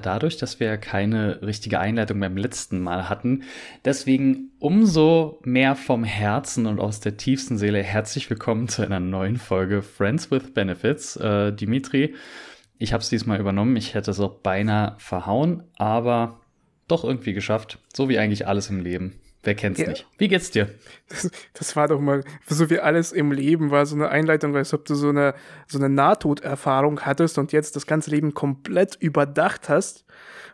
dadurch, 0.00 0.36
dass 0.36 0.60
wir 0.60 0.76
keine 0.78 1.42
richtige 1.42 1.80
Einleitung 1.80 2.20
beim 2.20 2.36
letzten 2.36 2.80
Mal 2.80 3.08
hatten. 3.08 3.42
Deswegen 3.84 4.50
umso 4.58 5.40
mehr 5.44 5.76
vom 5.76 6.04
Herzen 6.04 6.66
und 6.66 6.80
aus 6.80 7.00
der 7.00 7.16
tiefsten 7.16 7.58
Seele 7.58 7.82
herzlich 7.82 8.28
willkommen 8.30 8.68
zu 8.68 8.82
einer 8.82 9.00
neuen 9.00 9.36
Folge 9.36 9.82
Friends 9.82 10.30
with 10.30 10.54
Benefits. 10.54 11.16
Äh, 11.16 11.52
Dimitri, 11.52 12.14
ich 12.78 12.92
habe 12.92 13.02
es 13.02 13.08
diesmal 13.08 13.40
übernommen. 13.40 13.76
Ich 13.76 13.94
hätte 13.94 14.10
es 14.10 14.20
auch 14.20 14.34
beinahe 14.36 14.94
verhauen, 14.98 15.64
aber 15.76 16.40
doch 16.86 17.04
irgendwie 17.04 17.32
geschafft. 17.32 17.78
So 17.94 18.08
wie 18.08 18.18
eigentlich 18.18 18.46
alles 18.46 18.70
im 18.70 18.80
Leben. 18.80 19.20
Wer 19.44 19.54
kennt's 19.54 19.80
ja. 19.80 19.88
nicht? 19.88 20.06
Wie 20.18 20.28
geht's 20.28 20.50
dir? 20.50 20.74
Das, 21.08 21.30
das, 21.54 21.76
war 21.76 21.88
doch 21.88 22.00
mal, 22.00 22.24
so 22.46 22.68
wie 22.70 22.80
alles 22.80 23.12
im 23.12 23.30
Leben 23.30 23.70
war, 23.70 23.86
so 23.86 23.94
eine 23.94 24.08
Einleitung, 24.08 24.56
als 24.56 24.74
ob 24.74 24.84
du 24.84 24.94
so 24.94 25.10
eine, 25.10 25.34
so 25.68 25.78
eine 25.78 25.88
Nahtoderfahrung 25.88 27.00
hattest 27.02 27.38
und 27.38 27.52
jetzt 27.52 27.76
das 27.76 27.86
ganze 27.86 28.10
Leben 28.10 28.34
komplett 28.34 28.96
überdacht 28.96 29.68
hast 29.68 30.04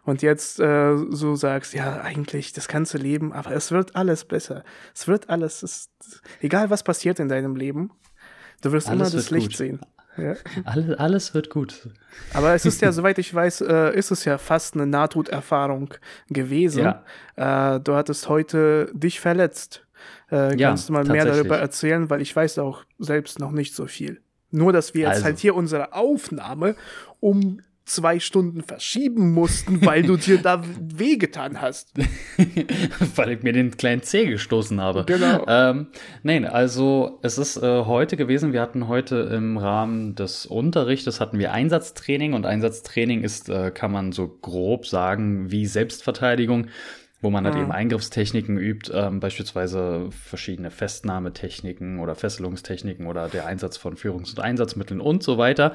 und 0.04 0.20
jetzt 0.20 0.60
äh, 0.60 0.96
so 1.08 1.34
sagst, 1.34 1.72
ja, 1.72 2.02
eigentlich 2.02 2.52
das 2.52 2.68
ganze 2.68 2.98
Leben, 2.98 3.32
aber 3.32 3.52
es 3.52 3.72
wird 3.72 3.96
alles 3.96 4.26
besser. 4.26 4.64
Es 4.94 5.08
wird 5.08 5.30
alles, 5.30 5.62
es, 5.62 5.90
egal 6.40 6.68
was 6.68 6.82
passiert 6.82 7.18
in 7.18 7.28
deinem 7.28 7.56
Leben, 7.56 7.90
du 8.60 8.72
wirst 8.72 8.88
alles 8.88 9.12
immer 9.12 9.22
das 9.22 9.30
Licht 9.30 9.48
gut. 9.48 9.56
sehen. 9.56 9.80
Ja. 10.16 10.34
Alles, 10.64 10.98
alles 10.98 11.34
wird 11.34 11.50
gut. 11.50 11.88
Aber 12.32 12.54
es 12.54 12.64
ist 12.64 12.80
ja, 12.80 12.92
soweit 12.92 13.18
ich 13.18 13.34
weiß, 13.34 13.62
äh, 13.62 13.96
ist 13.96 14.10
es 14.10 14.24
ja 14.24 14.38
fast 14.38 14.74
eine 14.74 14.86
Nahtoderfahrung 14.86 15.94
gewesen. 16.28 16.94
Ja. 17.36 17.74
Äh, 17.76 17.80
du 17.80 17.94
hattest 17.94 18.28
heute 18.28 18.90
dich 18.92 19.20
verletzt. 19.20 19.86
Äh, 20.30 20.56
ja, 20.56 20.68
kannst 20.68 20.88
du 20.88 20.92
mal 20.92 21.04
mehr 21.04 21.24
darüber 21.24 21.58
erzählen, 21.58 22.08
weil 22.10 22.20
ich 22.20 22.34
weiß 22.34 22.58
auch 22.58 22.84
selbst 22.98 23.38
noch 23.38 23.50
nicht 23.50 23.74
so 23.74 23.86
viel. 23.86 24.20
Nur, 24.50 24.72
dass 24.72 24.94
wir 24.94 25.02
jetzt 25.02 25.10
also. 25.16 25.24
halt 25.24 25.38
hier 25.38 25.54
unsere 25.54 25.92
Aufnahme 25.94 26.76
um 27.20 27.60
zwei 27.84 28.18
Stunden 28.18 28.62
verschieben 28.62 29.32
mussten, 29.32 29.84
weil 29.84 30.02
du 30.02 30.16
dir 30.16 30.38
da 30.38 30.62
wehgetan 30.80 31.60
hast. 31.60 31.92
weil 33.16 33.32
ich 33.32 33.42
mir 33.42 33.52
den 33.52 33.76
kleinen 33.76 34.02
Zeh 34.02 34.26
gestoßen 34.26 34.80
habe. 34.80 35.04
Genau. 35.06 35.44
Ähm, 35.46 35.88
nein, 36.22 36.44
also 36.44 37.18
es 37.22 37.38
ist 37.38 37.56
äh, 37.56 37.84
heute 37.84 38.16
gewesen, 38.16 38.52
wir 38.52 38.60
hatten 38.60 38.88
heute 38.88 39.16
im 39.16 39.58
Rahmen 39.58 40.14
des 40.14 40.46
Unterrichtes 40.46 41.20
hatten 41.20 41.38
wir 41.38 41.52
Einsatztraining 41.52 42.32
und 42.32 42.46
Einsatztraining 42.46 43.22
ist, 43.22 43.48
äh, 43.48 43.70
kann 43.70 43.92
man 43.92 44.12
so 44.12 44.28
grob 44.28 44.86
sagen, 44.86 45.50
wie 45.50 45.66
Selbstverteidigung 45.66 46.68
wo 47.24 47.30
man 47.30 47.44
halt 47.44 47.56
mhm. 47.56 47.62
eben 47.62 47.72
Eingriffstechniken 47.72 48.58
übt, 48.58 48.92
ähm, 48.94 49.18
beispielsweise 49.18 50.10
verschiedene 50.10 50.70
Festnahmetechniken 50.70 51.98
oder 51.98 52.14
Fesselungstechniken 52.14 53.06
oder 53.06 53.28
der 53.28 53.46
Einsatz 53.46 53.78
von 53.78 53.96
Führungs- 53.96 54.30
und 54.30 54.40
Einsatzmitteln 54.40 55.00
und 55.00 55.24
so 55.24 55.38
weiter. 55.38 55.74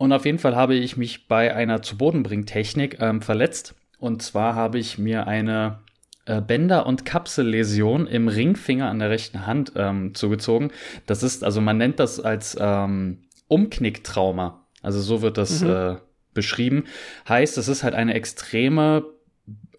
Und 0.00 0.14
auf 0.14 0.24
jeden 0.24 0.38
Fall 0.38 0.56
habe 0.56 0.76
ich 0.76 0.96
mich 0.96 1.28
bei 1.28 1.54
einer 1.54 1.82
zu 1.82 1.98
Boden 1.98 2.22
bringen 2.22 2.46
Technik 2.46 2.96
ähm, 3.00 3.20
verletzt. 3.20 3.74
Und 3.98 4.22
zwar 4.22 4.54
habe 4.54 4.78
ich 4.78 4.96
mir 4.96 5.26
eine 5.26 5.80
äh, 6.24 6.40
Bänder- 6.40 6.86
und 6.86 7.04
Kapselläsion 7.04 8.06
im 8.06 8.26
Ringfinger 8.26 8.88
an 8.88 8.98
der 8.98 9.10
rechten 9.10 9.46
Hand 9.46 9.74
ähm, 9.76 10.14
zugezogen. 10.14 10.70
Das 11.04 11.22
ist, 11.22 11.44
also 11.44 11.60
man 11.60 11.76
nennt 11.76 12.00
das 12.00 12.18
als 12.18 12.56
ähm, 12.58 13.18
Umknicktrauma. 13.48 14.66
Also 14.80 15.02
so 15.02 15.20
wird 15.20 15.36
das 15.36 15.60
mhm. 15.60 15.68
äh, 15.68 15.96
beschrieben. 16.32 16.84
Heißt, 17.28 17.58
es 17.58 17.68
ist 17.68 17.84
halt 17.84 17.92
eine 17.92 18.14
extreme 18.14 19.04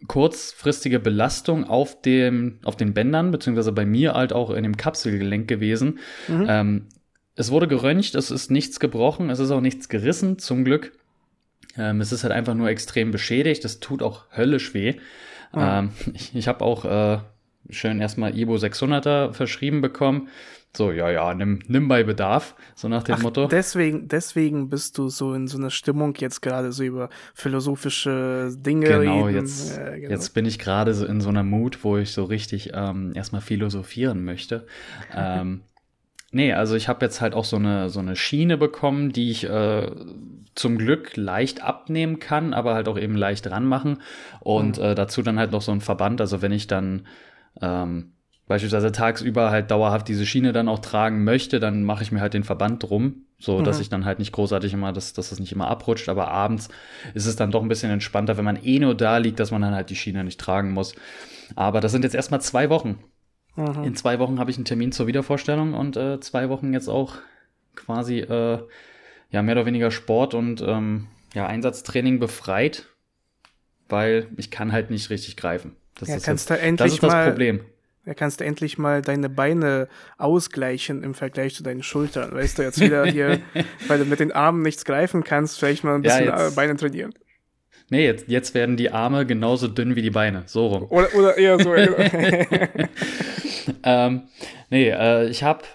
kurzfristige 0.08 1.00
Belastung 1.00 1.64
auf 1.64 2.00
dem, 2.00 2.60
auf 2.64 2.76
den 2.76 2.94
Bändern, 2.94 3.32
beziehungsweise 3.32 3.72
bei 3.72 3.88
mir 3.88 4.14
halt 4.14 4.34
auch 4.34 4.52
in 4.52 4.62
dem 4.62 4.78
Kapselgelenk 4.78 5.48
gewesen. 5.48 5.98
Mhm. 6.28 6.46
Ähm, 6.48 6.88
es 7.42 7.52
wurde 7.52 7.68
geröntgt, 7.68 8.16
es 8.16 8.32
ist 8.32 8.52
nichts 8.52 8.80
gebrochen, 8.80 9.30
es 9.30 9.40
ist 9.40 9.52
auch 9.52 9.62
nichts 9.62 9.90
gerissen, 9.90 10.38
zum 10.38 10.64
Glück. 10.64 10.94
Ähm, 11.78 12.00
es 12.00 12.12
ist 12.12 12.24
halt 12.24 12.34
einfach 12.34 12.54
nur 12.54 12.70
extrem 12.70 13.12
beschädigt, 13.12 13.66
es 13.66 13.80
tut 13.80 14.04
auch 14.04 14.26
höllisch 14.36 14.74
weh. 14.74 14.96
Ah. 15.52 15.80
Ähm, 15.80 15.92
ich 16.14 16.36
ich 16.36 16.48
habe 16.48 16.64
auch 16.64 16.86
äh, 16.86 17.20
schön 17.70 18.00
erstmal 18.00 18.38
Ibo 18.38 18.56
600er 18.56 19.34
verschrieben 19.34 19.82
bekommen. 19.82 20.30
So, 20.74 20.92
ja, 20.92 21.10
ja, 21.10 21.34
nimm, 21.34 21.60
nimm 21.68 21.90
bei 21.90 22.04
Bedarf, 22.04 22.56
so 22.76 22.88
nach 22.88 23.04
dem 23.04 23.16
Ach, 23.16 23.24
Motto. 23.24 23.48
Deswegen, 23.48 24.08
deswegen 24.08 24.70
bist 24.70 24.98
du 24.98 25.10
so 25.10 25.34
in 25.34 25.48
so 25.48 25.58
einer 25.58 25.70
Stimmung 25.70 26.16
jetzt 26.18 26.42
gerade 26.42 26.72
so 26.72 26.84
über 26.84 27.10
philosophische 27.34 28.54
Dinge 28.56 28.86
genau, 28.86 29.26
reden. 29.26 29.40
Jetzt, 29.40 29.78
äh, 29.78 30.00
genau. 30.00 30.12
jetzt 30.12 30.30
bin 30.30 30.46
ich 30.46 30.60
gerade 30.60 30.94
so 30.94 31.06
in 31.06 31.20
so 31.20 31.28
einer 31.28 31.44
Mut, 31.44 31.84
wo 31.84 31.98
ich 31.98 32.14
so 32.14 32.24
richtig 32.24 32.72
ähm, 32.74 33.12
erstmal 33.16 33.42
philosophieren 33.42 34.24
möchte. 34.24 34.66
ähm, 35.14 35.62
Nee, 36.32 36.54
also 36.54 36.76
ich 36.76 36.88
habe 36.88 37.06
jetzt 37.06 37.20
halt 37.20 37.34
auch 37.36 37.44
so 37.44 37.58
eine, 37.58 37.90
so 37.90 38.00
eine 38.00 38.16
Schiene 38.16 38.58
bekommen, 38.58 39.12
die 39.12 39.32
ich 39.32 39.44
äh, 39.44 39.92
zum 40.56 40.78
Glück 40.78 41.18
leicht 41.18 41.62
abnehmen 41.62 42.20
kann, 42.20 42.54
aber 42.54 42.74
halt 42.74 42.88
auch 42.88 42.98
eben 42.98 43.16
leicht 43.16 43.50
ranmachen. 43.52 43.98
Und 44.40 44.78
mhm. 44.78 44.84
äh, 44.84 44.96
dazu 44.96 45.22
dann 45.22 45.38
halt 45.38 45.52
noch 45.52 45.62
so 45.62 45.74
ein 45.74 45.82
Verband. 45.82 46.22
Also 46.22 46.42
wenn 46.42 46.54
ich 46.54 46.68
dann 46.68 47.06
ähm, 47.62 48.14
beispielsweise 48.48 48.92
tagsüber 48.92 49.52
halt 49.52 49.72
dauerhaft 49.72 50.08
diese 50.08 50.26
Schiene 50.26 50.54
dann 50.54 50.70
auch 50.70 50.80
tragen 50.80 51.24
möchte, 51.24 51.60
dann 51.60 51.84
mache 51.84 52.04
ich 52.04 52.12
mir 52.12 52.22
halt 52.22 52.34
den 52.34 52.44
Verband 52.44 52.84
drum, 52.84 53.24
so 53.40 53.60
mhm. 53.60 53.64
dass 53.66 53.80
ich 53.80 53.90
dann 53.90 54.06
halt 54.06 54.20
nicht 54.20 54.32
großartig 54.32 54.74
immer, 54.74 54.94
dass, 54.94 55.12
dass 55.14 55.34
es 55.34 55.40
nicht 55.40 55.52
immer 55.52 55.68
abrutscht. 55.68 56.08
Aber 56.08 56.30
abends 56.30 56.70
ist 57.14 57.26
es 57.26 57.36
dann 57.36 57.52
doch 57.52 57.62
ein 57.62 57.70
bisschen 57.70 57.92
entspannter, 57.92 58.38
wenn 58.38 58.46
man 58.46 58.62
eh 58.64 58.80
nur 58.80 58.96
da 58.96 59.18
liegt, 59.18 59.40
dass 59.40 59.52
man 59.52 59.62
dann 59.62 59.76
halt 59.76 59.90
die 59.90 59.96
Schiene 59.98 60.24
nicht 60.24 60.40
tragen 60.40 60.72
muss. 60.72 60.96
Aber 61.56 61.82
das 61.82 61.92
sind 61.92 62.04
jetzt 62.04 62.16
erstmal 62.16 62.42
zwei 62.42 62.70
Wochen. 62.70 63.00
Mhm. 63.56 63.84
In 63.84 63.96
zwei 63.96 64.20
Wochen 64.20 64.40
habe 64.40 64.52
ich 64.52 64.58
einen 64.58 64.66
Termin 64.66 64.92
zur 64.92 65.08
Wiedervorstellung 65.08 65.74
und 65.74 65.98
äh, 65.98 66.20
zwei 66.20 66.50
Wochen 66.50 66.74
jetzt 66.74 66.88
auch 66.88 67.16
quasi 67.76 68.20
äh, 68.20 68.60
ja 69.30 69.42
mehr 69.42 69.56
oder 69.56 69.66
weniger 69.66 69.92
Sport 69.92 70.34
und 70.34 70.62
ähm, 70.62 71.08
ja 71.34 71.48
Einsatztraining 71.48 72.20
befreit, 72.20 72.88
weil 73.90 74.28
ich 74.38 74.52
kann 74.52 74.72
halt 74.72 74.90
nicht 74.90 75.10
richtig 75.10 75.38
greifen. 75.38 75.76
Das 75.96 76.10
ja, 76.10 76.16
ist 76.16 76.26
kannst 76.26 76.50
jetzt, 76.50 76.60
da 76.60 76.64
endlich 76.64 76.88
das 76.88 76.94
ist 76.96 77.04
das 77.04 77.12
mal, 77.12 77.30
Problem. 77.30 77.62
Ja, 78.06 78.16
kannst 78.16 78.40
du 78.40 78.46
endlich 78.46 78.80
mal 78.80 79.04
deine 79.04 79.30
Beine 79.30 79.88
ausgleichen 80.18 81.04
im 81.04 81.14
Vergleich 81.14 81.54
zu 81.54 81.62
deinen 81.62 81.84
Schultern. 81.84 82.34
Weißt 82.34 82.58
du, 82.58 82.64
jetzt 82.64 82.80
wieder 82.80 83.06
hier, 83.06 83.42
weil 83.88 84.00
du 84.00 84.06
mit 84.06 84.20
den 84.20 84.32
Armen 84.32 84.64
nichts 84.64 84.86
greifen 84.86 85.24
kannst, 85.24 85.60
vielleicht 85.60 85.84
mal 85.84 85.96
ein 85.96 86.02
bisschen 86.02 86.26
ja, 86.26 86.46
jetzt, 86.46 86.56
Beine 86.56 86.76
trainieren. 86.76 87.14
Nee, 87.92 88.06
jetzt, 88.06 88.30
jetzt 88.30 88.56
werden 88.56 88.78
die 88.78 88.92
Arme 88.92 89.26
genauso 89.26 89.68
dünn 89.68 89.98
wie 89.98 90.02
die 90.02 90.12
Beine. 90.12 90.44
So 90.46 90.68
rum. 90.68 90.86
Oder, 90.90 91.14
oder 91.14 91.38
eher 91.38 91.60
so. 91.60 91.76
ähm, 93.84 94.22
nee, 94.70 94.90
äh, 94.90 95.28
ich 95.28 95.44
habe. 95.44 95.66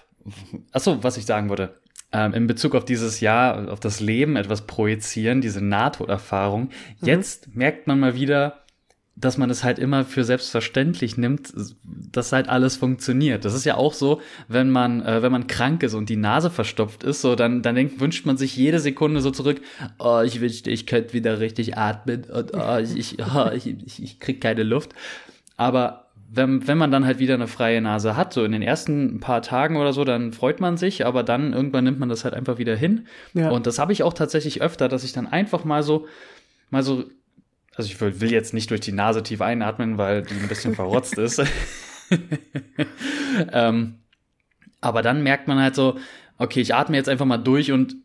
Achso, 0.71 1.03
was 1.03 1.17
ich 1.17 1.27
sagen 1.27 1.47
wollte. 1.47 1.75
Ähm, 2.11 2.33
in 2.33 2.47
Bezug 2.47 2.73
auf 2.73 2.85
dieses 2.85 3.19
Jahr, 3.19 3.71
auf 3.71 3.79
das 3.79 3.99
Leben 3.99 4.35
etwas 4.35 4.65
projizieren, 4.65 5.41
diese 5.41 5.63
Nahtoderfahrung. 5.63 6.71
Mhm. 7.01 7.07
Jetzt 7.07 7.55
merkt 7.55 7.85
man 7.85 7.99
mal 7.99 8.15
wieder, 8.15 8.63
dass 9.19 9.37
man 9.37 9.49
es 9.49 9.63
halt 9.63 9.79
immer 9.79 10.05
für 10.05 10.23
selbstverständlich 10.23 11.17
nimmt, 11.17 11.51
dass 12.11 12.31
halt 12.31 12.49
alles 12.49 12.75
funktioniert. 12.75 13.45
Das 13.45 13.55
ist 13.55 13.65
ja 13.65 13.75
auch 13.75 13.93
so, 13.93 14.21
wenn 14.47 14.69
man, 14.69 15.03
äh, 15.03 15.23
wenn 15.23 15.31
man 15.31 15.47
krank 15.47 15.81
ist 15.81 15.95
und 15.95 16.09
die 16.09 16.17
Nase 16.17 16.51
verstopft 16.51 17.03
ist, 17.03 17.21
so 17.21 17.35
dann, 17.35 17.63
dann 17.63 17.73
denkt, 17.73 17.99
wünscht 17.99 18.27
man 18.27 18.37
sich 18.37 18.55
jede 18.55 18.79
Sekunde 18.79 19.21
so 19.21 19.31
zurück, 19.31 19.59
oh, 19.97 20.21
ich 20.23 20.39
wünschte, 20.39 20.69
ich 20.69 20.85
könnte 20.85 21.13
wieder 21.13 21.39
richtig 21.39 21.77
atmen 21.77 22.25
und 22.25 22.51
oh, 22.53 22.77
ich, 22.77 22.95
ich, 22.95 23.17
oh, 23.19 23.49
ich, 23.53 23.75
ich, 23.85 24.03
ich 24.03 24.19
krieg 24.19 24.39
keine 24.39 24.61
Luft. 24.61 24.93
Aber 25.57 26.05
wenn, 26.29 26.67
wenn 26.67 26.77
man 26.77 26.91
dann 26.91 27.05
halt 27.05 27.17
wieder 27.17 27.33
eine 27.33 27.47
freie 27.47 27.81
Nase 27.81 28.15
hat, 28.15 28.33
so 28.33 28.43
in 28.43 28.51
den 28.51 28.61
ersten 28.61 29.19
paar 29.19 29.41
Tagen 29.41 29.77
oder 29.77 29.93
so, 29.93 30.03
dann 30.03 30.31
freut 30.31 30.59
man 30.59 30.77
sich, 30.77 31.07
aber 31.07 31.23
dann 31.23 31.53
irgendwann 31.53 31.85
nimmt 31.85 31.99
man 31.99 32.09
das 32.09 32.23
halt 32.23 32.35
einfach 32.35 32.59
wieder 32.59 32.75
hin. 32.75 33.07
Ja. 33.33 33.49
Und 33.49 33.65
das 33.65 33.79
habe 33.79 33.93
ich 33.93 34.03
auch 34.03 34.13
tatsächlich 34.13 34.61
öfter, 34.61 34.89
dass 34.89 35.03
ich 35.03 35.13
dann 35.13 35.25
einfach 35.25 35.63
mal 35.63 35.81
so, 35.81 36.05
mal 36.69 36.83
so 36.83 37.05
also 37.77 37.89
ich 37.91 38.01
will, 38.01 38.31
jetzt 38.31 38.55
nicht 38.55 38.71
durch 38.71 38.81
die 38.81 38.91
Nase 38.91 39.21
tief 39.21 39.39
einatmen, 39.39 39.99
weil 39.99 40.23
die 40.23 40.33
ein 40.33 40.47
bisschen 40.47 40.73
verrotzt 40.73 41.17
ist. 41.19 41.43
ähm, 43.51 43.99
aber 44.81 45.03
dann 45.03 45.21
merkt 45.21 45.47
man 45.47 45.59
halt 45.59 45.75
so, 45.75 45.97
okay, 46.39 46.59
ich 46.59 46.73
atme 46.73 46.97
jetzt 46.97 47.07
einfach 47.07 47.25
mal 47.25 47.37
durch 47.37 47.71
und 47.71 47.95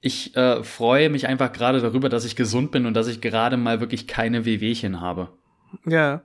ich 0.00 0.34
äh, 0.36 0.64
freue 0.64 1.10
mich 1.10 1.28
einfach 1.28 1.52
gerade 1.52 1.80
darüber, 1.80 2.08
dass 2.08 2.24
ich 2.24 2.34
gesund 2.34 2.72
bin 2.72 2.86
und 2.86 2.94
dass 2.94 3.06
ich 3.06 3.20
gerade 3.20 3.56
mal 3.56 3.80
wirklich 3.80 4.08
keine 4.08 4.44
Wehwehchen 4.44 5.00
habe. 5.00 5.28
Ja. 5.86 6.22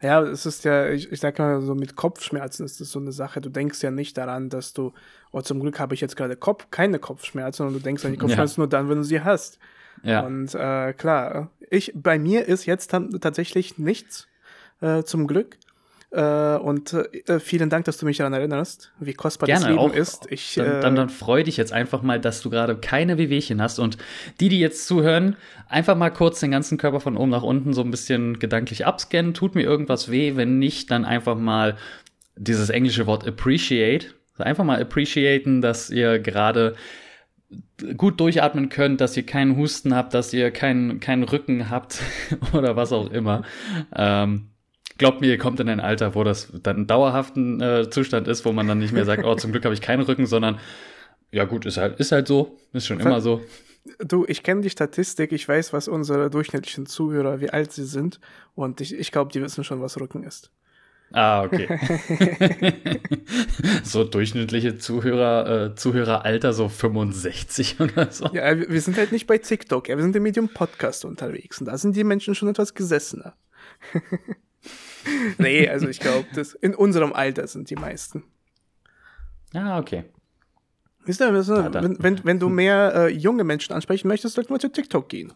Ja, 0.00 0.22
es 0.22 0.44
ist 0.44 0.64
ja, 0.64 0.88
ich, 0.88 1.12
ich 1.12 1.20
sag 1.20 1.38
mal 1.38 1.60
so, 1.60 1.74
mit 1.74 1.96
Kopfschmerzen 1.96 2.64
ist 2.64 2.80
das 2.80 2.90
so 2.90 2.98
eine 2.98 3.12
Sache. 3.12 3.40
Du 3.40 3.48
denkst 3.48 3.80
ja 3.82 3.90
nicht 3.92 4.16
daran, 4.16 4.48
dass 4.48 4.72
du, 4.72 4.92
oh, 5.30 5.40
zum 5.40 5.60
Glück 5.60 5.78
habe 5.78 5.94
ich 5.94 6.00
jetzt 6.00 6.16
gerade 6.16 6.34
Kopf, 6.34 6.68
keine 6.70 6.98
Kopfschmerzen, 6.98 7.58
sondern 7.58 7.74
du 7.74 7.80
denkst 7.80 8.04
an 8.04 8.12
die 8.12 8.18
Kopfschmerzen 8.18 8.60
ja. 8.60 8.62
nur 8.62 8.68
dann, 8.68 8.88
wenn 8.88 8.98
du 8.98 9.04
sie 9.04 9.20
hast. 9.20 9.58
Ja. 10.02 10.20
Und 10.20 10.54
äh, 10.54 10.92
klar, 10.92 11.50
ich, 11.70 11.92
bei 11.94 12.18
mir 12.18 12.46
ist 12.46 12.66
jetzt 12.66 12.94
tatsächlich 13.20 13.78
nichts, 13.78 14.28
äh, 14.80 15.02
zum 15.02 15.26
Glück. 15.26 15.56
Äh, 16.10 16.56
und 16.56 16.94
äh, 16.94 17.38
vielen 17.38 17.68
Dank, 17.68 17.84
dass 17.84 17.98
du 17.98 18.06
mich 18.06 18.16
daran 18.16 18.32
erinnerst, 18.32 18.92
wie 18.98 19.12
kostbar 19.12 19.46
Gerne, 19.46 19.60
das 19.60 19.68
Leben 19.68 19.78
auch, 19.80 19.94
ist. 19.94 20.26
Ich, 20.30 20.54
dann, 20.54 20.66
äh, 20.66 20.80
dann, 20.80 20.96
dann 20.96 21.08
freu 21.10 21.42
dich 21.42 21.58
jetzt 21.58 21.72
einfach 21.72 22.00
mal, 22.00 22.18
dass 22.18 22.40
du 22.40 22.48
gerade 22.48 22.76
keine 22.76 23.18
Wehwehchen 23.18 23.60
hast. 23.60 23.78
Und 23.78 23.98
die, 24.40 24.48
die 24.48 24.58
jetzt 24.58 24.86
zuhören, 24.86 25.36
einfach 25.68 25.96
mal 25.96 26.10
kurz 26.10 26.40
den 26.40 26.50
ganzen 26.50 26.78
Körper 26.78 27.00
von 27.00 27.16
oben 27.16 27.30
nach 27.30 27.42
unten 27.42 27.74
so 27.74 27.82
ein 27.82 27.90
bisschen 27.90 28.38
gedanklich 28.38 28.86
abscannen. 28.86 29.34
Tut 29.34 29.54
mir 29.54 29.62
irgendwas 29.62 30.10
weh? 30.10 30.36
Wenn 30.36 30.58
nicht, 30.58 30.90
dann 30.90 31.04
einfach 31.04 31.36
mal 31.36 31.76
dieses 32.36 32.70
englische 32.70 33.06
Wort 33.06 33.26
appreciate. 33.26 34.06
Einfach 34.38 34.64
mal 34.64 34.80
appreciaten, 34.80 35.60
dass 35.60 35.90
ihr 35.90 36.20
gerade 36.20 36.74
gut 37.96 38.20
durchatmen 38.20 38.68
könnt, 38.68 39.00
dass 39.00 39.16
ihr 39.16 39.24
keinen 39.24 39.56
Husten 39.56 39.94
habt, 39.94 40.12
dass 40.14 40.32
ihr 40.32 40.50
keinen, 40.50 41.00
keinen 41.00 41.22
Rücken 41.22 41.70
habt 41.70 42.02
oder 42.52 42.76
was 42.76 42.92
auch 42.92 43.10
immer. 43.10 43.42
Ähm, 43.94 44.50
glaubt 44.98 45.20
mir, 45.20 45.28
ihr 45.28 45.38
kommt 45.38 45.60
in 45.60 45.68
ein 45.68 45.80
Alter, 45.80 46.14
wo 46.14 46.24
das 46.24 46.52
dann 46.62 46.82
ein 46.82 46.86
dauerhaften 46.86 47.60
äh, 47.60 47.88
Zustand 47.90 48.28
ist, 48.28 48.44
wo 48.44 48.52
man 48.52 48.66
dann 48.68 48.78
nicht 48.78 48.92
mehr 48.92 49.04
sagt, 49.04 49.24
oh, 49.24 49.34
zum 49.36 49.52
Glück 49.52 49.64
habe 49.64 49.74
ich 49.74 49.80
keinen 49.80 50.02
Rücken, 50.02 50.26
sondern 50.26 50.58
ja 51.30 51.44
gut, 51.44 51.66
ist 51.66 51.76
halt, 51.76 51.98
ist 52.00 52.12
halt 52.12 52.26
so, 52.26 52.58
ist 52.72 52.86
schon 52.86 53.00
immer 53.00 53.20
so. 53.20 53.42
Du, 54.00 54.26
ich 54.26 54.42
kenne 54.42 54.60
die 54.60 54.70
Statistik, 54.70 55.32
ich 55.32 55.48
weiß, 55.48 55.72
was 55.72 55.88
unsere 55.88 56.28
durchschnittlichen 56.28 56.84
Zuhörer, 56.84 57.40
wie 57.40 57.50
alt 57.50 57.72
sie 57.72 57.84
sind 57.84 58.20
und 58.54 58.80
ich, 58.80 58.94
ich 58.94 59.12
glaube, 59.12 59.32
die 59.32 59.40
wissen 59.40 59.64
schon, 59.64 59.80
was 59.80 59.98
Rücken 59.98 60.24
ist. 60.24 60.50
Ah, 61.12 61.42
okay. 61.42 61.68
so 63.82 64.04
durchschnittliche 64.04 64.76
Zuhörer, 64.76 65.70
äh, 65.70 65.74
Zuhöreralter 65.74 66.52
so 66.52 66.68
65 66.68 67.80
oder 67.80 68.10
so. 68.10 68.26
Ja, 68.34 68.56
wir 68.58 68.80
sind 68.80 68.98
halt 68.98 69.12
nicht 69.12 69.26
bei 69.26 69.38
TikTok, 69.38 69.88
ja, 69.88 69.96
wir 69.96 70.02
sind 70.02 70.14
im 70.16 70.22
Medium 70.22 70.48
Podcast 70.48 71.04
unterwegs 71.04 71.60
und 71.60 71.66
da 71.66 71.78
sind 71.78 71.96
die 71.96 72.04
Menschen 72.04 72.34
schon 72.34 72.48
etwas 72.48 72.74
gesessener. 72.74 73.34
nee, 75.38 75.68
also 75.68 75.88
ich 75.88 76.00
glaube, 76.00 76.26
in 76.60 76.74
unserem 76.74 77.12
Alter 77.14 77.46
sind 77.46 77.70
die 77.70 77.76
meisten. 77.76 78.24
Ah, 79.54 79.78
okay. 79.78 80.04
Wisst 81.06 81.22
ihr, 81.22 81.32
wenn, 81.32 82.02
wenn, 82.02 82.24
wenn 82.24 82.38
du 82.38 82.50
mehr 82.50 82.92
äh, 82.94 83.08
junge 83.08 83.44
Menschen 83.44 83.72
ansprechen 83.72 84.08
möchtest, 84.08 84.34
sollten 84.34 84.52
wir 84.52 84.58
zu 84.58 84.70
TikTok 84.70 85.08
gehen. 85.08 85.32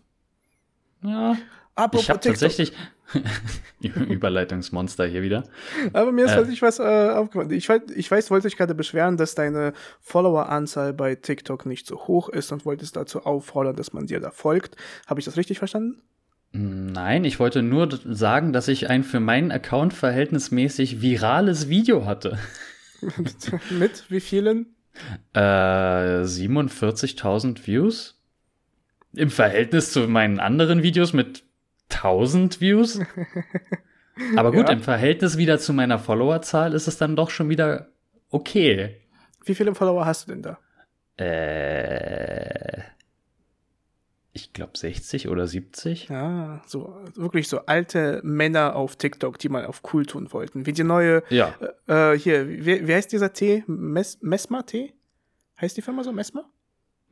Ja. 1.03 1.37
Apropos 1.75 2.03
ich 2.03 2.11
habe 2.11 2.21
tatsächlich 2.21 2.75
Überleitungsmonster 3.81 5.07
hier 5.07 5.23
wieder. 5.23 5.45
Aber 5.93 6.13
mir 6.13 6.25
ist 6.25 6.33
äh, 6.33 6.37
halt 6.37 6.49
nicht 6.49 6.63
was 6.63 6.79
äh, 6.79 6.83
aufgefallen. 6.83 7.51
Ich, 7.51 7.69
ich 7.69 8.11
weiß, 8.11 8.31
wollte 8.31 8.49
dich 8.49 8.57
gerade 8.57 8.75
beschweren, 8.75 9.17
dass 9.17 9.35
deine 9.35 9.73
Followeranzahl 10.01 10.93
bei 10.93 11.15
TikTok 11.15 11.67
nicht 11.67 11.87
so 11.87 12.07
hoch 12.07 12.29
ist 12.29 12.53
und 12.53 12.65
wolltest 12.65 12.97
dazu 12.97 13.25
auffordern, 13.25 13.77
dass 13.77 13.93
man 13.93 14.07
dir 14.07 14.21
da 14.21 14.31
folgt. 14.31 14.77
Habe 15.07 15.21
ich 15.21 15.27
das 15.27 15.37
richtig 15.37 15.59
verstanden? 15.59 16.01
Nein, 16.53 17.25
ich 17.25 17.41
wollte 17.41 17.63
nur 17.63 17.89
sagen, 18.05 18.53
dass 18.53 18.69
ich 18.69 18.91
ein 18.91 19.05
für 19.05 19.21
meinen 19.21 19.51
Account 19.51 19.95
verhältnismäßig 19.95 21.01
virales 21.01 21.71
Video 21.71 22.05
hatte. 22.05 22.39
Mit 23.71 24.05
wie 24.11 24.21
vielen? 24.21 24.67
Äh, 25.33 25.41
47.000 25.41 27.67
Views. 27.67 28.19
Im 29.15 29.31
Verhältnis 29.31 29.93
zu 29.93 30.09
meinen 30.09 30.41
anderen 30.41 30.83
Videos 30.83 31.13
mit 31.13 31.45
1000 31.95 32.61
Views. 32.61 33.01
Aber 34.37 34.53
gut, 34.53 34.69
ja. 34.69 34.75
im 34.75 34.83
Verhältnis 34.83 35.39
wieder 35.39 35.59
zu 35.59 35.73
meiner 35.73 35.99
Followerzahl 35.99 36.75
ist 36.75 36.87
es 36.87 36.99
dann 36.99 37.17
doch 37.17 37.31
schon 37.31 37.49
wieder 37.49 37.89
okay. 38.31 39.01
Wie 39.45 39.55
viele 39.55 39.75
Follower 39.75 40.05
hast 40.05 40.29
du 40.29 40.33
denn 40.33 40.43
da? 40.43 40.59
Äh, 41.17 42.83
ich 44.33 44.53
glaube 44.53 44.77
60 44.77 45.29
oder 45.29 45.47
70. 45.47 46.09
Ja, 46.09 46.63
so 46.67 46.99
wirklich 47.15 47.49
so 47.49 47.67
alte 47.67 48.21
Männer 48.25 48.77
auf 48.77 48.97
TikTok, 48.97 49.39
die 49.39 49.49
mal 49.49 49.67
auf 49.67 49.83
cool 49.93 50.07
tun 50.07 50.33
wollten. 50.33 50.67
Wie 50.67 50.73
die 50.73 50.85
neue, 50.85 51.23
ja. 51.29 51.55
Äh, 51.87 52.17
hier, 52.19 52.49
wie, 52.49 52.87
wie 52.87 52.95
heißt 52.95 53.13
dieser 53.13 53.33
Tee? 53.33 53.65
Mes 53.67 54.19
Mesma 54.23 54.63
Tee? 54.63 54.95
Heißt 55.61 55.77
die 55.77 55.83
Firma 55.83 56.03
so 56.03 56.13
Mesma? 56.13 56.45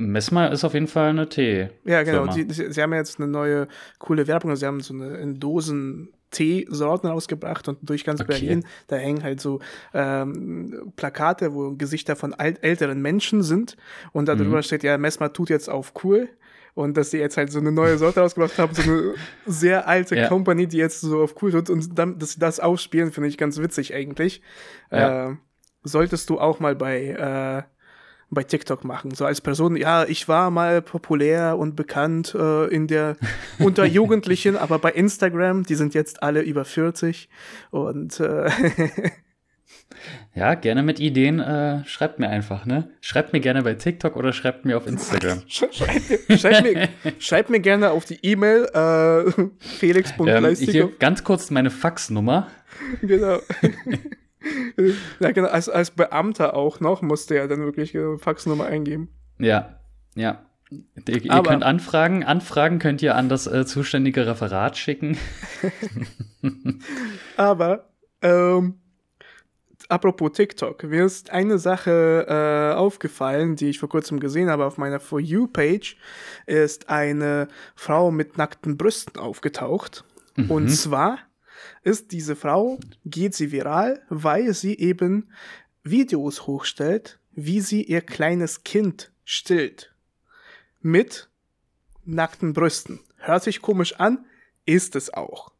Mesma 0.00 0.46
ist 0.46 0.64
auf 0.64 0.74
jeden 0.74 0.86
Fall 0.86 1.10
eine 1.10 1.28
Tee. 1.28 1.68
Ja, 1.84 2.02
genau. 2.02 2.26
Die, 2.26 2.46
sie, 2.52 2.72
sie, 2.72 2.82
haben 2.82 2.94
jetzt 2.94 3.20
eine 3.20 3.28
neue 3.28 3.68
coole 3.98 4.26
Werbung. 4.26 4.54
Sie 4.56 4.66
haben 4.66 4.80
so 4.80 4.94
eine 4.94 5.16
in 5.18 5.38
Dosen 5.38 6.12
Teesorten 6.30 7.10
rausgebracht 7.10 7.68
und 7.68 7.78
durch 7.82 8.04
ganz 8.04 8.20
okay. 8.20 8.32
Berlin, 8.32 8.64
da 8.86 8.96
hängen 8.96 9.22
halt 9.22 9.40
so 9.40 9.60
ähm, 9.92 10.92
Plakate, 10.96 11.52
wo 11.54 11.74
Gesichter 11.74 12.16
von 12.16 12.32
älteren 12.32 13.02
Menschen 13.02 13.42
sind 13.42 13.76
und 14.12 14.26
darüber 14.26 14.58
mhm. 14.58 14.62
steht 14.62 14.84
ja, 14.84 14.96
Mesma 14.96 15.30
tut 15.30 15.50
jetzt 15.50 15.68
auf 15.68 15.92
cool 16.04 16.28
und 16.74 16.96
dass 16.96 17.10
sie 17.10 17.18
jetzt 17.18 17.36
halt 17.36 17.50
so 17.50 17.58
eine 17.58 17.72
neue 17.72 17.98
Sorte 17.98 18.20
rausgebracht 18.20 18.58
haben, 18.58 18.74
so 18.74 18.82
eine 18.82 19.14
sehr 19.44 19.88
alte 19.88 20.16
ja. 20.16 20.28
Company, 20.28 20.68
die 20.68 20.76
jetzt 20.76 21.00
so 21.00 21.20
auf 21.20 21.34
cool 21.42 21.50
tut 21.50 21.68
und 21.68 21.98
dann, 21.98 22.18
dass 22.18 22.32
sie 22.32 22.40
das 22.40 22.60
ausspielen, 22.60 23.10
finde 23.10 23.28
ich 23.28 23.36
ganz 23.36 23.58
witzig 23.58 23.92
eigentlich. 23.92 24.40
Ja. 24.92 25.30
Äh, 25.30 25.36
solltest 25.82 26.30
du 26.30 26.38
auch 26.38 26.60
mal 26.60 26.76
bei 26.76 27.06
äh, 27.06 27.62
bei 28.30 28.44
TikTok 28.44 28.84
machen. 28.84 29.12
So 29.12 29.26
als 29.26 29.40
Person, 29.40 29.76
ja, 29.76 30.04
ich 30.04 30.28
war 30.28 30.50
mal 30.50 30.82
populär 30.82 31.58
und 31.58 31.76
bekannt 31.76 32.34
äh, 32.34 32.66
in 32.66 32.86
der 32.86 33.16
unter 33.58 33.84
Jugendlichen, 33.84 34.56
aber 34.56 34.78
bei 34.78 34.92
Instagram, 34.92 35.64
die 35.64 35.74
sind 35.74 35.94
jetzt 35.94 36.22
alle 36.22 36.40
über 36.40 36.64
40 36.64 37.28
und 37.70 38.20
äh, 38.20 38.50
Ja, 40.34 40.54
gerne 40.54 40.82
mit 40.82 41.00
Ideen. 41.00 41.40
Äh, 41.40 41.84
schreibt 41.84 42.18
mir 42.18 42.28
einfach, 42.28 42.64
ne? 42.64 42.90
Schreibt 43.00 43.32
mir 43.32 43.40
gerne 43.40 43.62
bei 43.62 43.74
TikTok 43.74 44.16
oder 44.16 44.32
schreibt 44.32 44.64
mir 44.64 44.76
auf 44.76 44.86
Instagram. 44.86 45.42
schreibt, 45.48 46.28
mir, 46.28 46.38
schreibt, 46.38 46.62
mir, 46.62 46.88
schreibt 47.18 47.50
mir 47.50 47.60
gerne 47.60 47.90
auf 47.90 48.04
die 48.04 48.18
E-Mail 48.22 48.64
äh, 48.72 49.48
felix.leistig. 49.58 50.74
Ähm, 50.74 50.92
ganz 50.98 51.24
kurz 51.24 51.50
meine 51.50 51.70
Faxnummer. 51.70 52.48
Genau. 53.02 53.40
ja, 55.20 55.32
genau. 55.32 55.48
Als, 55.48 55.68
als 55.68 55.90
Beamter 55.90 56.54
auch 56.54 56.80
noch 56.80 57.02
musste 57.02 57.36
er 57.36 57.48
dann 57.48 57.60
wirklich 57.60 57.96
eine 57.96 58.18
Faxnummer 58.18 58.66
eingeben. 58.66 59.08
Ja, 59.38 59.80
ja. 60.14 60.44
Ihr, 60.70 61.24
ihr 61.24 61.42
könnt 61.42 61.64
anfragen. 61.64 62.22
Anfragen 62.22 62.78
könnt 62.78 63.02
ihr 63.02 63.16
an 63.16 63.28
das 63.28 63.46
äh, 63.46 63.66
zuständige 63.66 64.26
Referat 64.26 64.76
schicken. 64.78 65.18
Aber 67.36 67.90
ähm, 68.22 68.80
apropos 69.88 70.32
TikTok, 70.32 70.84
mir 70.84 71.04
ist 71.04 71.30
eine 71.30 71.58
Sache 71.58 72.26
äh, 72.28 72.76
aufgefallen, 72.76 73.56
die 73.56 73.70
ich 73.70 73.80
vor 73.80 73.88
kurzem 73.88 74.20
gesehen 74.20 74.48
habe 74.48 74.64
auf 74.64 74.78
meiner 74.78 75.00
For 75.00 75.18
You-Page, 75.18 75.96
ist 76.46 76.88
eine 76.88 77.48
Frau 77.74 78.12
mit 78.12 78.38
nackten 78.38 78.76
Brüsten 78.76 79.18
aufgetaucht. 79.18 80.04
Mhm. 80.36 80.50
Und 80.50 80.68
zwar 80.68 81.18
ist 81.82 82.12
diese 82.12 82.36
Frau, 82.36 82.78
geht 83.04 83.34
sie 83.34 83.52
viral, 83.52 84.02
weil 84.08 84.54
sie 84.54 84.78
eben 84.78 85.30
Videos 85.82 86.46
hochstellt, 86.46 87.18
wie 87.32 87.60
sie 87.60 87.82
ihr 87.82 88.00
kleines 88.00 88.64
Kind 88.64 89.12
stillt. 89.24 89.94
Mit 90.82 91.28
nackten 92.04 92.52
Brüsten. 92.52 93.00
Hört 93.16 93.42
sich 93.42 93.62
komisch 93.62 93.94
an, 93.94 94.24
ist 94.66 94.96
es 94.96 95.12
auch. 95.12 95.52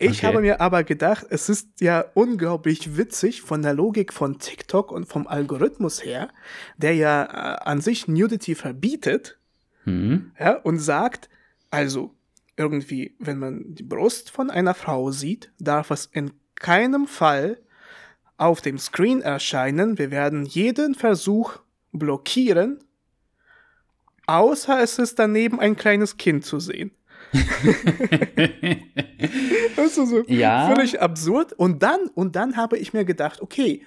Ich 0.00 0.18
okay. 0.18 0.26
habe 0.26 0.40
mir 0.40 0.60
aber 0.60 0.84
gedacht, 0.84 1.26
es 1.30 1.48
ist 1.48 1.80
ja 1.80 2.04
unglaublich 2.14 2.96
witzig 2.96 3.42
von 3.42 3.62
der 3.62 3.74
Logik 3.74 4.12
von 4.12 4.38
TikTok 4.38 4.92
und 4.92 5.06
vom 5.06 5.26
Algorithmus 5.26 6.04
her, 6.04 6.30
der 6.76 6.94
ja 6.94 7.24
äh, 7.24 7.68
an 7.68 7.80
sich 7.80 8.06
Nudity 8.06 8.54
verbietet, 8.54 9.38
mhm. 9.84 10.30
ja, 10.38 10.54
und 10.56 10.78
sagt, 10.78 11.28
also 11.70 12.14
irgendwie, 12.58 13.14
wenn 13.18 13.38
man 13.38 13.74
die 13.74 13.84
Brust 13.84 14.30
von 14.30 14.50
einer 14.50 14.74
Frau 14.74 15.10
sieht, 15.10 15.52
darf 15.58 15.90
es 15.90 16.06
in 16.06 16.32
keinem 16.56 17.06
Fall 17.06 17.58
auf 18.36 18.60
dem 18.60 18.78
Screen 18.78 19.22
erscheinen. 19.22 19.96
Wir 19.96 20.10
werden 20.10 20.44
jeden 20.44 20.94
Versuch 20.94 21.58
blockieren, 21.92 22.80
außer 24.26 24.82
es 24.82 24.98
ist 24.98 25.18
daneben 25.18 25.60
ein 25.60 25.76
kleines 25.76 26.16
Kind 26.16 26.44
zu 26.44 26.60
sehen. 26.60 26.90
das 29.76 29.86
ist 29.86 30.08
so 30.08 30.24
ja. 30.26 30.74
völlig 30.74 31.00
absurd. 31.00 31.52
Und 31.52 31.82
dann, 31.82 32.08
und 32.14 32.36
dann 32.36 32.56
habe 32.56 32.78
ich 32.78 32.92
mir 32.92 33.04
gedacht, 33.04 33.40
okay, 33.42 33.82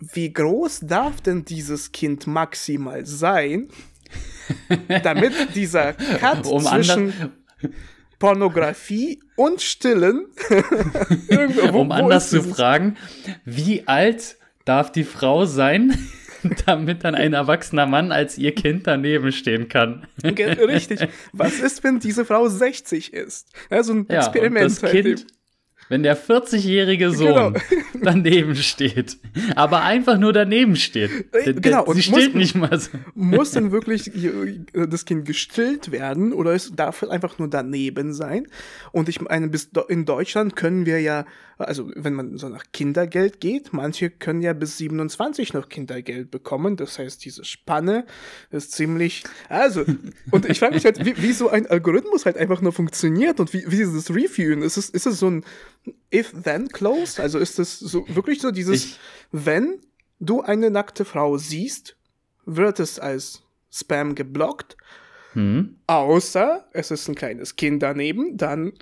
wie 0.00 0.32
groß 0.32 0.80
darf 0.80 1.20
denn 1.20 1.44
dieses 1.44 1.92
Kind 1.92 2.26
maximal 2.26 3.04
sein, 3.06 3.68
damit 5.02 5.54
dieser 5.54 5.92
Cut 5.92 6.46
um 6.46 6.62
zwischen 6.62 7.12
Pornografie 8.18 9.20
und 9.34 9.62
Stillen. 9.62 10.26
um 11.72 11.90
anders 11.90 12.30
zu 12.30 12.42
fragen, 12.42 12.96
wie 13.44 13.88
alt 13.88 14.36
darf 14.64 14.92
die 14.92 15.04
Frau 15.04 15.46
sein, 15.46 15.96
damit 16.66 17.04
dann 17.04 17.14
ein 17.14 17.32
erwachsener 17.32 17.86
Mann 17.86 18.12
als 18.12 18.38
ihr 18.38 18.54
Kind 18.54 18.86
daneben 18.86 19.32
stehen 19.32 19.68
kann. 19.68 20.06
Richtig. 20.22 21.08
Was 21.32 21.58
ist, 21.58 21.82
wenn 21.82 21.98
diese 21.98 22.24
Frau 22.24 22.48
60 22.48 23.12
ist? 23.12 23.48
So 23.82 23.92
ein 23.92 24.06
ja, 24.08 24.18
Experiment. 24.18 24.66
Und 24.66 24.82
das 24.82 24.82
halt 24.82 24.92
Kind, 24.92 25.26
wenn 25.90 26.04
der 26.04 26.16
40-jährige 26.16 27.10
Sohn 27.10 27.26
genau. 27.26 27.52
daneben 28.00 28.54
steht, 28.54 29.18
aber 29.56 29.82
einfach 29.82 30.18
nur 30.18 30.32
daneben 30.32 30.76
steht. 30.76 31.10
Der, 31.34 31.52
genau, 31.52 31.84
und 31.84 31.96
sie 31.96 32.02
stillt 32.02 32.36
nicht 32.36 32.54
mal 32.54 32.78
so. 32.78 32.90
Muss 33.14 33.50
dann 33.50 33.72
wirklich 33.72 34.14
äh, 34.14 34.86
das 34.88 35.04
Kind 35.04 35.26
gestillt 35.26 35.90
werden 35.90 36.32
oder 36.32 36.52
es 36.52 36.72
darf 36.74 37.02
einfach 37.02 37.38
nur 37.38 37.48
daneben 37.48 38.14
sein? 38.14 38.46
Und 38.92 39.08
ich 39.08 39.20
meine, 39.20 39.48
bis 39.48 39.68
in 39.88 40.06
Deutschland 40.06 40.54
können 40.54 40.86
wir 40.86 41.00
ja 41.00 41.26
also 41.66 41.90
wenn 41.94 42.14
man 42.14 42.38
so 42.38 42.48
nach 42.48 42.64
Kindergeld 42.72 43.40
geht, 43.40 43.72
manche 43.72 44.10
können 44.10 44.42
ja 44.42 44.52
bis 44.52 44.78
27 44.78 45.52
noch 45.52 45.68
Kindergeld 45.68 46.30
bekommen. 46.30 46.76
Das 46.76 46.98
heißt, 46.98 47.24
diese 47.24 47.44
Spanne 47.44 48.06
ist 48.50 48.72
ziemlich. 48.72 49.24
Also, 49.48 49.84
und 50.30 50.48
ich 50.48 50.58
frage 50.58 50.74
mich 50.74 50.84
halt, 50.84 51.04
wie, 51.04 51.20
wie, 51.22 51.32
so 51.32 51.48
ein 51.48 51.66
Algorithmus 51.66 52.26
halt 52.26 52.36
einfach 52.36 52.60
nur 52.60 52.72
funktioniert 52.72 53.40
und 53.40 53.52
wie, 53.52 53.64
wie 53.66 53.76
dieses 53.76 54.10
Reviewen. 54.10 54.62
Ist 54.62 54.76
es, 54.76 54.90
ist 54.90 55.06
es 55.06 55.18
so 55.18 55.28
ein 55.28 55.44
If-Then-Close? 56.12 57.22
Also 57.22 57.38
ist 57.38 57.58
es 57.58 57.78
so 57.78 58.04
wirklich 58.08 58.40
so 58.40 58.50
dieses, 58.50 58.84
ich 58.84 58.98
wenn 59.32 59.80
du 60.18 60.42
eine 60.42 60.70
nackte 60.70 61.04
Frau 61.04 61.38
siehst, 61.38 61.96
wird 62.44 62.80
es 62.80 62.98
als 62.98 63.42
Spam 63.70 64.14
geblockt. 64.14 64.76
Hm. 65.32 65.76
Außer 65.86 66.68
es 66.72 66.90
ist 66.90 67.08
ein 67.08 67.14
kleines 67.14 67.56
Kind 67.56 67.82
daneben, 67.82 68.36
dann 68.36 68.72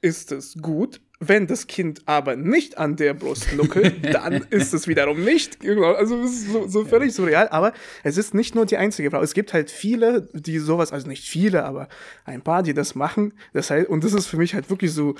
ist 0.00 0.32
es 0.32 0.54
gut. 0.60 1.00
Wenn 1.20 1.48
das 1.48 1.66
Kind 1.66 2.02
aber 2.06 2.36
nicht 2.36 2.78
an 2.78 2.94
der 2.94 3.12
Brust 3.12 3.52
nuckelt, 3.56 3.96
dann 4.14 4.34
ist 4.50 4.72
es 4.72 4.86
wiederum 4.86 5.24
nicht. 5.24 5.58
Also 5.66 6.20
es 6.22 6.30
ist 6.30 6.52
so, 6.52 6.68
so 6.68 6.84
völlig 6.84 7.12
surreal. 7.12 7.48
Aber 7.48 7.72
es 8.04 8.16
ist 8.16 8.34
nicht 8.34 8.54
nur 8.54 8.66
die 8.66 8.76
einzige 8.76 9.10
Frau. 9.10 9.20
Es 9.20 9.34
gibt 9.34 9.52
halt 9.52 9.68
viele, 9.68 10.28
die 10.32 10.58
sowas, 10.58 10.92
also 10.92 11.08
nicht 11.08 11.24
viele, 11.24 11.64
aber 11.64 11.88
ein 12.24 12.42
paar, 12.42 12.62
die 12.62 12.72
das 12.72 12.94
machen. 12.94 13.34
Das 13.52 13.70
heißt, 13.70 13.88
und 13.88 14.04
das 14.04 14.12
ist 14.12 14.26
für 14.26 14.36
mich 14.36 14.54
halt 14.54 14.70
wirklich 14.70 14.92
so 14.92 15.16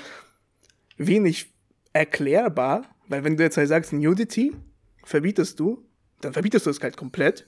wenig 0.99 1.51
erklärbar, 1.93 2.83
weil 3.07 3.23
wenn 3.23 3.37
du 3.37 3.43
jetzt 3.43 3.57
halt 3.57 3.67
sagst, 3.67 3.91
Nudity 3.93 4.53
verbietest 5.03 5.59
du, 5.59 5.83
dann 6.21 6.33
verbietest 6.33 6.67
du 6.67 6.69
es 6.69 6.79
halt 6.81 6.97
komplett. 6.97 7.47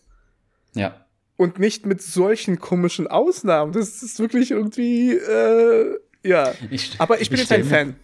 Ja. 0.74 1.05
Und 1.38 1.60
nicht 1.60 1.86
mit 1.86 2.01
solchen 2.01 2.60
komischen 2.60 3.08
Ausnahmen. 3.08 3.74
Das 3.74 4.01
ist 4.01 4.20
wirklich 4.20 4.51
irgendwie, 4.51 5.13
äh, 5.13 6.00
ja. 6.24 6.53
Ich, 6.70 7.00
Aber 7.00 7.22
ich 7.22 7.29
bin 7.29 7.36
ich 7.39 7.50
jetzt 7.50 7.51
ein 7.51 7.65
Fan. 7.65 7.96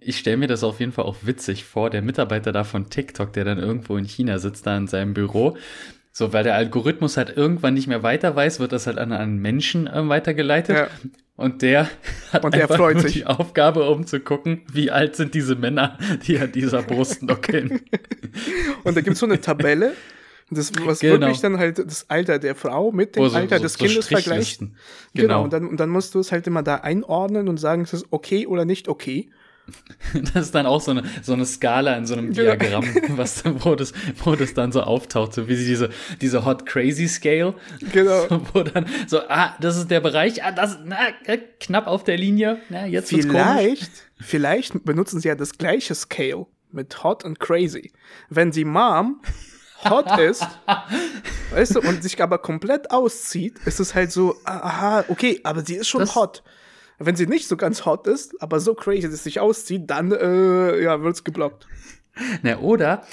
Ich 0.00 0.18
stelle 0.18 0.36
mir 0.36 0.48
das 0.48 0.62
auf 0.62 0.80
jeden 0.80 0.92
Fall 0.92 1.04
auch 1.04 1.16
witzig 1.22 1.64
vor, 1.64 1.88
der 1.88 2.02
Mitarbeiter 2.02 2.52
da 2.52 2.64
von 2.64 2.90
TikTok, 2.90 3.32
der 3.32 3.44
dann 3.44 3.58
irgendwo 3.58 3.96
in 3.96 4.04
China 4.04 4.38
sitzt, 4.38 4.66
da 4.66 4.76
in 4.76 4.86
seinem 4.86 5.14
Büro. 5.14 5.56
So, 6.16 6.32
weil 6.32 6.44
der 6.44 6.54
Algorithmus 6.54 7.16
halt 7.16 7.36
irgendwann 7.36 7.74
nicht 7.74 7.88
mehr 7.88 8.04
weiter 8.04 8.36
weiß, 8.36 8.60
wird 8.60 8.70
das 8.70 8.86
halt 8.86 8.98
an 8.98 9.10
einen 9.10 9.38
Menschen 9.38 9.88
äh, 9.88 10.08
weitergeleitet. 10.08 10.76
Ja. 10.76 10.88
Und 11.34 11.60
der 11.60 11.90
hat 12.32 12.44
und 12.44 12.54
der 12.54 12.62
einfach 12.62 12.76
freut 12.76 12.94
nur 12.94 13.02
sich. 13.02 13.14
die 13.14 13.26
Aufgabe, 13.26 13.90
um 13.90 14.06
zu 14.06 14.20
gucken, 14.20 14.62
wie 14.72 14.92
alt 14.92 15.16
sind 15.16 15.34
diese 15.34 15.56
Männer, 15.56 15.98
die 16.28 16.38
an 16.38 16.52
dieser 16.52 16.82
Brust 16.82 17.24
nuckeln. 17.24 17.80
und 18.84 18.96
da 18.96 19.00
gibt's 19.00 19.18
so 19.18 19.26
eine 19.26 19.40
Tabelle, 19.40 19.94
das, 20.50 20.70
was 20.84 21.00
genau. 21.00 21.18
wirklich 21.18 21.40
dann 21.40 21.58
halt 21.58 21.78
das 21.78 22.08
Alter 22.08 22.38
der 22.38 22.54
Frau 22.54 22.92
mit 22.92 23.16
dem 23.16 23.28
so, 23.28 23.36
Alter 23.36 23.56
so, 23.56 23.62
des 23.64 23.72
so 23.72 23.84
Kindes 23.84 24.06
vergleicht. 24.06 24.60
Genau. 24.60 24.72
genau. 25.14 25.42
Und 25.42 25.52
dann, 25.52 25.66
und 25.66 25.80
dann 25.80 25.90
musst 25.90 26.14
du 26.14 26.20
es 26.20 26.30
halt 26.30 26.46
immer 26.46 26.62
da 26.62 26.76
einordnen 26.76 27.48
und 27.48 27.56
sagen, 27.56 27.82
ist 27.82 27.92
es 27.92 28.04
okay 28.12 28.46
oder 28.46 28.64
nicht 28.64 28.86
okay. 28.86 29.30
Das 30.34 30.46
ist 30.46 30.54
dann 30.54 30.66
auch 30.66 30.80
so 30.80 30.92
eine, 30.92 31.02
so 31.22 31.32
eine 31.32 31.46
Skala 31.46 31.96
in 31.96 32.06
so 32.06 32.14
einem 32.14 32.32
genau. 32.32 32.54
Diagramm, 32.54 32.84
was, 33.16 33.42
wo, 33.44 33.74
das, 33.74 33.92
wo 34.22 34.34
das 34.34 34.54
dann 34.54 34.72
so 34.72 34.82
auftaucht, 34.82 35.34
so 35.34 35.48
wie 35.48 35.56
diese, 35.56 35.90
diese 36.20 36.44
Hot 36.44 36.66
Crazy 36.66 37.08
Scale. 37.08 37.54
Genau. 37.92 38.14
So, 38.28 38.40
wo 38.52 38.62
dann 38.62 38.86
so, 39.06 39.20
ah, 39.28 39.54
das 39.60 39.76
ist 39.76 39.90
der 39.90 40.00
Bereich, 40.00 40.42
ah, 40.44 40.52
das, 40.52 40.78
na, 40.84 41.08
äh, 41.24 41.38
knapp 41.60 41.86
auf 41.86 42.04
der 42.04 42.16
Linie, 42.16 42.58
na, 42.68 42.86
jetzt 42.86 43.08
Vielleicht, 43.10 43.90
vielleicht 44.20 44.84
benutzen 44.84 45.20
sie 45.20 45.28
ja 45.28 45.34
das 45.34 45.58
gleiche 45.58 45.94
Scale 45.94 46.46
mit 46.70 47.02
Hot 47.02 47.24
und 47.24 47.40
Crazy. 47.40 47.92
Wenn 48.30 48.50
die 48.50 48.64
Mom 48.64 49.20
hot 49.84 50.18
ist, 50.18 50.46
weißt 51.50 51.76
du, 51.76 51.80
und 51.80 52.02
sich 52.02 52.22
aber 52.22 52.38
komplett 52.38 52.90
auszieht, 52.90 53.58
ist 53.66 53.80
es 53.80 53.94
halt 53.94 54.12
so, 54.12 54.36
aha, 54.44 55.04
okay, 55.08 55.40
aber 55.44 55.64
sie 55.64 55.76
ist 55.76 55.88
schon 55.88 56.00
das, 56.00 56.14
hot. 56.14 56.42
Wenn 56.98 57.16
sie 57.16 57.26
nicht 57.26 57.48
so 57.48 57.56
ganz 57.56 57.84
hot 57.84 58.06
ist, 58.06 58.40
aber 58.40 58.60
so 58.60 58.74
crazy, 58.74 59.02
dass 59.02 59.12
es 59.12 59.24
sich 59.24 59.40
auszieht, 59.40 59.90
dann 59.90 60.12
äh, 60.12 60.82
ja, 60.82 61.02
wird's 61.02 61.24
geblockt. 61.24 61.66
Na, 62.42 62.58
oder 62.58 63.04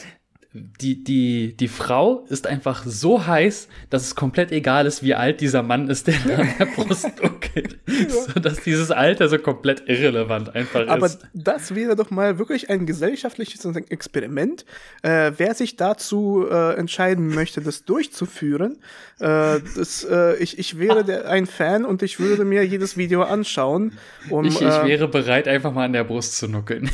die, 0.53 1.01
die, 1.01 1.55
die 1.55 1.69
Frau 1.69 2.25
ist 2.27 2.45
einfach 2.45 2.83
so 2.85 3.25
heiß, 3.25 3.69
dass 3.89 4.03
es 4.03 4.15
komplett 4.15 4.51
egal 4.51 4.85
ist, 4.85 5.01
wie 5.01 5.15
alt 5.15 5.39
dieser 5.39 5.63
Mann 5.63 5.89
ist, 5.89 6.07
der 6.07 6.15
an 6.37 6.49
der 6.59 6.65
Brust 6.75 7.07
duckelt. 7.21 7.79
So 8.09 8.37
dass 8.39 8.61
dieses 8.61 8.91
Alter 8.91 9.29
so 9.29 9.37
komplett 9.37 9.87
irrelevant 9.87 10.53
einfach 10.53 10.87
Aber 10.87 11.05
ist. 11.05 11.21
Aber 11.21 11.29
das 11.33 11.73
wäre 11.73 11.95
doch 11.95 12.11
mal 12.11 12.37
wirklich 12.37 12.69
ein 12.69 12.85
gesellschaftliches 12.85 13.63
Experiment. 13.89 14.65
Äh, 15.03 15.31
wer 15.37 15.53
sich 15.53 15.77
dazu 15.77 16.45
äh, 16.49 16.75
entscheiden 16.75 17.33
möchte, 17.33 17.61
das 17.61 17.85
durchzuführen, 17.85 18.79
äh, 19.19 19.59
das, 19.75 20.03
äh, 20.03 20.35
ich, 20.35 20.59
ich 20.59 20.77
wäre 20.77 21.05
der, 21.05 21.29
ein 21.29 21.45
Fan 21.45 21.85
und 21.85 22.03
ich 22.03 22.19
würde 22.19 22.43
mir 22.43 22.65
jedes 22.65 22.97
Video 22.97 23.23
anschauen. 23.23 23.93
Um, 24.29 24.43
ich, 24.43 24.55
ich 24.55 24.67
äh, 24.67 24.85
wäre 24.85 25.07
bereit, 25.07 25.47
einfach 25.47 25.71
mal 25.71 25.85
an 25.85 25.93
der 25.93 26.03
Brust 26.03 26.37
zu 26.37 26.49
nuckeln. 26.49 26.89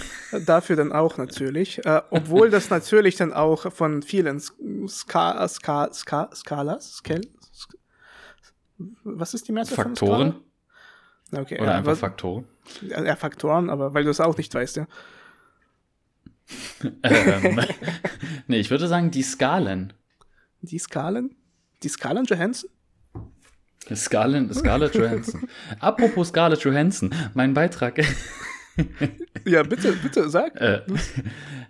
Dafür 0.45 0.75
dann 0.75 0.91
auch 0.91 1.17
natürlich. 1.17 1.83
Äh, 1.85 2.01
obwohl 2.11 2.51
das 2.51 2.69
natürlich 2.69 3.15
dann 3.15 3.33
auch 3.33 3.46
auch 3.47 3.71
von 3.71 4.01
vielen 4.01 4.39
Ska, 4.39 5.47
Ska, 5.47 5.93
Ska, 5.93 6.29
Skalas, 6.33 6.97
Scal, 6.97 7.21
was 9.03 9.33
ist 9.33 9.47
die 9.47 9.51
Mehrzahl 9.51 9.75
Faktoren? 9.75 10.33
von? 11.31 11.41
Okay, 11.41 11.59
Oder 11.59 11.71
ja, 11.71 11.77
einfach 11.77 11.93
was, 11.93 11.99
Faktoren. 11.99 12.45
Ja, 12.81 13.15
Faktoren, 13.15 13.69
aber 13.69 13.93
weil 13.93 14.03
du 14.03 14.09
es 14.09 14.19
auch 14.19 14.37
nicht 14.37 14.53
weißt, 14.53 14.77
ja. 14.77 14.87
ähm, 17.03 17.59
nee, 18.47 18.59
ich 18.59 18.69
würde 18.69 18.87
sagen, 18.87 19.11
die 19.11 19.23
Skalen. 19.23 19.93
Die 20.61 20.79
Skalen? 20.79 21.35
Die 21.83 21.89
Skalen 21.89 22.25
Johansson? 22.25 22.69
Skalen, 23.95 24.53
Scarlett 24.53 24.95
Johansson. 24.95 25.47
Apropos 25.79 26.29
Scarlett 26.29 26.61
Johansson, 26.61 27.13
mein 27.33 27.53
Beitrag. 27.53 27.99
ja, 29.45 29.63
bitte, 29.63 29.93
bitte, 29.93 30.29
sag. 30.29 30.59
Äh, 30.59 30.81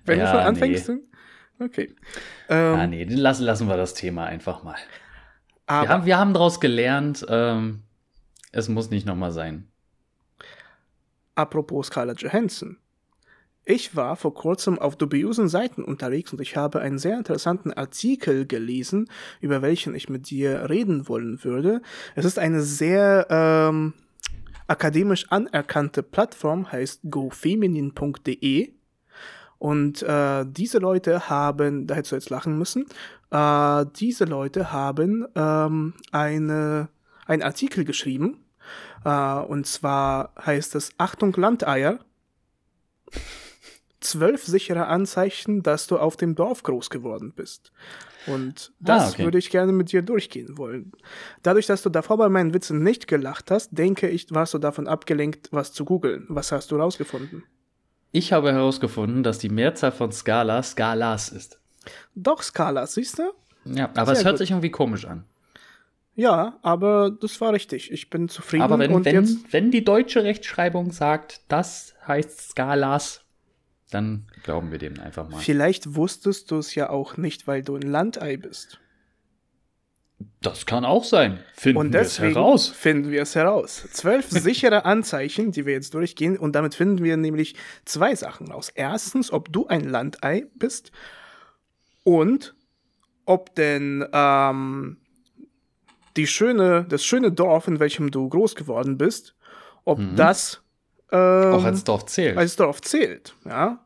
Wenn 0.05 0.19
ja, 0.19 0.25
du 0.25 0.31
schon 0.31 0.47
anfängst. 0.47 0.89
Nee. 0.89 0.99
Okay. 1.59 1.95
Ähm, 2.49 2.75
ah, 2.75 2.87
nee, 2.87 3.03
lassen, 3.03 3.43
lassen 3.43 3.67
wir 3.67 3.77
das 3.77 3.93
Thema 3.93 4.25
einfach 4.25 4.63
mal. 4.63 4.77
Wir, 5.67 5.89
haben, 5.89 6.05
wir 6.05 6.17
haben 6.17 6.33
daraus 6.33 6.61
gelernt, 6.61 7.25
ähm, 7.27 7.83
es 8.53 8.69
muss 8.69 8.89
nicht 8.89 9.05
nochmal 9.05 9.31
sein. 9.31 9.67
Apropos 11.35 11.87
Scarlett 11.87 12.21
Johansson. 12.21 12.77
Ich 13.65 13.97
war 13.97 14.15
vor 14.15 14.33
kurzem 14.33 14.79
auf 14.79 14.95
dubiosen 14.95 15.49
Seiten 15.49 15.83
unterwegs 15.83 16.31
und 16.31 16.39
ich 16.39 16.55
habe 16.55 16.79
einen 16.79 16.99
sehr 16.99 17.17
interessanten 17.17 17.73
Artikel 17.73 18.47
gelesen, 18.47 19.09
über 19.41 19.61
welchen 19.61 19.93
ich 19.93 20.07
mit 20.07 20.29
dir 20.29 20.69
reden 20.69 21.09
wollen 21.09 21.43
würde. 21.43 21.81
Es 22.15 22.23
ist 22.23 22.39
eine 22.39 22.61
sehr 22.61 23.27
ähm, 23.29 23.93
akademisch 24.67 25.29
anerkannte 25.29 26.01
Plattform, 26.01 26.71
heißt 26.71 27.01
gofeminin.de 27.11 28.76
und 29.59 30.03
äh, 30.03 30.45
diese 30.47 30.77
Leute 30.77 31.29
haben, 31.29 31.87
da 31.87 31.95
hättest 31.95 32.11
du 32.11 32.15
jetzt 32.15 32.29
lachen 32.29 32.57
müssen, 32.57 32.85
äh, 33.31 33.85
diese 33.95 34.25
Leute 34.25 34.71
haben 34.71 35.25
ähm, 35.35 35.93
eine, 36.11 36.89
einen 37.25 37.43
Artikel 37.43 37.83
geschrieben. 37.83 38.43
Äh, 39.03 39.39
und 39.39 39.65
zwar 39.65 40.33
heißt 40.45 40.75
es 40.75 40.91
Achtung 40.97 41.33
Landeier. 41.33 41.99
Zwölf 43.99 44.45
sichere 44.45 44.87
Anzeichen, 44.87 45.63
dass 45.63 45.87
du 45.87 45.97
auf 45.97 46.17
dem 46.17 46.35
Dorf 46.35 46.63
groß 46.63 46.89
geworden 46.89 47.33
bist. 47.35 47.71
Und 48.27 48.71
ah, 48.71 48.75
das 48.79 49.03
ah, 49.03 49.09
okay. 49.09 49.23
würde 49.23 49.37
ich 49.39 49.49
gerne 49.49 49.71
mit 49.71 49.91
dir 49.91 50.01
durchgehen 50.01 50.57
wollen. 50.57 50.91
Dadurch, 51.41 51.65
dass 51.65 51.81
du 51.81 51.89
davor 51.89 52.17
bei 52.17 52.29
meinen 52.29 52.53
Witzen 52.53 52.83
nicht 52.83 53.07
gelacht 53.07 53.49
hast, 53.49 53.69
denke 53.71 54.07
ich, 54.09 54.27
warst 54.29 54.53
du 54.53 54.59
davon 54.59 54.87
abgelenkt, 54.87 55.49
was 55.51 55.73
zu 55.73 55.83
googeln. 55.83 56.25
Was 56.29 56.51
hast 56.51 56.71
du 56.71 56.75
rausgefunden? 56.75 57.43
Ich 58.11 58.33
habe 58.33 58.51
herausgefunden, 58.51 59.23
dass 59.23 59.39
die 59.39 59.49
Mehrzahl 59.49 59.91
von 59.91 60.11
Skala 60.11 60.63
Skalas 60.63 61.29
ist. 61.29 61.59
Doch, 62.15 62.41
Skalas, 62.41 62.93
siehst 62.93 63.19
du? 63.19 63.31
Ja, 63.65 63.89
aber 63.95 64.07
Sehr 64.07 64.13
es 64.13 64.25
hört 64.25 64.33
gut. 64.33 64.39
sich 64.39 64.51
irgendwie 64.51 64.71
komisch 64.71 65.05
an. 65.05 65.23
Ja, 66.15 66.57
aber 66.63 67.11
das 67.11 67.39
war 67.41 67.53
richtig. 67.53 67.91
Ich 67.91 68.09
bin 68.09 68.27
zufrieden. 68.27 68.63
Aber 68.63 68.79
wenn, 68.79 69.05
wenn, 69.05 69.43
wenn 69.51 69.71
die 69.71 69.83
deutsche 69.83 70.23
Rechtschreibung 70.23 70.91
sagt, 70.91 71.41
das 71.47 71.93
heißt 72.07 72.49
Skalas, 72.49 73.21
dann 73.91 74.25
glauben 74.43 74.71
wir 74.71 74.79
dem 74.79 74.99
einfach 74.99 75.29
mal. 75.29 75.39
Vielleicht 75.39 75.95
wusstest 75.95 76.49
du 76.49 76.57
es 76.57 76.73
ja 76.73 76.89
auch 76.89 77.17
nicht, 77.17 77.47
weil 77.47 77.61
du 77.61 77.75
ein 77.75 77.83
Landei 77.83 78.35
bist. 78.37 78.79
Das 80.41 80.65
kann 80.65 80.85
auch 80.85 81.03
sein. 81.03 81.39
Finden 81.53 81.93
wir 81.93 81.99
es 81.99 82.19
heraus. 82.19 82.69
Finden 82.69 83.11
wir 83.11 83.21
es 83.21 83.35
heraus. 83.35 83.87
Zwölf 83.91 84.25
sichere 84.29 84.85
Anzeichen, 84.85 85.51
die 85.51 85.65
wir 85.65 85.73
jetzt 85.73 85.93
durchgehen, 85.93 86.37
und 86.37 86.55
damit 86.55 86.75
finden 86.75 87.03
wir 87.03 87.17
nämlich 87.17 87.55
zwei 87.85 88.15
Sachen 88.15 88.51
raus. 88.51 88.71
Erstens, 88.73 89.31
ob 89.31 89.51
du 89.51 89.67
ein 89.67 89.83
Landei 89.83 90.45
bist 90.55 90.91
und 92.03 92.55
ob 93.25 93.53
denn 93.55 94.05
ähm, 94.13 94.97
die 96.15 96.27
schöne, 96.27 96.85
das 96.87 97.03
schöne 97.03 97.31
Dorf, 97.31 97.67
in 97.67 97.79
welchem 97.79 98.09
du 98.09 98.29
groß 98.29 98.55
geworden 98.55 98.97
bist, 98.97 99.35
ob 99.85 99.99
mhm. 99.99 100.15
das 100.15 100.61
ähm, 101.11 101.53
auch 101.53 101.63
als 101.63 101.83
Dorf 101.83 102.05
zählt. 102.05 102.37
Als 102.37 102.55
Dorf 102.55 102.81
zählt, 102.81 103.35
ja. 103.45 103.83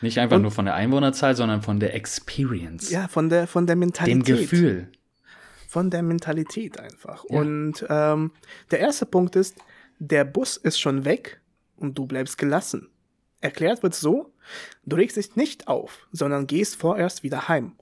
Nicht 0.00 0.18
einfach 0.18 0.36
und, 0.36 0.42
nur 0.42 0.50
von 0.52 0.64
der 0.64 0.74
Einwohnerzahl, 0.74 1.34
sondern 1.34 1.62
von 1.62 1.80
der 1.80 1.94
Experience. 1.94 2.90
Ja, 2.90 3.08
von 3.08 3.28
der, 3.28 3.48
von 3.48 3.66
der 3.66 3.74
Mentalität. 3.74 4.28
Dem 4.28 4.36
Gefühl 4.36 4.92
von 5.68 5.90
der 5.90 6.02
Mentalität 6.02 6.80
einfach. 6.80 7.24
Ja. 7.28 7.40
Und 7.40 7.86
ähm, 7.88 8.32
der 8.70 8.80
erste 8.80 9.06
Punkt 9.06 9.36
ist, 9.36 9.56
der 9.98 10.24
Bus 10.24 10.56
ist 10.56 10.80
schon 10.80 11.04
weg 11.04 11.40
und 11.76 11.96
du 11.96 12.06
bleibst 12.06 12.38
gelassen. 12.38 12.88
Erklärt 13.40 13.82
wird 13.82 13.94
so, 13.94 14.32
du 14.84 14.96
regst 14.96 15.16
dich 15.16 15.36
nicht 15.36 15.68
auf, 15.68 16.08
sondern 16.10 16.46
gehst 16.46 16.76
vorerst 16.76 17.22
wieder 17.22 17.48
heim. 17.48 17.76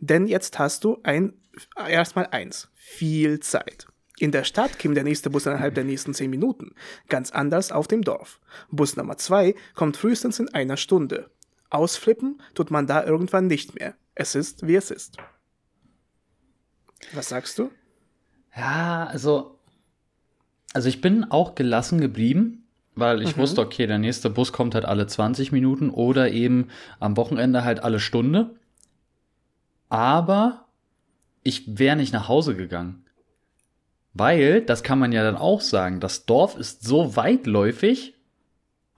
Denn 0.00 0.26
jetzt 0.26 0.58
hast 0.58 0.82
du 0.82 0.98
ein, 1.04 1.34
erstmal 1.76 2.26
eins, 2.26 2.68
viel 2.74 3.38
Zeit. 3.40 3.86
In 4.18 4.32
der 4.32 4.42
Stadt 4.42 4.78
käme 4.78 4.94
der 4.94 5.04
nächste 5.04 5.30
Bus 5.30 5.46
innerhalb 5.46 5.74
der 5.74 5.84
nächsten 5.84 6.14
zehn 6.14 6.30
Minuten. 6.30 6.74
Ganz 7.08 7.30
anders 7.30 7.70
auf 7.70 7.86
dem 7.86 8.02
Dorf. 8.02 8.40
Bus 8.70 8.96
Nummer 8.96 9.18
zwei 9.18 9.54
kommt 9.74 9.96
frühestens 9.96 10.40
in 10.40 10.48
einer 10.48 10.76
Stunde. 10.76 11.30
Ausflippen 11.70 12.40
tut 12.54 12.70
man 12.70 12.86
da 12.86 13.04
irgendwann 13.04 13.46
nicht 13.46 13.78
mehr. 13.78 13.94
Es 14.14 14.34
ist, 14.34 14.66
wie 14.66 14.74
es 14.74 14.90
ist. 14.90 15.18
Was 17.12 17.28
sagst 17.28 17.58
du? 17.58 17.70
Ja, 18.56 19.06
also, 19.06 19.58
also 20.72 20.88
ich 20.88 21.00
bin 21.00 21.24
auch 21.24 21.54
gelassen 21.54 22.00
geblieben, 22.00 22.64
weil 22.94 23.22
ich 23.22 23.36
mhm. 23.36 23.42
wusste, 23.42 23.60
okay, 23.60 23.86
der 23.86 23.98
nächste 23.98 24.30
Bus 24.30 24.52
kommt 24.52 24.74
halt 24.74 24.84
alle 24.84 25.06
20 25.06 25.52
Minuten 25.52 25.90
oder 25.90 26.30
eben 26.30 26.68
am 26.98 27.16
Wochenende 27.16 27.64
halt 27.64 27.80
alle 27.80 28.00
Stunde. 28.00 28.56
Aber 29.88 30.66
ich 31.42 31.78
wäre 31.78 31.96
nicht 31.96 32.12
nach 32.12 32.28
Hause 32.28 32.56
gegangen. 32.56 33.04
Weil, 34.14 34.62
das 34.62 34.82
kann 34.82 34.98
man 34.98 35.12
ja 35.12 35.22
dann 35.22 35.36
auch 35.36 35.60
sagen, 35.60 36.00
das 36.00 36.26
Dorf 36.26 36.56
ist 36.56 36.82
so 36.82 37.14
weitläufig, 37.14 38.14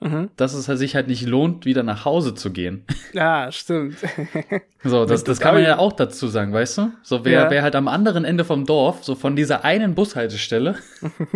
mhm. 0.00 0.30
dass 0.36 0.54
es 0.54 0.66
sich 0.66 0.94
halt 0.94 1.08
nicht 1.08 1.26
lohnt, 1.26 1.64
wieder 1.64 1.82
nach 1.82 2.04
Hause 2.04 2.34
zu 2.34 2.50
gehen. 2.50 2.84
Ja, 3.12 3.52
stimmt. 3.52 3.98
so, 4.84 5.04
das, 5.04 5.24
das 5.24 5.40
kann 5.40 5.54
man 5.54 5.62
ja 5.62 5.78
auch 5.78 5.92
dazu 5.92 6.28
sagen, 6.28 6.52
weißt 6.52 6.78
du? 6.78 6.92
So, 7.02 7.24
wer, 7.24 7.32
ja. 7.32 7.50
wer 7.50 7.62
halt 7.62 7.76
am 7.76 7.88
anderen 7.88 8.24
Ende 8.24 8.44
vom 8.44 8.66
Dorf, 8.66 9.04
so 9.04 9.14
von 9.14 9.36
dieser 9.36 9.64
einen 9.64 9.94
Bushaltestelle 9.94 10.76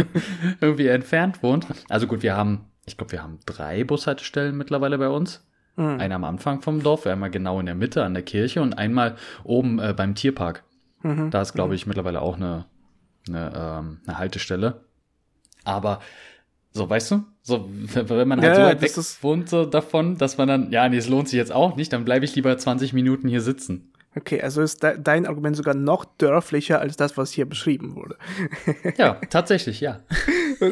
irgendwie 0.60 0.88
entfernt 0.88 1.42
wohnt. 1.42 1.66
Also 1.88 2.06
gut, 2.06 2.22
wir 2.22 2.36
haben, 2.36 2.66
ich 2.86 2.96
glaube, 2.96 3.12
wir 3.12 3.22
haben 3.22 3.38
drei 3.46 3.84
Bushaltestellen 3.84 4.56
mittlerweile 4.56 4.98
bei 4.98 5.08
uns. 5.08 5.46
Mhm. 5.76 6.00
Eine 6.00 6.14
am 6.14 6.24
Anfang 6.24 6.62
vom 6.62 6.82
Dorf, 6.82 7.06
einmal 7.06 7.30
genau 7.30 7.60
in 7.60 7.66
der 7.66 7.74
Mitte 7.74 8.04
an 8.04 8.14
der 8.14 8.22
Kirche 8.22 8.62
und 8.62 8.78
einmal 8.78 9.16
oben 9.42 9.78
äh, 9.78 9.92
beim 9.96 10.14
Tierpark. 10.14 10.62
Mhm. 11.02 11.30
Da 11.30 11.42
ist, 11.42 11.52
glaube 11.52 11.70
mhm. 11.70 11.74
ich, 11.74 11.86
mittlerweile 11.86 12.22
auch 12.22 12.36
eine, 12.36 12.66
eine, 13.28 13.52
ähm, 13.54 14.00
eine 14.06 14.18
Haltestelle. 14.18 14.84
Aber 15.64 16.00
so, 16.76 16.90
weißt 16.90 17.12
du? 17.12 17.24
So, 17.42 17.68
wenn 17.70 18.26
man 18.26 18.40
halt 18.40 18.50
ja, 18.50 18.54
so 18.56 18.62
weit 18.62 18.82
weg 18.82 19.22
wohnt 19.22 19.48
so 19.48 19.64
davon, 19.64 20.18
dass 20.18 20.38
man 20.38 20.48
dann, 20.48 20.72
ja, 20.72 20.88
nee, 20.88 20.96
es 20.96 21.08
lohnt 21.08 21.28
sich 21.28 21.36
jetzt 21.36 21.52
auch 21.52 21.76
nicht, 21.76 21.92
dann 21.92 22.04
bleibe 22.04 22.24
ich 22.24 22.34
lieber 22.34 22.58
20 22.58 22.92
Minuten 22.92 23.28
hier 23.28 23.40
sitzen. 23.40 23.92
Okay, 24.16 24.40
also 24.42 24.60
ist 24.60 24.82
de 24.82 24.98
dein 25.00 25.26
Argument 25.26 25.56
sogar 25.56 25.74
noch 25.74 26.04
dörflicher 26.04 26.80
als 26.80 26.96
das, 26.96 27.16
was 27.16 27.30
hier 27.32 27.46
beschrieben 27.46 27.94
wurde. 27.94 28.16
ja, 28.96 29.14
tatsächlich, 29.30 29.80
ja. 29.80 30.00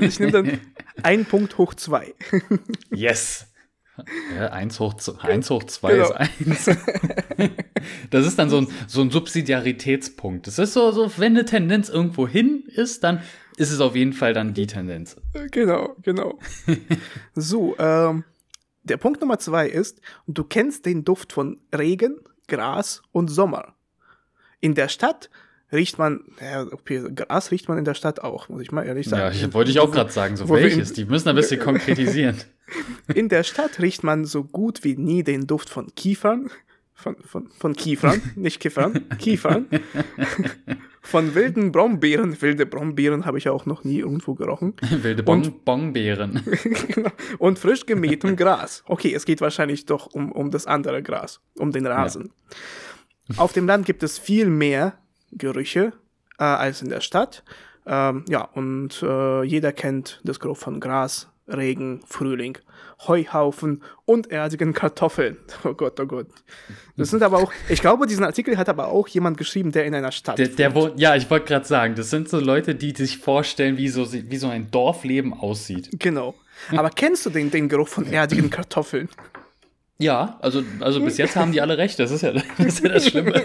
ich 0.00 0.18
nehme 0.18 0.32
dann 0.32 0.60
ein 1.04 1.24
Punkt 1.24 1.56
hoch 1.58 1.74
zwei. 1.74 2.14
yes. 2.90 3.48
Ja, 4.34 4.46
1 4.48 4.80
hoch, 4.80 4.94
1 5.20 5.50
hoch 5.50 5.64
2 5.64 5.92
genau. 5.92 6.14
ist 6.14 6.68
1. 6.68 6.78
Das 8.10 8.26
ist 8.26 8.38
dann 8.38 8.48
so 8.48 8.58
ein, 8.58 8.68
so 8.86 9.02
ein 9.02 9.10
Subsidiaritätspunkt. 9.10 10.46
Das 10.46 10.58
ist 10.58 10.72
so, 10.72 10.92
so, 10.92 11.10
wenn 11.18 11.32
eine 11.32 11.44
Tendenz 11.44 11.88
irgendwo 11.88 12.26
hin 12.26 12.64
ist, 12.68 13.04
dann 13.04 13.20
ist 13.56 13.70
es 13.70 13.80
auf 13.80 13.96
jeden 13.96 14.12
Fall 14.12 14.34
dann 14.34 14.54
die 14.54 14.66
Tendenz. 14.66 15.16
Genau, 15.50 15.96
genau. 16.02 16.38
so, 17.34 17.76
ähm, 17.78 18.24
der 18.84 18.96
Punkt 18.96 19.20
Nummer 19.20 19.38
zwei 19.38 19.68
ist, 19.68 20.00
du 20.26 20.44
kennst 20.44 20.86
den 20.86 21.04
Duft 21.04 21.32
von 21.32 21.58
Regen, 21.74 22.18
Gras 22.48 23.02
und 23.12 23.28
Sommer. 23.28 23.74
In 24.60 24.74
der 24.74 24.88
Stadt 24.88 25.30
riecht 25.72 25.98
man, 25.98 26.20
ja, 26.40 26.62
okay, 26.62 27.02
Gras 27.14 27.50
riecht 27.50 27.68
man 27.68 27.78
in 27.78 27.84
der 27.84 27.94
Stadt 27.94 28.20
auch, 28.20 28.48
muss 28.48 28.62
ich 28.62 28.72
mal 28.72 28.84
ehrlich 28.84 29.08
sagen. 29.08 29.22
Ja, 29.22 29.30
ich, 29.30 29.54
wollte 29.54 29.70
ich 29.70 29.80
auch 29.80 29.90
gerade 29.90 30.12
sagen, 30.12 30.36
so 30.36 30.48
welches, 30.48 30.90
in, 30.90 30.96
die 30.96 31.04
müssen 31.06 31.28
ein 31.28 31.36
bisschen 31.36 31.60
konkretisieren. 31.64 32.36
In 33.14 33.28
der 33.28 33.42
Stadt 33.42 33.80
riecht 33.80 34.02
man 34.02 34.24
so 34.24 34.44
gut 34.44 34.84
wie 34.84 34.96
nie 34.96 35.22
den 35.22 35.46
Duft 35.46 35.70
von 35.70 35.94
Kiefern, 35.94 36.50
von, 37.02 37.16
von, 37.24 37.48
von 37.58 37.74
Kiefern, 37.74 38.22
nicht 38.36 38.60
Kiefern, 38.60 39.08
Kiefern, 39.18 39.66
von 41.02 41.34
wilden 41.34 41.72
Brombeeren, 41.72 42.40
wilde 42.40 42.64
Brombeeren 42.64 43.26
habe 43.26 43.38
ich 43.38 43.48
auch 43.48 43.66
noch 43.66 43.84
nie 43.84 43.98
irgendwo 43.98 44.34
gerochen. 44.34 44.74
Wilde 45.02 45.22
bon 45.22 45.60
Bonbeeren. 45.64 46.42
Genau. 46.88 47.10
und 47.38 47.58
frisch 47.58 47.86
gemähtem 47.86 48.36
Gras. 48.36 48.82
Okay, 48.86 49.12
es 49.14 49.24
geht 49.24 49.40
wahrscheinlich 49.40 49.86
doch 49.86 50.06
um, 50.06 50.30
um 50.32 50.50
das 50.50 50.66
andere 50.66 51.02
Gras, 51.02 51.40
um 51.58 51.72
den 51.72 51.86
Rasen. 51.86 52.32
Ja. 53.28 53.38
Auf 53.38 53.52
dem 53.52 53.66
Land 53.66 53.86
gibt 53.86 54.02
es 54.02 54.18
viel 54.18 54.46
mehr 54.46 54.94
Gerüche 55.32 55.92
äh, 56.38 56.44
als 56.44 56.82
in 56.82 56.88
der 56.88 57.00
Stadt. 57.00 57.42
Ähm, 57.84 58.24
ja, 58.28 58.42
und 58.44 59.02
äh, 59.02 59.42
jeder 59.42 59.72
kennt 59.72 60.20
das 60.22 60.38
Geruch 60.38 60.58
von 60.58 60.78
Gras, 60.80 61.31
Regen, 61.48 62.00
Frühling, 62.06 62.58
Heuhaufen 63.06 63.82
und 64.04 64.30
erdigen 64.30 64.72
Kartoffeln. 64.72 65.36
Oh 65.64 65.74
Gott, 65.74 65.98
oh 66.00 66.06
Gott. 66.06 66.26
Das 66.96 67.10
sind 67.10 67.22
aber 67.22 67.38
auch, 67.38 67.52
ich 67.68 67.80
glaube, 67.80 68.06
diesen 68.06 68.24
Artikel 68.24 68.56
hat 68.58 68.68
aber 68.68 68.88
auch 68.88 69.06
jemand 69.08 69.38
geschrieben, 69.38 69.72
der 69.72 69.84
in 69.84 69.94
einer 69.94 70.12
Stadt 70.12 70.38
der, 70.38 70.48
der 70.48 70.74
wohnt. 70.74 70.98
Ja, 70.98 71.14
ich 71.14 71.30
wollte 71.30 71.46
gerade 71.46 71.66
sagen, 71.66 71.94
das 71.94 72.10
sind 72.10 72.28
so 72.28 72.40
Leute, 72.40 72.74
die 72.74 72.92
sich 72.92 73.18
vorstellen, 73.18 73.76
wie 73.76 73.88
so, 73.88 74.12
wie 74.12 74.36
so 74.36 74.48
ein 74.48 74.70
Dorfleben 74.70 75.32
aussieht. 75.32 75.90
Genau. 75.98 76.34
Aber 76.76 76.90
kennst 76.90 77.26
du 77.26 77.30
den, 77.30 77.50
den 77.50 77.68
Geruch 77.68 77.88
von 77.88 78.06
erdigen 78.06 78.50
Kartoffeln? 78.50 79.08
Ja, 79.98 80.38
also, 80.40 80.62
also 80.80 81.00
bis 81.00 81.16
jetzt 81.16 81.36
haben 81.36 81.52
die 81.52 81.60
alle 81.60 81.78
recht, 81.78 81.98
das 81.98 82.10
ist 82.10 82.22
ja 82.22 82.32
das, 82.58 82.58
ist 82.58 82.84
ja 82.84 82.88
das 82.90 83.08
Schlimme. 83.08 83.32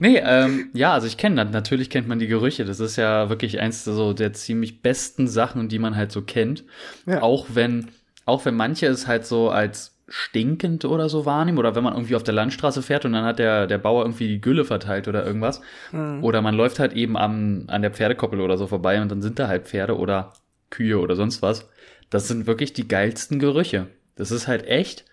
nee, 0.00 0.22
ähm, 0.24 0.70
ja, 0.74 0.92
also 0.92 1.06
ich 1.06 1.16
kenne 1.16 1.44
natürlich 1.44 1.90
kennt 1.90 2.06
man 2.06 2.18
die 2.18 2.28
Gerüche. 2.28 2.64
Das 2.64 2.78
ist 2.78 2.96
ja 2.96 3.28
wirklich 3.28 3.60
eins 3.60 3.84
so 3.84 4.12
der 4.12 4.32
ziemlich 4.32 4.82
besten 4.82 5.26
Sachen, 5.26 5.68
die 5.68 5.78
man 5.78 5.96
halt 5.96 6.12
so 6.12 6.22
kennt. 6.22 6.64
Ja. 7.06 7.22
Auch 7.22 7.46
wenn, 7.54 7.88
auch 8.26 8.44
wenn 8.44 8.54
manche 8.54 8.86
es 8.86 9.06
halt 9.06 9.26
so 9.26 9.50
als 9.50 9.96
stinkend 10.10 10.84
oder 10.84 11.08
so 11.08 11.24
wahrnehmen 11.24 11.58
oder 11.58 11.76
wenn 11.76 11.84
man 11.84 11.94
irgendwie 11.94 12.16
auf 12.16 12.24
der 12.24 12.34
Landstraße 12.34 12.82
fährt 12.82 13.04
und 13.04 13.12
dann 13.12 13.24
hat 13.24 13.38
der, 13.38 13.68
der 13.68 13.78
Bauer 13.78 14.02
irgendwie 14.02 14.26
die 14.26 14.40
Gülle 14.40 14.64
verteilt 14.64 15.06
oder 15.06 15.24
irgendwas. 15.24 15.60
Mhm. 15.92 16.22
Oder 16.22 16.42
man 16.42 16.54
läuft 16.54 16.80
halt 16.80 16.92
eben 16.92 17.16
am, 17.16 17.64
an 17.68 17.82
der 17.82 17.92
Pferdekoppel 17.92 18.40
oder 18.40 18.58
so 18.58 18.66
vorbei 18.66 19.00
und 19.00 19.10
dann 19.10 19.22
sind 19.22 19.38
da 19.38 19.46
halt 19.46 19.68
Pferde 19.68 19.96
oder 19.96 20.32
Kühe 20.68 20.98
oder 20.98 21.14
sonst 21.14 21.42
was. 21.42 21.68
Das 22.10 22.26
sind 22.26 22.48
wirklich 22.48 22.72
die 22.72 22.88
geilsten 22.88 23.38
Gerüche. 23.38 23.86
Das 24.16 24.30
ist 24.30 24.48
halt 24.48 24.66
echt 24.66 25.04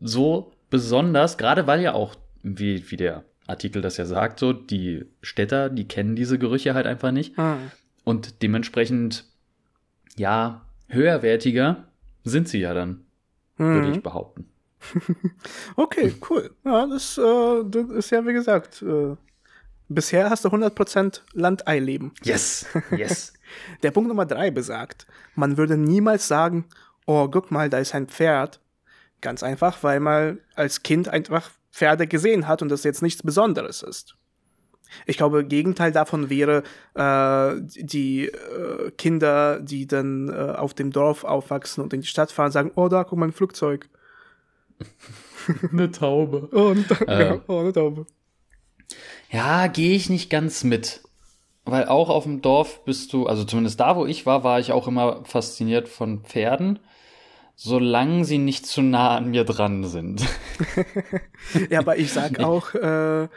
so 0.00 0.52
besonders, 0.70 1.38
gerade 1.38 1.66
weil 1.66 1.80
ja 1.80 1.94
auch, 1.94 2.14
wie, 2.42 2.90
wie 2.90 2.96
der 2.96 3.24
Artikel 3.46 3.82
das 3.82 3.96
ja 3.96 4.06
sagt, 4.06 4.38
so, 4.38 4.52
die 4.52 5.04
Städter, 5.22 5.68
die 5.68 5.86
kennen 5.86 6.16
diese 6.16 6.38
Gerüche 6.38 6.74
halt 6.74 6.86
einfach 6.86 7.12
nicht. 7.12 7.38
Ah. 7.38 7.58
Und 8.04 8.42
dementsprechend, 8.42 9.24
ja, 10.16 10.62
höherwertiger 10.88 11.84
sind 12.24 12.48
sie 12.48 12.60
ja 12.60 12.74
dann, 12.74 13.04
mhm. 13.56 13.74
würde 13.74 13.90
ich 13.92 14.02
behaupten. 14.02 14.48
okay, 15.76 16.14
cool. 16.28 16.50
Ja, 16.64 16.86
das, 16.86 17.18
äh, 17.18 17.64
das 17.66 17.88
ist 17.90 18.10
ja, 18.10 18.26
wie 18.26 18.32
gesagt, 18.32 18.82
äh, 18.82 19.16
bisher 19.88 20.30
hast 20.30 20.44
du 20.44 20.48
100% 20.48 21.20
Landeileben. 21.32 22.12
Yes, 22.22 22.66
yes. 22.90 23.32
Der 23.82 23.90
Punkt 23.90 24.08
Nummer 24.08 24.26
drei 24.26 24.50
besagt, 24.50 25.06
man 25.34 25.56
würde 25.56 25.76
niemals 25.76 26.26
sagen, 26.28 26.66
oh, 27.06 27.28
guck 27.28 27.50
mal, 27.50 27.70
da 27.70 27.78
ist 27.78 27.94
ein 27.94 28.08
Pferd. 28.08 28.60
Ganz 29.20 29.42
einfach, 29.42 29.82
weil 29.82 30.00
man 30.00 30.38
als 30.54 30.82
Kind 30.82 31.08
einfach 31.08 31.50
Pferde 31.72 32.06
gesehen 32.06 32.46
hat 32.46 32.62
und 32.62 32.68
das 32.68 32.84
jetzt 32.84 33.02
nichts 33.02 33.22
Besonderes 33.22 33.82
ist. 33.82 34.16
Ich 35.06 35.16
glaube, 35.16 35.44
Gegenteil 35.44 35.92
davon 35.92 36.30
wäre 36.30 36.62
äh, 36.94 37.60
die 37.76 38.26
äh, 38.26 38.90
Kinder, 38.92 39.60
die 39.60 39.86
dann 39.86 40.28
äh, 40.28 40.54
auf 40.56 40.74
dem 40.74 40.92
Dorf 40.92 41.24
aufwachsen 41.24 41.82
und 41.82 41.92
in 41.92 42.02
die 42.02 42.06
Stadt 42.06 42.30
fahren, 42.30 42.52
sagen, 42.52 42.70
oh, 42.76 42.88
da 42.88 43.04
guck 43.04 43.18
mal 43.18 43.26
ein 43.26 43.32
Flugzeug. 43.32 43.88
eine 45.72 45.90
Taube. 45.90 46.48
Oh, 46.52 46.70
eine, 46.70 46.86
Ta 46.86 47.04
äh. 47.06 47.40
oh, 47.48 47.58
eine 47.58 47.72
Taube. 47.72 48.06
Ja, 49.30 49.66
gehe 49.66 49.96
ich 49.96 50.10
nicht 50.10 50.30
ganz 50.30 50.64
mit. 50.64 51.02
Weil 51.64 51.86
auch 51.86 52.10
auf 52.10 52.24
dem 52.24 52.42
Dorf 52.42 52.84
bist 52.84 53.12
du, 53.12 53.26
also 53.26 53.44
zumindest 53.44 53.80
da, 53.80 53.96
wo 53.96 54.04
ich 54.04 54.26
war, 54.26 54.44
war 54.44 54.60
ich 54.60 54.72
auch 54.72 54.86
immer 54.86 55.24
fasziniert 55.24 55.88
von 55.88 56.22
Pferden 56.22 56.78
solange 57.56 58.24
sie 58.24 58.38
nicht 58.38 58.66
zu 58.66 58.82
nah 58.82 59.16
an 59.16 59.30
mir 59.30 59.44
dran 59.44 59.84
sind. 59.84 60.24
ja, 61.70 61.80
aber 61.80 61.96
ich 61.96 62.12
sag 62.12 62.40
auch, 62.40 62.74
äh, 62.74 63.28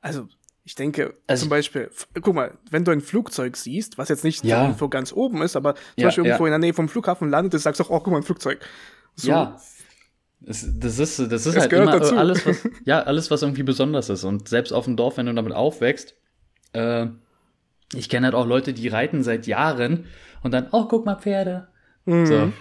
also 0.00 0.28
ich 0.64 0.74
denke, 0.74 1.14
also, 1.26 1.42
zum 1.42 1.50
Beispiel, 1.50 1.90
guck 2.20 2.34
mal, 2.34 2.58
wenn 2.70 2.84
du 2.84 2.90
ein 2.90 3.00
Flugzeug 3.00 3.56
siehst, 3.56 3.98
was 3.98 4.08
jetzt 4.08 4.24
nicht 4.24 4.44
ja. 4.44 4.62
irgendwo 4.62 4.88
ganz 4.88 5.12
oben 5.12 5.42
ist, 5.42 5.56
aber 5.56 5.74
zum 5.74 5.82
ja, 5.96 6.06
Beispiel 6.06 6.24
irgendwo 6.26 6.44
ja. 6.44 6.48
in 6.48 6.60
der 6.60 6.68
Nähe 6.68 6.74
vom 6.74 6.88
Flughafen 6.88 7.28
landet, 7.28 7.54
ist, 7.54 7.64
sagst 7.64 7.80
du 7.80 7.84
auch, 7.84 7.90
oh, 7.90 8.00
guck 8.00 8.12
mal, 8.12 8.18
ein 8.18 8.22
Flugzeug. 8.22 8.60
So. 9.16 9.30
Ja. 9.30 9.56
Das, 10.42 10.66
das 10.78 10.98
ist, 10.98 11.18
das 11.18 11.46
ist 11.46 11.58
halt 11.58 11.72
immer 11.72 11.98
dazu. 11.98 12.16
alles, 12.16 12.46
was, 12.46 12.68
ja, 12.84 13.02
alles, 13.02 13.30
was 13.30 13.42
irgendwie 13.42 13.62
besonders 13.62 14.08
ist. 14.08 14.24
Und 14.24 14.48
selbst 14.48 14.72
auf 14.72 14.84
dem 14.86 14.96
Dorf, 14.96 15.16
wenn 15.16 15.26
du 15.26 15.34
damit 15.34 15.52
aufwächst, 15.52 16.14
äh, 16.72 17.08
ich 17.94 18.08
kenne 18.08 18.26
halt 18.26 18.34
auch 18.34 18.46
Leute, 18.46 18.72
die 18.72 18.88
reiten 18.88 19.22
seit 19.22 19.46
Jahren 19.46 20.06
und 20.42 20.52
dann, 20.52 20.68
oh, 20.72 20.86
guck 20.86 21.04
mal, 21.04 21.16
Pferde. 21.16 21.68
Mhm. 22.04 22.26
So. 22.26 22.52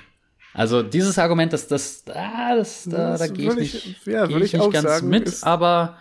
Also 0.53 0.81
dieses 0.81 1.17
Argument, 1.19 1.53
dass 1.53 1.67
das, 1.67 2.03
ah, 2.13 2.55
das, 2.55 2.85
da, 2.85 3.11
das 3.11 3.19
da 3.19 3.27
gehe 3.27 3.49
ich 3.49 3.55
nicht, 3.55 4.07
ja, 4.07 4.25
geh 4.25 4.37
ich, 4.37 4.53
ich 4.53 4.59
nicht 4.59 4.71
ganz 4.71 4.87
sagen, 4.87 5.09
mit, 5.09 5.43
aber, 5.43 5.97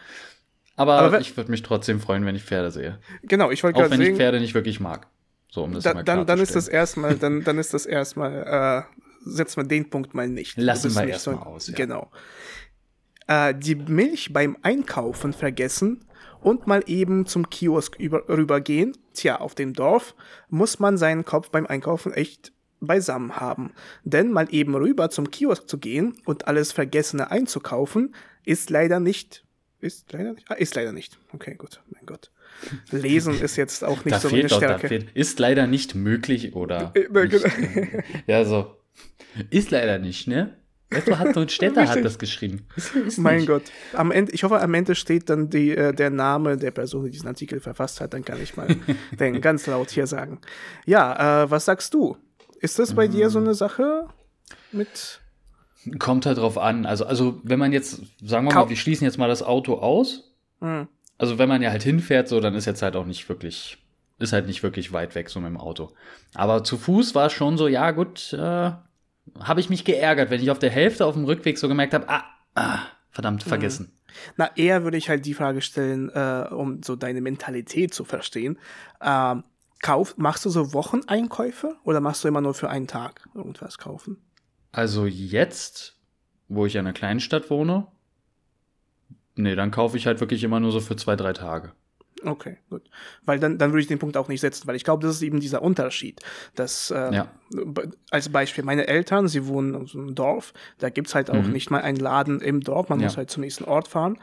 aber, 0.77 0.99
aber 1.01 1.21
ich 1.21 1.37
würde 1.37 1.51
mich 1.51 1.63
trotzdem 1.63 2.01
freuen, 2.01 2.25
wenn 2.25 2.35
ich 2.35 2.45
Pferde 2.45 2.71
sehe. 2.71 2.99
Genau, 3.23 3.51
ich 3.51 3.63
wollte 3.63 3.79
gerade 3.79 3.91
sagen. 3.91 4.01
Auch 4.01 4.07
wenn 4.07 4.13
ich 4.13 4.19
Pferde 4.19 4.41
nicht 4.41 4.55
wirklich 4.55 4.81
mag. 4.81 5.07
So, 5.51 5.65
um 5.65 5.75
das 5.75 5.85
da, 5.85 5.95
mal 5.95 6.05
dann, 6.05 6.27
dann 6.27 6.39
ist 6.39 6.57
das 6.57 6.69
erstmal, 6.69 7.15
dann, 7.19 7.45
dann 7.45 7.59
ist 7.59 7.75
das 7.75 7.85
erstmal, 7.85 8.87
äh, 8.87 8.99
setzen 9.25 9.63
wir 9.63 9.69
den 9.69 9.91
Punkt 9.91 10.15
mal 10.15 10.29
nicht. 10.29 10.57
Lassen 10.57 10.95
wir 10.95 11.07
erstmal 11.07 11.37
so, 11.37 11.43
aus. 11.43 11.69
Ja. 11.69 11.75
Genau. 11.75 12.11
Äh, 13.27 13.55
die 13.55 13.75
Milch 13.75 14.33
beim 14.33 14.57
Einkaufen 14.63 15.33
vergessen 15.33 16.07
und 16.41 16.67
mal 16.67 16.83
eben 16.87 17.27
zum 17.27 17.51
Kiosk 17.51 17.97
über, 17.99 18.29
rübergehen. 18.29 18.97
Tja, 19.13 19.37
auf 19.41 19.55
dem 19.55 19.75
Dorf 19.75 20.15
muss 20.49 20.79
man 20.79 20.97
seinen 20.97 21.25
Kopf 21.25 21.51
beim 21.51 21.67
Einkaufen 21.67 22.13
echt 22.13 22.53
beisammen 22.81 23.37
haben. 23.37 23.73
Denn 24.05 24.31
mal 24.31 24.49
eben 24.51 24.75
rüber 24.75 25.11
zum 25.11 25.31
Kiosk 25.31 25.69
zu 25.69 25.79
gehen 25.79 26.15
und 26.25 26.49
alles 26.49 26.73
Vergessene 26.73 27.31
einzukaufen, 27.31 28.15
ist 28.45 28.71
leider 28.71 29.01
nicht 29.01 29.45
Ist 29.81 30.13
leider 30.13 30.33
nicht. 30.33 30.51
Ah, 30.51 30.55
ist 30.55 30.75
leider 30.75 30.93
nicht. 30.93 31.19
Okay, 31.33 31.55
gut. 31.55 31.81
Mein 31.91 32.05
Gott. 32.07 32.31
Lesen 32.91 33.41
ist 33.41 33.57
jetzt 33.57 33.85
auch 33.85 34.05
nicht 34.05 34.17
da 34.17 34.21
so 34.21 34.31
meine 34.31 34.49
Stärke. 34.49 34.99
Doch, 35.01 35.07
ist 35.15 35.39
leider 35.39 35.67
nicht 35.67 35.95
möglich 35.95 36.55
oder. 36.55 36.93
Äh, 36.95 37.09
nicht, 37.09 37.31
genau. 37.31 38.03
ja, 38.27 38.45
so. 38.45 38.75
Ist 39.51 39.71
leider 39.71 39.99
nicht, 39.99 40.27
ne? 40.27 40.57
Etwa 40.91 41.19
hat 41.19 41.35
so 41.35 41.41
ein 41.41 41.49
Städter 41.51 41.87
hat 41.87 42.03
das 42.03 42.19
geschrieben. 42.19 42.67
Ist, 42.75 42.97
ist 42.97 43.19
mein 43.19 43.39
nicht. 43.39 43.47
Gott. 43.47 43.65
Am 43.93 44.11
Ende, 44.11 44.33
ich 44.33 44.43
hoffe, 44.43 44.59
am 44.61 44.73
Ende 44.73 44.95
steht 44.95 45.29
dann 45.29 45.51
die, 45.51 45.71
äh, 45.77 45.93
der 45.93 46.09
Name 46.09 46.57
der 46.57 46.71
Person, 46.71 47.05
die 47.05 47.11
diesen 47.11 47.29
Artikel 47.29 47.61
verfasst 47.61 48.01
hat. 48.01 48.15
Dann 48.15 48.25
kann 48.25 48.43
ich 48.43 48.57
mal 48.57 48.69
den 49.21 49.41
ganz 49.41 49.67
laut 49.67 49.91
hier 49.91 50.07
sagen. 50.07 50.41
Ja, 50.87 51.45
äh, 51.45 51.51
was 51.51 51.67
sagst 51.67 51.93
du? 51.93 52.17
Ist 52.61 52.79
das 52.79 52.95
bei 52.95 53.07
mhm. 53.09 53.13
dir 53.13 53.31
so 53.31 53.39
eine 53.39 53.55
Sache 53.55 54.09
mit 54.73 55.21
Kommt 55.99 56.27
halt 56.27 56.39
drauf 56.39 56.59
an. 56.59 56.87
Also, 56.87 57.07
also 57.07 57.41
wenn 57.45 57.59
man 57.59 57.73
jetzt, 57.73 58.03
sagen 58.23 58.47
wir 58.47 58.55
mal, 58.55 58.69
wir 58.69 58.77
schließen 58.77 59.05
jetzt 59.05 59.17
mal 59.17 59.29
das 59.29 59.43
Auto 59.43 59.75
aus. 59.75 60.35
Mhm. 60.61 60.89
Also 61.19 61.39
wenn 61.39 61.49
man 61.49 61.63
ja 61.63 61.71
halt 61.71 61.83
hinfährt, 61.83 62.29
so, 62.29 62.41
dann 62.41 62.55
ist 62.55 62.67
jetzt 62.67 62.83
halt 62.83 62.97
auch 62.97 63.07
nicht 63.07 63.29
wirklich, 63.29 63.79
ist 64.19 64.33
halt 64.33 64.47
nicht 64.47 64.63
wirklich 64.63 64.93
weit 64.93 65.15
weg 65.15 65.31
so 65.31 65.41
mit 65.41 65.49
dem 65.49 65.57
Auto. 65.57 65.93
Aber 66.35 66.65
zu 66.65 66.77
Fuß 66.77 67.15
war 67.15 67.27
es 67.27 67.33
schon 67.33 67.57
so, 67.57 67.69
ja 67.69 67.93
gut, 67.93 68.33
äh, 68.33 68.73
habe 69.41 69.61
ich 69.61 69.71
mich 69.71 69.85
geärgert, 69.85 70.31
wenn 70.31 70.43
ich 70.43 70.51
auf 70.51 70.59
der 70.59 70.71
Hälfte 70.71 71.07
auf 71.07 71.15
dem 71.15 71.25
Rückweg 71.25 71.59
so 71.59 71.69
gemerkt 71.69 71.95
habe, 71.95 72.09
ah, 72.09 72.25
ah, 72.55 72.81
verdammt, 73.11 73.45
mhm. 73.45 73.49
vergessen. 73.49 73.93
Na, 74.37 74.51
eher 74.57 74.85
würde 74.85 74.97
ich 74.97 75.09
halt 75.09 75.27
die 75.27 75.35
Frage 75.35 75.61
stellen, 75.61 76.11
äh, 76.11 76.49
um 76.51 76.83
so 76.83 76.97
deine 76.97 77.21
Mentalität 77.21 77.95
zu 77.95 78.05
verstehen. 78.05 78.59
Ähm, 79.01 79.45
kauf, 79.81 80.17
machst 80.17 80.45
du 80.45 80.51
so 80.51 80.73
Wocheneinkäufe 80.73 81.77
oder 81.85 82.01
machst 82.01 82.25
du 82.25 82.29
immer 82.29 82.41
nur 82.41 82.55
für 82.55 82.71
einen 82.71 82.87
Tag 82.87 83.29
irgendwas 83.35 83.79
kaufen? 83.79 84.19
Also 84.73 85.07
jetzt, 85.07 85.97
wo 86.49 86.67
ich 86.67 86.75
in 86.75 86.81
einer 86.81 86.93
kleinen 86.93 87.21
Stadt 87.21 87.51
wohne, 87.51 87.87
nee, 89.35 89.55
dann 89.55 89.71
kaufe 89.71 89.97
ich 89.97 90.07
halt 90.07 90.21
wirklich 90.21 90.45
immer 90.45 90.61
nur 90.61 90.73
so 90.73 90.81
für 90.81 90.97
zwei, 90.97 91.17
drei 91.17 91.33
Tage. 91.33 91.73
Okay, 92.25 92.59
gut. 92.69 92.83
Weil 93.25 93.39
dann, 93.39 93.59
dann 93.59 93.71
würde 93.71 93.81
ich 93.81 93.87
den 93.87 93.99
Punkt 93.99 94.17
auch 94.17 94.29
nicht 94.29 94.41
setzen, 94.41 94.67
weil 94.67 94.77
ich 94.77 94.85
glaube, 94.85 95.07
das 95.07 95.17
ist 95.17 95.23
eben 95.23 95.41
dieser 95.41 95.63
Unterschied. 95.63 96.21
Dass, 96.55 96.91
äh, 96.91 97.15
ja. 97.15 97.29
Als 98.11 98.29
Beispiel, 98.29 98.65
meine 98.65 98.87
Eltern, 98.87 99.29
sie 99.29 99.47
wohnen 99.47 99.75
in 99.75 99.87
so 99.87 99.99
einem 99.99 100.15
Dorf, 100.15 100.53
da 100.79 100.91
gibt 100.91 101.09
es 101.09 101.15
halt 101.15 101.31
auch 101.31 101.43
mhm. 101.43 101.53
nicht 101.53 101.71
mal 101.71 101.81
einen 101.81 101.99
Laden 101.99 102.41
im 102.41 102.61
Dorf, 102.61 102.89
man 102.89 103.01
ja. 103.01 103.07
muss 103.07 103.17
halt 103.17 103.31
zum 103.31 103.43
nächsten 103.43 103.65
Ort 103.65 103.89
fahren. 103.89 104.19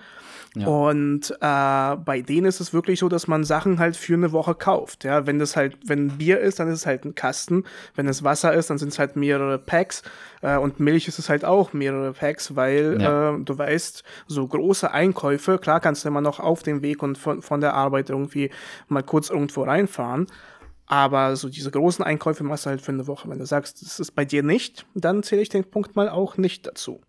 Ja. 0.56 0.68
Und 0.68 1.32
äh, 1.32 1.96
bei 1.98 2.24
denen 2.26 2.48
ist 2.48 2.62
es 2.62 2.74
wirklich 2.74 3.00
so, 3.00 3.10
dass 3.10 3.28
man 3.28 3.44
Sachen 3.44 3.78
halt 3.78 3.98
für 3.98 4.14
eine 4.14 4.32
Woche 4.32 4.56
kauft. 4.56 5.04
Ja, 5.04 5.28
wenn 5.28 5.38
das 5.38 5.56
halt, 5.56 5.78
wenn 5.86 6.18
Bier 6.18 6.40
ist, 6.40 6.60
dann 6.60 6.70
ist 6.70 6.80
es 6.80 6.86
halt 6.86 7.04
ein 7.04 7.14
Kasten. 7.14 7.66
Wenn 7.96 8.08
es 8.08 8.24
Wasser 8.24 8.54
ist, 8.54 8.70
dann 8.70 8.78
sind 8.78 8.90
es 8.90 9.00
halt 9.00 9.18
mehrere 9.18 9.60
Packs. 9.60 10.02
Äh, 10.42 10.58
und 10.58 10.80
Milch 10.80 11.08
ist 11.08 11.20
es 11.20 11.28
halt 11.28 11.44
auch 11.44 11.74
mehrere 11.74 12.14
Packs, 12.14 12.56
weil 12.56 13.02
ja. 13.02 13.36
äh, 13.36 13.40
du 13.44 13.58
weißt, 13.58 14.04
so 14.28 14.48
große 14.48 14.90
Einkäufe, 14.92 15.58
klar 15.58 15.82
kannst 15.82 16.06
du 16.06 16.08
immer 16.08 16.22
noch 16.22 16.40
auf 16.40 16.64
dem 16.64 16.82
Weg 16.82 17.04
und 17.04 17.18
von, 17.18 17.42
von 17.42 17.60
der 17.60 17.74
Arbeit 17.74 18.10
irgendwie 18.10 18.50
mal 18.88 19.04
kurz 19.04 19.30
irgendwo 19.30 19.64
reinfahren. 19.64 20.28
Aber 20.88 21.36
so 21.36 21.50
diese 21.50 21.72
großen 21.72 22.06
Einkäufe 22.06 22.44
machst 22.44 22.66
du 22.66 22.70
halt 22.70 22.82
für 22.82 22.92
eine 22.92 23.08
Woche. 23.08 23.30
Wenn 23.30 23.40
du 23.40 23.46
sagst, 23.46 23.82
das 23.82 24.00
ist 24.00 24.12
bei 24.12 24.26
dir 24.26 24.44
nicht, 24.44 24.86
dann 24.94 25.24
zähle 25.24 25.42
ich 25.42 25.50
den 25.50 25.64
Punkt 25.64 25.96
mal 25.96 26.10
auch 26.10 26.38
nicht 26.38 26.68
dazu. 26.68 27.02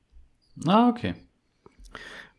Ah, 0.67 0.89
okay. 0.89 1.15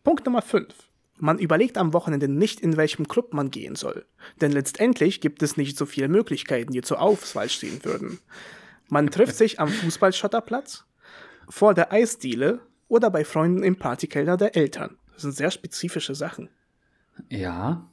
Punkt 0.03 0.25
Nummer 0.25 0.41
5. 0.41 0.73
Man 1.19 1.39
überlegt 1.39 1.77
am 1.77 1.93
Wochenende 1.93 2.27
nicht, 2.27 2.59
in 2.59 2.77
welchem 2.77 3.07
Club 3.07 3.33
man 3.33 3.51
gehen 3.51 3.75
soll. 3.75 4.05
Denn 4.41 4.51
letztendlich 4.51 5.19
gibt 5.19 5.41
es 5.41 5.57
nicht 5.57 5.77
so 5.77 5.85
viele 5.85 6.07
Möglichkeiten, 6.07 6.71
die 6.71 6.81
zur 6.81 7.01
Auswahl 7.01 7.49
stehen 7.49 7.83
würden. 7.83 8.19
Man 8.87 9.07
trifft 9.11 9.35
sich 9.35 9.59
am 9.59 9.69
Fußballschotterplatz, 9.69 10.85
vor 11.49 11.73
der 11.73 11.91
Eisdiele 11.91 12.61
oder 12.87 13.09
bei 13.09 13.25
Freunden 13.25 13.63
im 13.63 13.77
Partykeller 13.77 14.37
der 14.37 14.55
Eltern. 14.55 14.97
Das 15.13 15.23
sind 15.23 15.35
sehr 15.35 15.51
spezifische 15.51 16.13
Sachen. 16.13 16.49
Ja. 17.29 17.89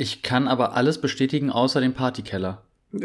Ich 0.00 0.22
kann 0.22 0.48
aber 0.48 0.74
alles 0.76 0.98
bestätigen, 0.98 1.50
außer 1.50 1.82
den 1.82 1.92
Partykeller. 1.92 2.62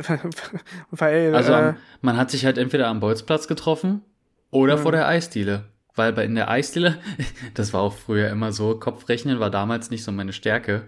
Weil. 0.91 1.35
Also, 1.35 1.51
äh, 1.51 1.73
man 2.01 2.15
hat 2.15 2.31
sich 2.31 2.45
halt 2.45 2.57
entweder 2.57 2.87
am 2.87 3.01
Bolzplatz 3.01 3.49
getroffen 3.49 4.01
oder 4.49 4.77
vor 4.77 4.93
der 4.93 5.05
Eisdiele. 5.05 5.65
Weil 5.93 6.13
bei 6.13 6.23
in 6.23 6.35
der 6.35 6.49
Eisdiele, 6.49 6.97
das 7.53 7.73
war 7.73 7.81
auch 7.81 7.93
früher 7.93 8.29
immer 8.29 8.53
so, 8.53 8.79
Kopfrechnen 8.79 9.41
war 9.41 9.49
damals 9.49 9.89
nicht 9.89 10.05
so 10.05 10.13
meine 10.13 10.31
Stärke. 10.31 10.83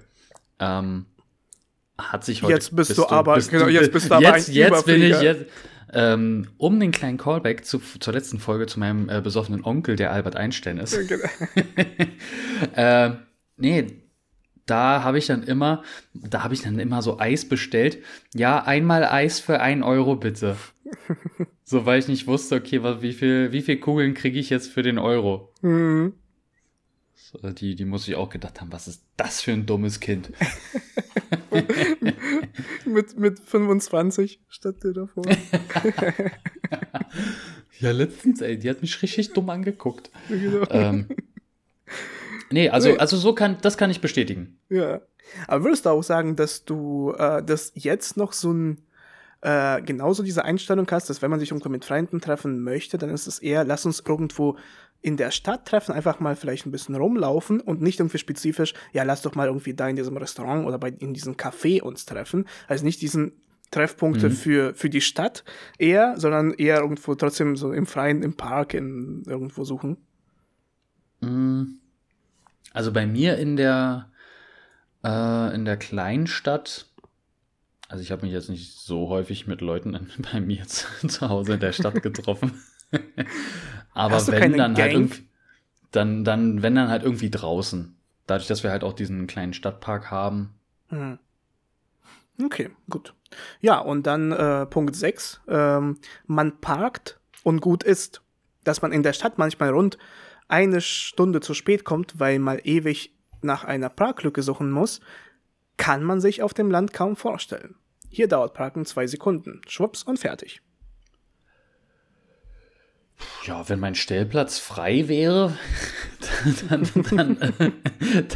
Ähm, 0.60 1.08
hat 1.98 2.24
sich 2.24 2.42
heute. 2.42 2.54
Jetzt 2.54 2.74
bist, 2.74 2.90
bist 2.90 3.00
du 3.00 3.10
aber, 3.10 3.36
bist 3.36 3.52
genau, 3.52 3.66
du, 3.66 3.72
jetzt 3.72 3.92
bist 3.92 4.10
du 4.10 4.14
aber 4.14 4.38
jetzt, 4.38 4.48
ein 4.48 4.56
jetzt 4.56 4.86
bin 4.86 5.02
ich 5.02 5.22
jetzt. 5.22 5.46
Ähm, 5.92 6.48
um 6.58 6.80
den 6.80 6.92
kleinen 6.92 7.18
Callback 7.18 7.66
zu, 7.66 7.80
zur 7.80 8.14
letzten 8.14 8.40
Folge 8.40 8.66
zu 8.66 8.80
meinem 8.80 9.10
äh, 9.10 9.20
besoffenen 9.20 9.66
Onkel, 9.66 9.98
der 9.98 10.14
Albert 10.14 10.38
Einstein 10.38 10.78
ist. 10.78 10.98
Genau. 11.08 11.28
äh, 12.76 13.12
nee, 13.58 14.07
da 14.68 15.04
habe 15.04 15.18
ich 15.18 15.26
dann 15.26 15.44
immer, 15.44 15.84
da 16.14 16.44
habe 16.44 16.54
ich 16.54 16.62
dann 16.62 16.78
immer 16.78 17.02
so 17.02 17.20
Eis 17.20 17.48
bestellt. 17.48 17.98
Ja, 18.36 18.64
einmal 18.64 19.06
Eis 19.06 19.40
für 19.40 19.60
ein 19.60 19.84
Euro 19.84 20.16
bitte. 20.16 20.58
So, 21.70 21.86
weil 21.86 22.00
ich 22.00 22.08
nicht 22.08 22.28
wusste, 22.28 22.56
okay, 22.56 22.82
wie 23.02 23.12
viel, 23.12 23.52
wie 23.52 23.62
viel 23.62 23.78
Kugeln 23.78 24.14
kriege 24.14 24.40
ich 24.40 24.50
jetzt 24.50 24.72
für 24.72 24.84
den 24.84 24.98
Euro? 24.98 25.54
Mhm. 25.62 26.14
So, 27.14 27.40
die, 27.50 27.76
die 27.76 27.84
muss 27.84 28.08
ich 28.08 28.16
auch 28.16 28.30
gedacht 28.30 28.62
haben, 28.62 28.72
was 28.72 28.88
ist 28.88 29.04
das 29.18 29.42
für 29.42 29.52
ein 29.52 29.66
dummes 29.66 30.00
Kind? 30.00 30.32
mit, 32.86 33.20
mit 33.20 33.40
25 33.42 34.40
statt 34.48 34.82
dir 34.82 34.94
davor. 34.94 35.26
ja, 37.82 37.92
letztens, 37.92 38.40
ey, 38.40 38.58
die 38.58 38.70
hat 38.70 38.82
mich 38.82 39.02
richtig 39.02 39.34
dumm 39.34 39.50
angeguckt. 39.50 40.10
Genau. 40.30 40.66
Ähm, 40.70 41.08
nee, 42.52 42.70
also, 42.70 42.90
nee. 42.90 42.98
also 42.98 43.18
so 43.18 43.34
kann, 43.34 43.58
das 43.62 43.78
kann 43.78 43.90
ich 43.90 44.02
bestätigen. 44.02 44.60
Ja. 44.70 45.02
Aber 45.48 45.64
würdest 45.64 45.86
du 45.86 45.90
auch 45.90 46.04
sagen, 46.04 46.36
dass 46.36 46.66
du 46.66 47.14
äh, 47.18 47.44
das 47.44 47.72
jetzt 47.76 48.18
noch 48.18 48.34
so 48.34 48.52
ein 48.52 48.84
äh, 49.42 49.82
genauso 49.82 50.24
diese 50.24 50.46
Einstellung 50.46 50.88
hast, 50.90 51.10
dass 51.10 51.22
wenn 51.22 51.30
man 51.30 51.40
sich 51.40 51.52
irgendwo 51.52 51.70
mit 51.70 51.86
Freunden 51.86 52.22
treffen 52.22 52.64
möchte, 52.64 52.98
dann 52.98 53.10
ist 53.10 53.28
es 53.28 53.40
eher, 53.40 53.64
lass 53.64 53.86
uns 53.86 54.00
irgendwo 54.00 54.58
in 55.02 55.16
der 55.16 55.32
Stadt 55.32 55.68
treffen, 55.68 55.94
einfach 55.94 56.20
mal 56.20 56.36
vielleicht 56.36 56.66
ein 56.66 56.72
bisschen 56.72 56.96
rumlaufen 56.96 57.62
und 57.62 57.82
nicht 57.82 58.00
irgendwie 58.00 58.18
spezifisch, 58.18 58.74
ja, 58.94 59.04
lass 59.04 59.22
doch 59.22 59.36
mal 59.36 59.48
irgendwie 59.48 59.76
da 59.76 59.88
in 59.88 59.96
diesem 59.96 60.18
Restaurant 60.18 60.66
oder 60.66 60.80
bei, 60.80 60.90
in 60.90 61.14
diesem 61.14 61.36
Café 61.36 61.82
uns 61.82 62.06
treffen. 62.06 62.46
Also 62.68 62.84
nicht 62.84 63.02
diesen 63.02 63.34
Treffpunkte 63.70 64.30
mhm. 64.30 64.34
für, 64.34 64.74
für 64.74 64.90
die 64.90 65.02
Stadt 65.02 65.44
eher, 65.78 66.16
sondern 66.18 66.54
eher 66.54 66.80
irgendwo 66.80 67.14
trotzdem 67.14 67.56
so 67.56 67.72
im 67.74 67.86
Freien, 67.86 68.24
im 68.24 68.34
Park, 68.34 68.74
in, 68.74 69.24
irgendwo 69.28 69.64
suchen. 69.66 69.98
Mhm. 71.22 71.80
Also 72.74 72.92
bei 72.92 73.06
mir 73.06 73.38
in 73.38 73.56
der, 73.56 74.10
äh, 75.04 75.56
in 75.56 75.66
der 75.66 75.78
Kleinstadt 75.78 76.88
also 77.90 78.04
ich 78.04 78.12
habe 78.12 78.24
mich 78.24 78.34
jetzt 78.34 78.50
nicht 78.50 78.78
so 78.78 79.10
häufig 79.10 79.48
mit 79.48 79.62
Leuten 79.62 80.10
bei 80.32 80.40
mir 80.40 80.66
zu, 80.68 81.08
zu 81.08 81.30
Hause 81.30 81.54
in 81.54 81.60
der 81.60 81.72
Stadt 81.72 82.02
getroffen. 82.02 82.62
Aber 83.94 84.28
wenn 84.28 84.58
dann 84.58 84.76
halt 84.76 84.78
Gang? 84.78 84.78
halt 84.78 84.94
irgendwie, 84.94 85.30
dann, 85.92 86.24
dann, 86.24 86.62
wenn 86.62 86.76
dann 86.76 86.90
halt 86.90 87.04
irgendwie 87.04 87.30
draußen. 87.30 87.96
Dadurch, 88.26 88.48
dass 88.48 88.64
wir 88.64 88.72
halt 88.72 88.84
auch 88.84 88.94
diesen 88.94 89.26
kleinen 89.26 89.54
Stadtpark 89.54 90.12
haben. 90.12 90.54
Hm. 90.90 91.18
Okay, 92.44 92.70
gut. 92.90 93.14
Ja, 93.62 93.80
und 93.80 94.06
dann 94.06 94.32
äh, 94.32 94.66
Punkt 94.66 94.96
6. 94.96 95.42
Ähm, 95.48 95.98
man 96.28 96.60
parkt 96.60 97.20
und 97.44 97.62
gut 97.62 97.84
ist. 97.84 98.22
Dass 98.64 98.82
man 98.82 98.92
in 98.92 99.02
der 99.02 99.14
Stadt 99.14 99.38
manchmal 99.38 99.70
rund 99.70 99.98
eine 100.48 100.82
Stunde 100.82 101.42
zu 101.42 101.54
spät 101.54 101.84
kommt, 101.84 102.20
weil 102.20 102.40
man 102.40 102.60
ewig 102.60 103.14
nach 103.42 103.64
einer 103.64 103.90
Parklücke 103.90 104.42
suchen 104.44 104.72
muss, 104.72 105.00
kann 105.78 106.04
man 106.04 106.22
sich 106.22 106.42
auf 106.42 106.54
dem 106.54 106.72
Land 106.72 106.94
kaum 106.94 107.16
vorstellen. 107.16 107.76
Hier 108.10 108.28
dauert 108.28 108.54
Parken 108.54 108.86
zwei 108.86 109.06
Sekunden. 109.08 109.62
Schwupps 109.68 110.04
und 110.04 110.20
fertig. 110.20 110.62
Ja, 113.46 113.68
wenn 113.70 113.80
mein 113.80 113.96
Stellplatz 113.96 114.60
frei 114.60 115.08
wäre, 115.08 115.58
dann, 116.70 116.90
dann, 117.16 117.38
dann, 117.40 117.74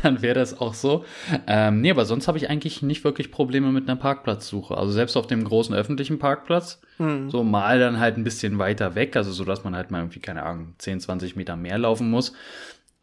dann 0.02 0.22
wäre 0.22 0.36
das 0.36 0.60
auch 0.60 0.74
so. 0.74 1.06
Ähm, 1.48 1.82
nee, 1.82 1.92
aber 1.92 2.06
sonst 2.06 2.28
habe 2.28 2.38
ich 2.38 2.50
eigentlich 2.50 2.82
nicht 2.82 3.04
wirklich 3.04 3.32
Probleme 3.32 3.72
mit 3.72 3.90
einer 3.90 4.00
Parkplatzsuche. 4.00 4.78
Also 4.78 4.92
selbst 4.92 5.18
auf 5.18 5.28
dem 5.28 5.44
großen 5.44 5.76
öffentlichen 5.76 6.18
Parkplatz, 6.18 6.82
hm. 6.98 7.30
so 7.30 7.44
mal 7.44 7.80
dann 7.80 8.00
halt 8.00 8.18
ein 8.18 8.24
bisschen 8.24 8.58
weiter 8.58 8.96
weg, 8.96 9.16
also 9.16 9.32
so, 9.32 9.44
dass 9.44 9.64
man 9.64 9.76
halt 9.76 9.92
mal 9.92 10.00
irgendwie, 10.00 10.20
keine 10.20 10.44
Ahnung, 10.44 10.76
10, 10.78 11.02
20 11.02 11.36
Meter 11.36 11.56
mehr 11.56 11.78
laufen 11.78 12.10
muss. 12.10 12.34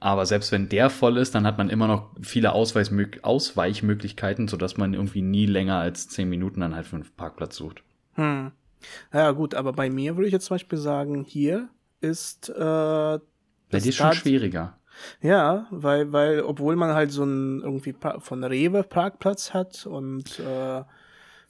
Aber 0.00 0.26
selbst 0.26 0.52
wenn 0.52 0.68
der 0.68 0.90
voll 0.90 1.16
ist, 1.16 1.34
dann 1.34 1.46
hat 1.46 1.58
man 1.58 1.70
immer 1.70 1.88
noch 1.88 2.10
viele 2.22 2.52
Ausweichmöglichkeiten, 2.52 4.46
sodass 4.46 4.76
man 4.76 4.94
irgendwie 4.94 5.22
nie 5.22 5.46
länger 5.46 5.78
als 5.78 6.08
zehn 6.08 6.28
Minuten 6.28 6.60
dann 6.60 6.76
halt 6.76 6.86
für 6.86 6.96
einen 6.96 7.06
Parkplatz 7.16 7.56
sucht. 7.56 7.82
Hm. 8.14 8.52
Ja, 9.12 9.30
gut, 9.32 9.54
aber 9.54 9.72
bei 9.72 9.90
mir 9.90 10.16
würde 10.16 10.26
ich 10.26 10.32
jetzt 10.32 10.46
zum 10.46 10.54
Beispiel 10.54 10.78
sagen, 10.78 11.24
hier 11.24 11.68
ist. 12.00 12.48
Äh, 12.48 12.54
bei 12.58 13.20
dir 13.80 13.88
ist 13.88 13.96
schon 13.96 14.12
schwieriger. 14.12 14.78
Ja, 15.20 15.66
weil, 15.70 16.12
weil, 16.12 16.42
obwohl 16.42 16.76
man 16.76 16.94
halt 16.94 17.12
so 17.12 17.22
einen 17.22 17.60
irgendwie 17.60 17.94
von 18.18 18.42
Rewe 18.42 18.82
Parkplatz 18.82 19.54
hat 19.54 19.86
und 19.86 20.40
äh, 20.40 20.82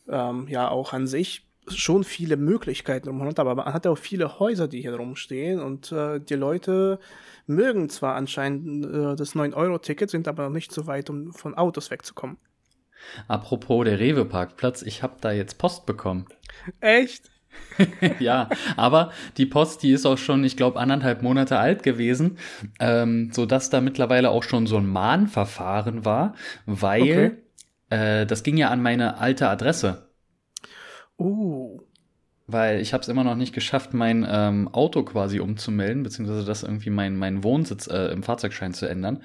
ähm, 0.09 0.49
ja 0.49 0.69
auch 0.69 0.93
an 0.93 1.07
sich 1.07 1.47
schon 1.69 2.05
viele 2.05 2.37
Möglichkeiten 2.37 3.09
umhand, 3.09 3.38
aber 3.38 3.55
man 3.55 3.73
hat 3.73 3.87
auch 3.87 3.99
viele 3.99 4.38
Häuser, 4.38 4.69
die 4.69 4.81
hier 4.81 4.95
rumstehen 4.95 5.61
und 5.61 5.93
äh, 5.93 6.19
die 6.19 6.35
Leute 6.35 6.99
mögen 7.47 7.91
zwar 7.91 8.14
anscheinend 8.14 8.87
äh, 8.87 9.17
das 9.17 9.35
9-Euro-Ticket, 9.35 10.09
sind 10.11 10.29
aber 10.29 10.45
noch 10.45 10.55
nicht 10.55 10.73
so 10.73 10.87
weit, 10.87 11.11
um 11.11 11.33
von 11.33 11.55
Autos 11.55 11.91
wegzukommen. 11.91 12.38
Apropos 13.27 13.85
der 13.85 13.99
Rewe-Parkplatz, 13.99 14.83
ich 14.83 15.03
habe 15.03 15.17
da 15.21 15.33
jetzt 15.33 15.59
Post 15.59 15.87
bekommen. 15.87 16.27
Echt? 16.81 17.31
ja, 18.19 18.49
aber 18.77 19.13
die 19.37 19.47
Post, 19.47 19.83
die 19.83 19.93
ist 19.93 20.07
auch 20.07 20.19
schon, 20.19 20.45
ich 20.45 20.57
glaube, 20.57 20.79
anderthalb 20.79 21.23
Monate 21.23 21.59
alt 21.59 21.83
gewesen, 21.83 22.39
ähm, 22.81 23.31
sodass 23.33 23.71
da 23.71 23.81
mittlerweile 23.81 24.31
auch 24.31 24.43
schon 24.43 24.67
so 24.67 24.77
ein 24.77 24.87
Mahnverfahren 24.87 26.05
war, 26.05 26.35
weil 26.67 27.03
okay. 27.03 27.33
äh, 27.91 28.27
das 28.27 28.43
ging 28.43 28.57
ja 28.57 28.71
an 28.71 28.83
meine 28.83 29.19
alte 29.19 29.49
Adresse. 29.49 30.09
Uh. 31.19 31.81
Weil 32.51 32.81
ich 32.81 32.95
habe 32.95 33.03
es 33.03 33.09
immer 33.09 33.25
noch 33.25 33.35
nicht 33.35 33.55
geschafft, 33.55 33.93
mein 33.93 34.27
ähm, 34.27 34.69
Auto 34.69 35.03
quasi 35.03 35.39
umzumelden, 35.39 36.03
beziehungsweise 36.03 36.47
das 36.47 36.63
irgendwie 36.63 36.89
mein, 36.89 37.15
mein 37.15 37.45
Wohnsitz 37.45 37.89
äh, 37.89 38.07
im 38.07 38.23
Fahrzeugschein 38.23 38.73
zu 38.73 38.87
ändern. 38.89 39.23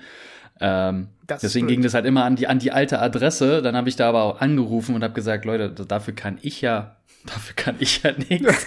Ähm, 0.59 1.07
deswegen 1.29 1.67
ging 1.67 1.81
das 1.81 1.93
halt 1.93 2.05
immer 2.05 2.23
an 2.25 2.35
die, 2.35 2.47
an 2.47 2.59
die 2.59 2.71
alte 2.71 2.99
Adresse. 2.99 3.61
Dann 3.61 3.75
habe 3.75 3.89
ich 3.89 3.95
da 3.95 4.09
aber 4.09 4.23
auch 4.23 4.41
angerufen 4.41 4.95
und 4.95 5.03
habe 5.03 5.13
gesagt, 5.13 5.45
Leute, 5.45 5.69
dafür 5.69 6.13
kann 6.13 6.37
ich 6.41 6.61
ja 6.61 6.95
Dafür 7.25 7.55
kann 7.55 7.75
ich 7.79 8.03
ja 8.03 8.11
nichts. 8.11 8.65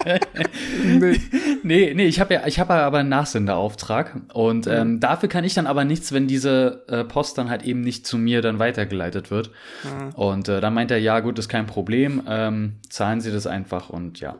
nee. 0.85 1.21
nee, 1.63 1.95
nee, 1.95 2.07
ich 2.07 2.19
habe 2.19 2.35
ja, 2.35 2.47
ich 2.47 2.59
habe 2.59 2.73
aber 2.75 2.99
einen 2.99 3.11
Nachsenderauftrag 3.11 4.23
und 4.33 4.67
ähm, 4.67 5.01
dafür 5.01 5.29
kann 5.29 5.45
ich 5.45 5.53
dann 5.53 5.67
aber 5.67 5.85
nichts, 5.85 6.13
wenn 6.13 6.27
diese 6.27 6.85
äh, 6.89 7.05
Post 7.05 7.37
dann 7.37 7.51
halt 7.51 7.63
eben 7.63 7.83
nicht 7.83 8.07
zu 8.07 8.17
mir 8.17 8.41
dann 8.41 8.59
weitergeleitet 8.59 9.31
wird. 9.31 9.51
Mhm. 9.83 10.15
Und 10.15 10.49
äh, 10.49 10.63
dann 10.63 10.73
meint 10.73 10.91
er, 10.91 10.99
ja 10.99 11.21
gut, 11.21 11.39
ist 11.39 11.51
kein 11.51 11.67
Problem, 11.67 12.23
ähm, 12.27 12.77
zahlen 12.89 13.21
Sie 13.21 13.31
das 13.31 13.47
einfach 13.47 13.91
und 13.91 14.19
ja. 14.21 14.37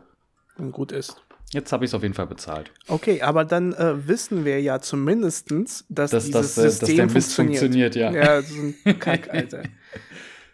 Und 0.57 0.71
gut 0.71 0.91
ist. 0.91 1.21
Jetzt 1.51 1.71
habe 1.71 1.85
ich 1.85 1.91
es 1.91 1.95
auf 1.95 2.01
jeden 2.01 2.13
Fall 2.13 2.27
bezahlt. 2.27 2.71
Okay, 2.87 3.21
aber 3.21 3.45
dann 3.45 3.73
äh, 3.73 4.07
wissen 4.07 4.45
wir 4.45 4.61
ja 4.61 4.79
zumindestens, 4.81 5.85
dass 5.89 6.11
das, 6.11 6.25
dieses 6.25 6.55
das, 6.55 6.57
äh, 6.57 6.69
System 6.69 6.97
dass 6.97 7.13
funktioniert. 7.13 7.59
funktioniert. 7.59 7.95
Ja, 7.95 8.11
ja 8.11 8.41
das 8.41 8.49
ist 8.49 8.85
ein 8.85 8.99
Kack, 8.99 9.29
Alter. 9.33 9.63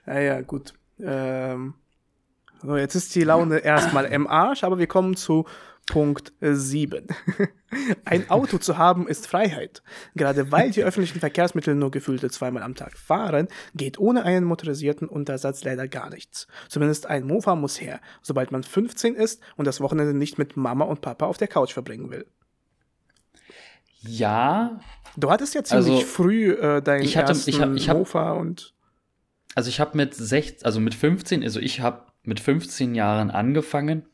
ja, 0.05 0.19
ja, 0.19 0.41
gut. 0.41 0.73
Ähm, 0.99 1.73
so, 2.61 2.77
jetzt 2.77 2.95
ist 2.95 3.15
die 3.15 3.23
Laune 3.23 3.59
erstmal 3.59 4.05
im 4.05 4.27
Arsch, 4.27 4.63
aber 4.63 4.77
wir 4.77 4.87
kommen 4.87 5.15
zu 5.15 5.45
Punkt 5.85 6.31
7. 6.39 7.07
Ein 8.05 8.29
Auto 8.29 8.57
zu 8.57 8.77
haben 8.77 9.07
ist 9.07 9.27
Freiheit. 9.27 9.81
Gerade 10.15 10.51
weil 10.51 10.71
die 10.71 10.83
öffentlichen 10.83 11.19
Verkehrsmittel 11.19 11.75
nur 11.75 11.91
gefühlte 11.91 12.29
zweimal 12.29 12.63
am 12.63 12.75
Tag 12.75 12.97
fahren, 12.97 13.47
geht 13.73 13.99
ohne 13.99 14.23
einen 14.23 14.45
motorisierten 14.45 15.07
Untersatz 15.07 15.63
leider 15.63 15.87
gar 15.87 16.09
nichts. 16.09 16.47
Zumindest 16.69 17.07
ein 17.07 17.25
Mofa 17.25 17.55
muss 17.55 17.81
her, 17.81 17.99
sobald 18.21 18.51
man 18.51 18.63
15 18.63 19.15
ist 19.15 19.41
und 19.57 19.65
das 19.65 19.81
Wochenende 19.81 20.13
nicht 20.13 20.37
mit 20.37 20.55
Mama 20.55 20.85
und 20.85 21.01
Papa 21.01 21.25
auf 21.25 21.37
der 21.37 21.47
Couch 21.47 21.73
verbringen 21.73 22.09
will. 22.11 22.25
Ja. 24.01 24.79
Du 25.17 25.29
hattest 25.29 25.53
ja 25.53 25.63
ziemlich 25.63 25.93
also, 25.95 26.05
früh 26.05 26.51
äh, 26.53 26.81
deinen 26.81 27.03
ich 27.03 27.17
hatte, 27.17 27.29
ersten 27.29 27.49
ich 27.49 27.59
hab, 27.59 27.73
ich 27.75 27.89
hab, 27.89 27.97
Mofa 27.97 28.31
und 28.31 28.73
also 29.55 29.69
ich 29.69 29.79
habe 29.79 29.97
mit 29.97 30.13
16, 30.13 30.65
also 30.65 30.79
mit 30.79 30.95
15, 30.95 31.43
also 31.43 31.59
ich 31.59 31.81
habe 31.81 32.05
mit 32.23 32.39
15 32.39 32.95
Jahren 32.95 33.31
angefangen, 33.31 34.05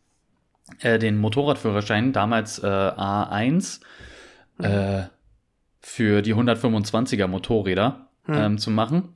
äh, 0.81 0.99
den 0.99 1.17
Motorradführerschein, 1.17 2.13
damals 2.13 2.59
äh, 2.59 2.67
A1, 2.67 3.81
mhm. 4.57 4.65
äh, 4.65 5.03
für 5.81 6.21
die 6.21 6.35
125er 6.35 7.27
Motorräder 7.27 8.09
mhm. 8.25 8.33
ähm, 8.33 8.57
zu 8.57 8.71
machen. 8.71 9.15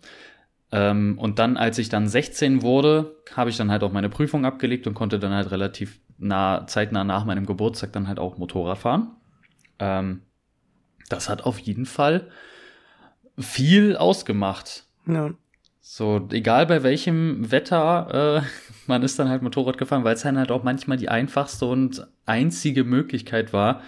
Ähm, 0.72 1.18
und 1.20 1.40
dann, 1.40 1.58
als 1.58 1.78
ich 1.78 1.90
dann 1.90 2.08
16 2.08 2.62
wurde, 2.62 3.16
habe 3.36 3.50
ich 3.50 3.58
dann 3.58 3.70
halt 3.70 3.84
auch 3.84 3.92
meine 3.92 4.10
Prüfung 4.10 4.46
abgelegt 4.46 4.88
und 4.88 4.94
konnte 4.94 5.20
dann 5.20 5.34
halt 5.34 5.52
relativ 5.52 6.00
nah, 6.18 6.66
zeitnah 6.68 7.04
nach 7.04 7.26
meinem 7.26 7.46
Geburtstag 7.46 7.92
dann 7.92 8.08
halt 8.08 8.20
auch 8.20 8.38
Motorrad 8.38 8.78
fahren. 8.78 9.12
Ähm, 9.80 10.22
das 11.10 11.28
hat 11.28 11.44
auf 11.44 11.60
jeden 11.60 11.86
Fall 11.86 12.30
viel 13.38 13.98
ausgemacht. 13.98 14.86
Ja. 15.06 15.32
So, 15.84 16.28
egal 16.32 16.68
bei 16.68 16.84
welchem 16.84 17.52
Wetter, 17.52 18.44
äh, 18.44 18.48
man 18.88 19.02
ist 19.02 19.18
dann 19.18 19.30
halt 19.30 19.42
Motorrad 19.42 19.78
gefahren, 19.78 20.04
weil 20.04 20.14
es 20.14 20.22
dann 20.22 20.38
halt 20.38 20.52
auch 20.52 20.64
manchmal 20.64 20.98
die 20.98 21.10
einfachste 21.10 21.66
und 21.66 22.08
einzige 22.26 22.84
Möglichkeit 22.84 23.52
war, 23.52 23.82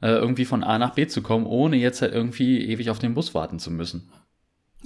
äh, 0.00 0.08
irgendwie 0.08 0.46
von 0.46 0.64
A 0.64 0.78
nach 0.78 0.94
B 0.94 1.06
zu 1.06 1.22
kommen, 1.22 1.46
ohne 1.46 1.76
jetzt 1.76 2.00
halt 2.02 2.14
irgendwie 2.14 2.66
ewig 2.66 2.88
auf 2.90 2.98
den 2.98 3.14
Bus 3.14 3.34
warten 3.34 3.58
zu 3.58 3.70
müssen. 3.70 4.10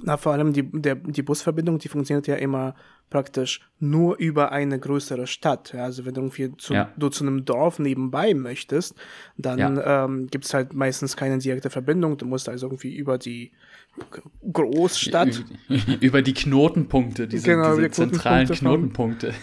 Na, 0.03 0.17
vor 0.17 0.33
allem 0.33 0.53
die, 0.53 0.63
der, 0.63 0.95
die 0.95 1.21
Busverbindung, 1.21 1.79
die 1.79 1.89
funktioniert 1.89 2.27
ja 2.27 2.35
immer 2.35 2.75
praktisch 3.09 3.61
nur 3.79 4.17
über 4.17 4.51
eine 4.51 4.79
größere 4.79 5.27
Stadt. 5.27 5.73
Ja, 5.73 5.83
also 5.83 6.05
wenn 6.05 6.13
du 6.13 6.21
irgendwie 6.21 6.55
zu, 6.57 6.73
ja. 6.73 6.91
du 6.97 7.09
zu 7.09 7.23
einem 7.23 7.45
Dorf 7.45 7.79
nebenbei 7.79 8.33
möchtest, 8.33 8.95
dann 9.37 9.59
ja. 9.59 10.05
ähm, 10.05 10.27
gibt 10.27 10.45
es 10.45 10.53
halt 10.53 10.73
meistens 10.73 11.17
keine 11.17 11.37
direkte 11.39 11.69
Verbindung. 11.69 12.17
Du 12.17 12.25
musst 12.25 12.47
also 12.47 12.67
irgendwie 12.67 12.95
über 12.95 13.17
die 13.17 13.51
Großstadt. 14.53 15.43
Über 15.99 16.21
die 16.21 16.33
Knotenpunkte, 16.33 17.27
diese, 17.27 17.49
genau, 17.49 17.75
diese 17.75 17.89
die 17.89 17.91
zentralen 17.91 18.47
Knotenpunkte. 18.47 19.33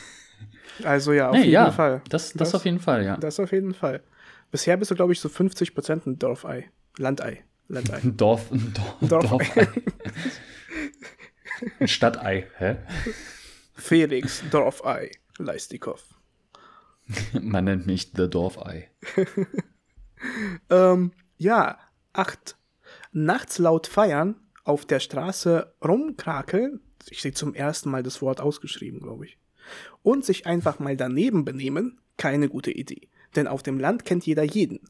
Also 0.82 1.12
ja, 1.12 1.28
auf 1.28 1.34
nee, 1.34 1.40
jeden 1.40 1.52
ja, 1.52 1.70
Fall. 1.70 2.02
Das, 2.08 2.32
das, 2.32 2.38
das, 2.38 2.54
auf 2.54 2.64
jeden 2.64 2.78
Fall, 2.78 3.04
ja. 3.04 3.16
Das 3.16 3.40
auf 3.40 3.52
jeden 3.52 3.74
Fall. 3.74 4.02
Bisher 4.50 4.76
bist 4.76 4.90
du, 4.90 4.94
glaube 4.94 5.12
ich, 5.12 5.20
so 5.20 5.28
50 5.28 5.74
Prozent 5.74 6.06
ein 6.06 6.18
Dorfei. 6.18 6.70
Landei. 6.96 7.44
Landei. 7.68 8.00
Dorf, 8.04 8.50
ein 8.52 8.72
Dorf, 9.00 9.28
Dorfei. 9.28 9.68
ein 11.80 11.88
Stadtei, 11.88 12.46
hä? 12.58 12.76
Felix 13.74 14.42
Dorfei 14.50 15.10
Leistikow. 15.38 16.02
Man 17.40 17.64
nennt 17.64 17.86
mich 17.86 18.12
The 18.14 18.28
Dorfei. 18.28 18.90
ähm, 20.70 21.12
ja, 21.36 21.78
acht. 22.12 22.56
Nachts 23.12 23.58
laut 23.58 23.86
feiern, 23.86 24.36
auf 24.64 24.84
der 24.84 25.00
Straße 25.00 25.74
rumkrakeln. 25.84 26.80
Ich 27.08 27.22
sehe 27.22 27.32
zum 27.32 27.54
ersten 27.54 27.90
Mal 27.90 28.02
das 28.02 28.20
Wort 28.22 28.40
ausgeschrieben, 28.40 29.00
glaube 29.00 29.26
ich. 29.26 29.38
Und 30.02 30.24
sich 30.24 30.46
einfach 30.46 30.78
mal 30.78 30.96
daneben 30.96 31.44
benehmen, 31.44 32.00
keine 32.16 32.48
gute 32.48 32.70
Idee. 32.70 33.08
Denn 33.34 33.46
auf 33.46 33.62
dem 33.62 33.78
Land 33.78 34.04
kennt 34.04 34.26
jeder 34.26 34.42
jeden. 34.42 34.80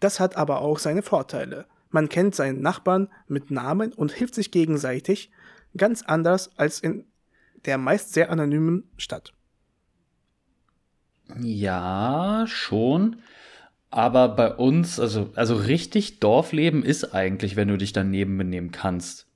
Das 0.00 0.20
hat 0.20 0.36
aber 0.36 0.60
auch 0.60 0.78
seine 0.78 1.02
Vorteile. 1.02 1.66
Man 1.90 2.08
kennt 2.08 2.34
seinen 2.34 2.60
Nachbarn 2.60 3.08
mit 3.26 3.50
Namen 3.50 3.92
und 3.92 4.12
hilft 4.12 4.34
sich 4.34 4.50
gegenseitig, 4.50 5.30
ganz 5.76 6.02
anders 6.02 6.56
als 6.58 6.80
in 6.80 7.04
der 7.64 7.78
meist 7.78 8.12
sehr 8.12 8.30
anonymen 8.30 8.84
Stadt. 8.96 9.32
Ja, 11.40 12.44
schon. 12.46 13.16
Aber 13.90 14.28
bei 14.28 14.54
uns, 14.54 15.00
also, 15.00 15.30
also 15.34 15.54
richtig 15.54 16.20
Dorfleben 16.20 16.82
ist 16.82 17.14
eigentlich, 17.14 17.56
wenn 17.56 17.68
du 17.68 17.78
dich 17.78 17.92
daneben 17.92 18.36
benehmen 18.36 18.70
kannst. 18.70 19.26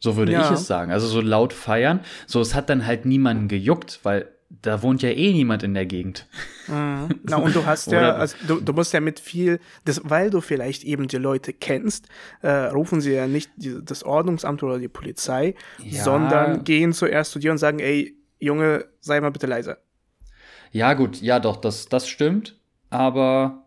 So 0.00 0.16
würde 0.16 0.32
ja. 0.32 0.44
ich 0.44 0.50
es 0.50 0.66
sagen. 0.66 0.90
Also 0.90 1.06
so 1.06 1.20
laut 1.20 1.52
feiern. 1.52 2.00
So, 2.26 2.40
es 2.40 2.56
hat 2.56 2.68
dann 2.68 2.86
halt 2.86 3.06
niemanden 3.06 3.46
gejuckt, 3.46 4.00
weil 4.02 4.31
da 4.60 4.82
wohnt 4.82 5.02
ja 5.02 5.08
eh 5.10 5.32
niemand 5.32 5.62
in 5.62 5.74
der 5.74 5.86
Gegend. 5.86 6.26
Mhm. 6.68 7.08
Na, 7.22 7.36
und 7.36 7.54
du 7.54 7.64
hast 7.64 7.90
ja, 7.92 8.14
also 8.14 8.36
du, 8.46 8.60
du 8.60 8.72
musst 8.72 8.92
ja 8.92 9.00
mit 9.00 9.18
viel, 9.18 9.60
das, 9.84 10.02
weil 10.04 10.30
du 10.30 10.40
vielleicht 10.40 10.84
eben 10.84 11.08
die 11.08 11.16
Leute 11.16 11.52
kennst, 11.52 12.08
äh, 12.42 12.50
rufen 12.50 13.00
sie 13.00 13.12
ja 13.12 13.26
nicht 13.26 13.50
die, 13.56 13.82
das 13.82 14.02
Ordnungsamt 14.02 14.62
oder 14.62 14.78
die 14.78 14.88
Polizei, 14.88 15.54
ja. 15.82 16.04
sondern 16.04 16.64
gehen 16.64 16.92
zuerst 16.92 17.32
zu 17.32 17.38
dir 17.38 17.50
und 17.50 17.58
sagen, 17.58 17.78
ey, 17.78 18.16
Junge, 18.38 18.86
sei 19.00 19.20
mal 19.20 19.30
bitte 19.30 19.46
leiser. 19.46 19.78
Ja, 20.70 20.94
gut, 20.94 21.20
ja 21.22 21.38
doch, 21.38 21.56
das, 21.56 21.88
das 21.88 22.08
stimmt. 22.08 22.58
Aber, 22.90 23.64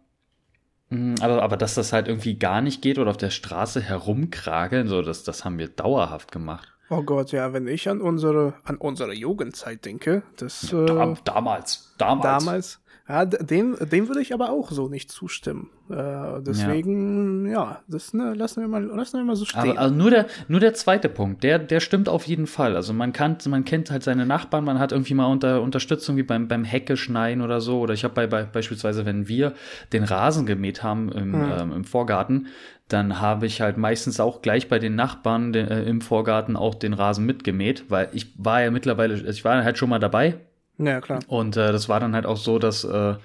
mm, 0.90 1.16
aber, 1.22 1.42
aber 1.42 1.58
dass 1.58 1.76
das 1.76 1.94
halt 1.94 2.08
irgendwie 2.08 2.38
gar 2.38 2.62
nicht 2.62 2.82
geht 2.82 3.00
oder 3.00 3.10
auf 3.10 3.18
der 3.18 3.32
Straße 3.32 3.82
herumkrageln, 3.82 4.88
so, 4.88 5.02
das, 5.02 5.24
das 5.24 5.46
haben 5.46 5.58
wir 5.58 5.68
dauerhaft 5.68 6.32
gemacht. 6.32 6.75
Oh 6.90 7.02
Gott, 7.02 7.32
ja, 7.32 7.52
wenn 7.54 7.68
ich 7.68 7.90
an 7.90 8.00
unsere, 8.02 8.54
an 8.64 8.78
unsere 8.78 9.14
Jugendzeit 9.14 9.86
denke, 9.86 10.24
das. 10.38 10.72
Äh, 10.72 10.86
damals, 11.24 11.94
damals. 11.98 12.46
Damals. 12.46 12.80
Ja, 13.08 13.24
dem, 13.24 13.78
dem 13.80 14.08
würde 14.08 14.22
ich 14.22 14.34
aber 14.34 14.50
auch 14.50 14.72
so 14.72 14.90
nicht 14.90 15.12
zustimmen. 15.12 15.70
Äh, 15.92 16.42
deswegen, 16.42 17.46
ja, 17.46 17.52
ja 17.52 17.80
das 17.88 18.16
ne, 18.16 18.34
lassen, 18.34 18.62
wir 18.62 18.68
mal, 18.68 18.84
lassen 18.84 19.18
wir 19.20 19.24
mal 19.24 19.36
so 19.36 19.46
stehen. 19.46 19.62
Aber 19.62 19.80
also 19.80 19.94
nur, 19.94 20.10
der, 20.10 20.26
nur 20.48 20.60
der 20.60 20.74
zweite 20.74 21.08
Punkt, 21.08 21.44
der, 21.44 21.60
der 21.60 21.82
stimmt 21.82 22.10
auf 22.10 22.26
jeden 22.26 22.48
Fall. 22.48 22.76
Also 22.76 22.94
man, 22.94 23.14
kann, 23.14 23.38
man 23.48 23.64
kennt 23.64 23.92
halt 23.92 24.02
seine 24.02 24.26
Nachbarn, 24.26 24.64
man 24.64 24.80
hat 24.80 24.92
irgendwie 24.92 25.14
mal 25.14 25.28
unter, 25.28 25.62
Unterstützung 25.62 26.18
wie 26.18 26.24
beim, 26.24 26.48
beim 26.48 26.64
Hecke 26.64 26.98
schneiden 26.98 27.44
oder 27.44 27.62
so. 27.62 27.80
Oder 27.80 27.94
ich 27.94 28.04
habe 28.04 28.16
bei, 28.16 28.26
bei, 28.26 28.44
beispielsweise, 28.44 29.06
wenn 29.06 29.28
wir 29.28 29.54
den 29.94 30.04
Rasen 30.04 30.48
gemäht 30.48 30.82
haben 30.82 31.12
im, 31.12 31.34
hm. 31.34 31.52
ähm, 31.60 31.74
im 31.74 31.84
Vorgarten, 31.84 32.48
dann 32.88 33.22
habe 33.22 33.46
ich 33.46 33.62
halt 33.62 33.78
meistens 33.78 34.20
auch 34.20 34.42
gleich 34.42 34.68
bei 34.68 34.80
den 34.80 34.96
Nachbarn 34.96 35.54
de, 35.54 35.64
äh, 35.64 35.84
im 35.84 36.02
Vorgarten 36.02 36.56
auch 36.56 36.74
den 36.74 36.94
Rasen 36.94 37.24
mitgemäht, 37.28 37.86
weil 37.90 38.10
ich 38.14 38.34
war 38.44 38.64
ja 38.64 38.72
mittlerweile, 38.72 39.14
ich 39.30 39.46
war 39.46 39.64
halt 39.64 39.78
schon 39.78 39.90
mal 39.90 40.00
dabei 40.00 40.40
ja, 40.78 41.02
klar. 41.02 41.20
Und 41.28 41.58
äh, 41.58 41.72
das 41.72 41.90
war 41.90 42.00
dann 42.00 42.14
halt 42.14 42.26
auch 42.26 42.38
so, 42.38 42.60
dass 42.60 42.84
äh, 42.84 43.16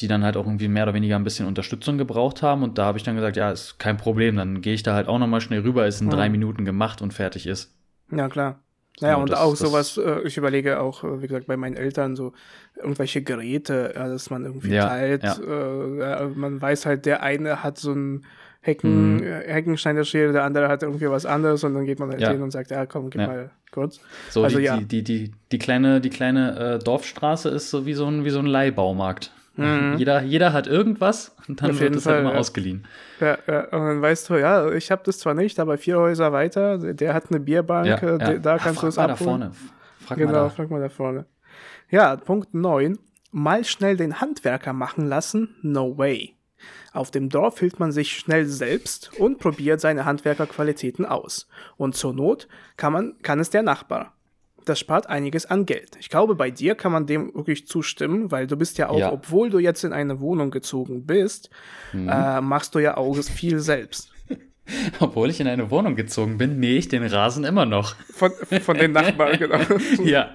die 0.00 0.08
dann 0.08 0.24
halt 0.24 0.36
auch 0.36 0.44
irgendwie 0.46 0.68
mehr 0.68 0.82
oder 0.82 0.94
weniger 0.94 1.16
ein 1.16 1.24
bisschen 1.24 1.46
Unterstützung 1.46 1.96
gebraucht 1.96 2.42
haben. 2.42 2.62
Und 2.62 2.78
da 2.78 2.84
habe 2.84 2.98
ich 2.98 3.04
dann 3.04 3.14
gesagt, 3.14 3.36
ja, 3.36 3.50
ist 3.50 3.78
kein 3.78 3.96
Problem, 3.96 4.36
dann 4.36 4.60
gehe 4.60 4.74
ich 4.74 4.82
da 4.82 4.94
halt 4.94 5.08
auch 5.08 5.18
nochmal 5.18 5.40
schnell 5.40 5.60
rüber, 5.60 5.86
ist 5.86 6.00
in 6.00 6.10
ja. 6.10 6.16
drei 6.16 6.28
Minuten 6.28 6.64
gemacht 6.64 7.00
und 7.00 7.14
fertig 7.14 7.46
ist. 7.46 7.74
Ja, 8.10 8.28
klar. 8.28 8.60
Naja, 9.00 9.16
und 9.16 9.30
das, 9.30 9.40
auch 9.40 9.56
sowas, 9.56 9.98
äh, 9.98 10.20
ich 10.22 10.38
überlege 10.38 10.80
auch, 10.80 11.04
äh, 11.04 11.20
wie 11.20 11.26
gesagt, 11.26 11.46
bei 11.46 11.56
meinen 11.56 11.76
Eltern 11.76 12.16
so 12.16 12.32
irgendwelche 12.76 13.22
Geräte, 13.22 13.92
ja, 13.94 14.08
dass 14.08 14.30
man 14.30 14.44
irgendwie 14.44 14.74
ja, 14.74 14.88
teilt. 14.88 15.22
Ja. 15.22 15.36
Äh, 15.36 16.28
man 16.28 16.60
weiß 16.60 16.86
halt, 16.86 17.04
der 17.04 17.22
eine 17.22 17.62
hat 17.62 17.78
so 17.78 17.92
ein 17.92 18.24
Hecken, 18.66 19.16
mhm. 19.16 19.22
Heckenschneiderschere, 19.22 20.32
der 20.32 20.44
andere 20.44 20.68
hat 20.68 20.82
irgendwie 20.82 21.08
was 21.08 21.24
anderes 21.24 21.62
und 21.64 21.74
dann 21.74 21.86
geht 21.86 21.98
man 22.00 22.10
halt 22.10 22.20
ja. 22.20 22.30
hin 22.30 22.42
und 22.42 22.50
sagt, 22.50 22.70
ja, 22.70 22.84
komm, 22.86 23.10
gib 23.10 23.20
ja. 23.20 23.26
mal 23.26 23.50
kurz. 23.70 24.00
So, 24.30 24.42
also, 24.42 24.58
die, 24.58 24.64
ja. 24.64 24.76
die, 24.76 24.86
die, 24.86 25.02
die, 25.04 25.32
die 25.52 25.58
kleine, 25.58 26.00
die 26.00 26.10
kleine 26.10 26.74
äh, 26.74 26.78
Dorfstraße 26.78 27.48
ist 27.48 27.70
so 27.70 27.86
wie 27.86 27.94
so 27.94 28.06
ein, 28.06 28.24
wie 28.24 28.30
so 28.30 28.40
ein 28.40 28.46
Leihbaumarkt. 28.46 29.32
Mhm. 29.56 29.94
Jeder, 29.98 30.20
jeder 30.22 30.52
hat 30.52 30.66
irgendwas 30.66 31.34
und 31.48 31.62
dann 31.62 31.70
Auf 31.70 31.80
wird 31.80 31.96
es 31.96 32.04
halt 32.04 32.20
immer 32.20 32.32
ja. 32.32 32.38
ausgeliehen. 32.38 32.84
Ja, 33.20 33.38
ja, 33.46 33.60
und 33.64 33.86
dann 33.86 34.02
weißt 34.02 34.28
du, 34.28 34.34
ja, 34.34 34.70
ich 34.70 34.90
habe 34.90 35.02
das 35.06 35.18
zwar 35.18 35.32
nicht, 35.32 35.58
aber 35.58 35.78
vier 35.78 35.98
Häuser 35.98 36.32
weiter, 36.32 36.76
der 36.92 37.14
hat 37.14 37.30
eine 37.30 37.40
Bierbank, 37.40 37.86
ja, 37.86 37.96
äh, 37.96 38.18
ja. 38.18 38.38
da 38.38 38.58
kannst 38.58 38.82
du 38.82 38.86
es 38.88 38.98
abholen. 38.98 39.18
Da 39.18 39.24
vorne. 39.24 39.50
Frag 40.00 40.18
genau, 40.18 40.32
mal 40.32 40.38
da. 40.38 40.48
frag 40.50 40.70
mal 40.70 40.80
da 40.80 40.88
vorne. 40.90 41.24
Ja, 41.90 42.16
Punkt 42.16 42.52
9. 42.52 42.98
Mal 43.32 43.64
schnell 43.64 43.96
den 43.96 44.20
Handwerker 44.20 44.72
machen 44.72 45.08
lassen? 45.08 45.56
No 45.62 45.96
way. 45.96 46.35
Auf 46.92 47.10
dem 47.10 47.28
Dorf 47.28 47.58
hilft 47.60 47.80
man 47.80 47.92
sich 47.92 48.16
schnell 48.16 48.46
selbst 48.46 49.10
und 49.18 49.38
probiert 49.38 49.80
seine 49.80 50.04
Handwerkerqualitäten 50.04 51.04
aus. 51.04 51.48
Und 51.76 51.94
zur 51.94 52.12
Not 52.12 52.48
kann, 52.76 52.92
man, 52.92 53.14
kann 53.22 53.40
es 53.40 53.50
der 53.50 53.62
Nachbar 53.62 54.16
das 54.66 54.80
spart 54.80 55.08
einiges 55.08 55.46
an 55.46 55.64
Geld. 55.64 55.96
Ich 55.98 56.10
glaube, 56.10 56.34
bei 56.34 56.50
dir 56.50 56.74
kann 56.74 56.92
man 56.92 57.06
dem 57.06 57.32
wirklich 57.34 57.66
zustimmen, 57.66 58.30
weil 58.30 58.46
du 58.46 58.56
bist 58.56 58.78
ja 58.78 58.88
auch, 58.88 58.98
ja. 58.98 59.12
obwohl 59.12 59.48
du 59.48 59.58
jetzt 59.58 59.84
in 59.84 59.92
eine 59.92 60.20
Wohnung 60.20 60.50
gezogen 60.50 61.06
bist, 61.06 61.50
mhm. 61.92 62.08
äh, 62.08 62.40
machst 62.40 62.74
du 62.74 62.80
ja 62.80 62.96
auch 62.96 63.16
viel 63.16 63.60
selbst. 63.60 64.12
Obwohl 65.00 65.30
ich 65.30 65.40
in 65.40 65.46
eine 65.46 65.70
Wohnung 65.70 65.96
gezogen 65.96 66.38
bin, 66.38 66.58
mähe 66.58 66.76
ich 66.76 66.88
den 66.88 67.04
Rasen 67.04 67.44
immer 67.44 67.66
noch. 67.66 67.94
Von, 68.12 68.32
von 68.60 68.76
den 68.76 68.92
Nachbarn, 68.92 69.38
genau. 69.38 69.58
ja. 70.04 70.30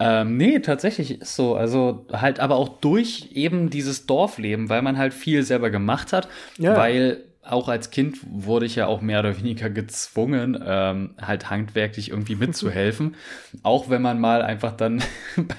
ähm, 0.00 0.36
nee, 0.36 0.58
tatsächlich 0.60 1.20
ist 1.20 1.36
so. 1.36 1.54
Also 1.54 2.06
halt 2.12 2.40
aber 2.40 2.56
auch 2.56 2.80
durch 2.80 3.30
eben 3.32 3.70
dieses 3.70 4.06
Dorfleben, 4.06 4.68
weil 4.68 4.82
man 4.82 4.98
halt 4.98 5.14
viel 5.14 5.42
selber 5.42 5.70
gemacht 5.70 6.12
hat, 6.12 6.28
ja. 6.58 6.76
weil 6.76 7.24
auch 7.46 7.68
als 7.68 7.90
Kind 7.90 8.18
wurde 8.24 8.64
ich 8.66 8.76
ja 8.76 8.86
auch 8.86 9.00
mehr 9.00 9.20
oder 9.20 9.36
weniger 9.36 9.68
gezwungen, 9.68 10.58
ähm, 10.64 11.10
halt 11.20 11.50
handwerklich 11.50 12.10
irgendwie 12.10 12.36
mitzuhelfen. 12.36 13.16
auch 13.62 13.90
wenn 13.90 14.02
man 14.02 14.18
mal 14.18 14.42
einfach 14.42 14.72
dann 14.72 15.02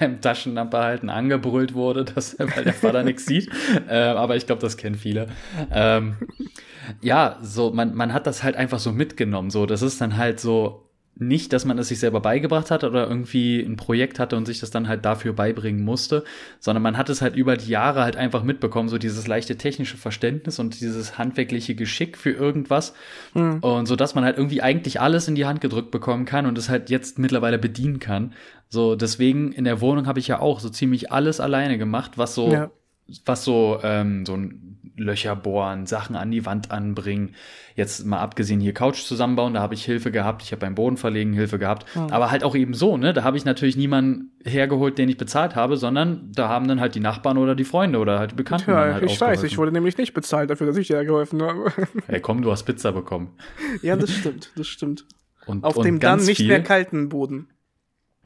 beim 0.00 0.20
Taschenlampe 0.20 0.78
angebrüllt 0.78 1.74
wurde, 1.74 2.04
dass, 2.04 2.38
weil 2.38 2.64
der 2.64 2.74
Vater 2.74 3.04
nichts 3.04 3.26
sieht. 3.26 3.50
Äh, 3.88 3.98
aber 3.98 4.36
ich 4.36 4.46
glaube, 4.46 4.60
das 4.60 4.76
kennen 4.76 4.96
viele. 4.96 5.28
Ähm, 5.72 6.16
ja, 7.00 7.38
so, 7.42 7.70
man, 7.70 7.94
man 7.94 8.12
hat 8.12 8.26
das 8.26 8.42
halt 8.42 8.56
einfach 8.56 8.78
so 8.78 8.92
mitgenommen. 8.92 9.50
So, 9.50 9.66
das 9.66 9.82
ist 9.82 10.00
dann 10.00 10.16
halt 10.16 10.40
so, 10.40 10.86
nicht, 11.18 11.52
dass 11.54 11.64
man 11.64 11.78
es 11.78 11.88
sich 11.88 11.98
selber 11.98 12.20
beigebracht 12.20 12.70
hat 12.70 12.84
oder 12.84 13.08
irgendwie 13.08 13.60
ein 13.60 13.76
Projekt 13.76 14.18
hatte 14.18 14.36
und 14.36 14.44
sich 14.44 14.60
das 14.60 14.70
dann 14.70 14.86
halt 14.86 15.04
dafür 15.06 15.32
beibringen 15.32 15.82
musste, 15.82 16.24
sondern 16.60 16.82
man 16.82 16.98
hat 16.98 17.08
es 17.08 17.22
halt 17.22 17.36
über 17.36 17.56
die 17.56 17.70
Jahre 17.70 18.02
halt 18.02 18.16
einfach 18.16 18.42
mitbekommen, 18.42 18.90
so 18.90 18.98
dieses 18.98 19.26
leichte 19.26 19.56
technische 19.56 19.96
Verständnis 19.96 20.58
und 20.58 20.78
dieses 20.78 21.16
handwerkliche 21.16 21.74
Geschick 21.74 22.18
für 22.18 22.32
irgendwas 22.32 22.92
mhm. 23.32 23.60
und 23.60 23.86
so 23.86 23.96
dass 23.96 24.14
man 24.14 24.24
halt 24.24 24.36
irgendwie 24.36 24.60
eigentlich 24.60 25.00
alles 25.00 25.26
in 25.26 25.36
die 25.36 25.46
Hand 25.46 25.62
gedrückt 25.62 25.90
bekommen 25.90 26.26
kann 26.26 26.44
und 26.44 26.58
es 26.58 26.68
halt 26.68 26.90
jetzt 26.90 27.18
mittlerweile 27.18 27.58
bedienen 27.58 27.98
kann. 27.98 28.34
So 28.68 28.94
deswegen 28.94 29.52
in 29.52 29.64
der 29.64 29.80
Wohnung 29.80 30.06
habe 30.06 30.18
ich 30.18 30.28
ja 30.28 30.40
auch 30.40 30.60
so 30.60 30.68
ziemlich 30.68 31.12
alles 31.12 31.40
alleine 31.40 31.78
gemacht, 31.78 32.18
was 32.18 32.34
so 32.34 32.52
ja. 32.52 32.70
was 33.24 33.42
so 33.42 33.78
ähm, 33.82 34.26
so 34.26 34.34
ein 34.34 34.85
Löcher 34.96 35.36
bohren, 35.36 35.86
Sachen 35.86 36.16
an 36.16 36.30
die 36.30 36.46
Wand 36.46 36.70
anbringen. 36.70 37.34
Jetzt 37.74 38.06
mal 38.06 38.20
abgesehen 38.20 38.60
hier 38.60 38.72
Couch 38.72 39.02
zusammenbauen, 39.02 39.52
da 39.52 39.60
habe 39.60 39.74
ich 39.74 39.84
Hilfe 39.84 40.10
gehabt. 40.10 40.42
Ich 40.42 40.52
habe 40.52 40.60
beim 40.60 40.74
Boden 40.74 40.96
verlegen 40.96 41.34
Hilfe 41.34 41.58
gehabt. 41.58 41.84
Mhm. 41.94 42.06
Aber 42.10 42.30
halt 42.30 42.44
auch 42.44 42.56
eben 42.56 42.72
so, 42.72 42.96
ne? 42.96 43.12
Da 43.12 43.22
habe 43.22 43.36
ich 43.36 43.44
natürlich 43.44 43.76
niemanden 43.76 44.32
hergeholt, 44.44 44.96
den 44.96 45.08
ich 45.08 45.18
bezahlt 45.18 45.54
habe, 45.54 45.76
sondern 45.76 46.32
da 46.32 46.48
haben 46.48 46.66
dann 46.66 46.80
halt 46.80 46.94
die 46.94 47.00
Nachbarn 47.00 47.36
oder 47.36 47.54
die 47.54 47.64
Freunde 47.64 47.98
oder 47.98 48.18
halt 48.18 48.30
die 48.32 48.36
Bekannten. 48.36 48.70
Ja, 48.70 48.94
halt 48.94 49.02
ich 49.04 49.20
weiß, 49.20 49.42
ich 49.42 49.58
wurde 49.58 49.72
nämlich 49.72 49.98
nicht 49.98 50.14
bezahlt 50.14 50.48
dafür, 50.48 50.66
dass 50.66 50.76
ich 50.78 50.86
dir 50.86 51.04
geholfen 51.04 51.42
habe. 51.42 51.72
Hey, 52.06 52.20
komm, 52.20 52.42
du 52.42 52.50
hast 52.50 52.64
Pizza 52.64 52.92
bekommen. 52.92 53.30
Ja, 53.82 53.96
das 53.96 54.12
stimmt, 54.12 54.52
das 54.56 54.66
stimmt. 54.66 55.06
Und, 55.46 55.64
Auf 55.64 55.76
und 55.76 55.84
dem 55.84 56.00
dann 56.00 56.24
nicht 56.24 56.38
viel, 56.38 56.48
mehr 56.48 56.62
kalten 56.62 57.08
Boden. 57.08 57.48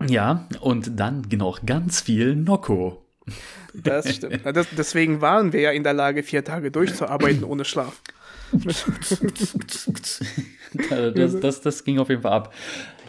Ja, 0.07 0.49
und 0.61 0.99
dann 0.99 1.27
noch 1.37 1.65
ganz 1.65 2.01
viel 2.01 2.37
Nocco. 2.37 3.07
Das 3.75 4.15
stimmt. 4.15 4.41
Das, 4.45 4.67
deswegen 4.77 5.21
waren 5.21 5.53
wir 5.53 5.61
ja 5.61 5.71
in 5.71 5.85
der 5.85 5.93
Lage, 5.93 6.23
vier 6.23 6.45
Tage 6.45 6.71
durchzuarbeiten 6.71 7.45
ohne 7.45 7.65
Schlaf. 7.65 8.01
das, 8.53 8.85
das, 11.41 11.61
das, 11.61 11.85
ging 11.85 11.99
auf 11.99 12.09
jeden 12.09 12.23
Fall 12.23 12.33
ab. 12.33 12.53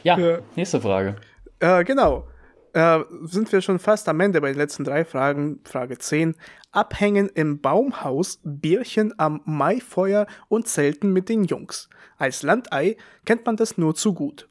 Ja, 0.03 0.17
ja. 0.17 0.39
nächste 0.55 0.79
Frage. 0.81 1.15
Äh, 1.59 1.83
genau. 1.83 2.27
Äh, 2.73 2.99
sind 3.23 3.51
wir 3.51 3.61
schon 3.61 3.79
fast 3.79 4.07
am 4.07 4.19
Ende 4.19 4.39
bei 4.39 4.49
den 4.49 4.57
letzten 4.57 4.83
drei 4.83 5.03
Fragen. 5.03 5.59
Frage 5.65 5.97
10. 5.97 6.35
Abhängen 6.71 7.29
im 7.33 7.59
Baumhaus, 7.59 8.39
Bierchen 8.43 9.13
am 9.17 9.41
Maifeuer 9.45 10.25
und 10.47 10.67
Zelten 10.67 11.11
mit 11.11 11.27
den 11.27 11.43
Jungs. 11.43 11.89
Als 12.17 12.43
Landei 12.43 12.95
kennt 13.25 13.45
man 13.45 13.57
das 13.57 13.77
nur 13.77 13.95
zu 13.95 14.13
gut. 14.13 14.47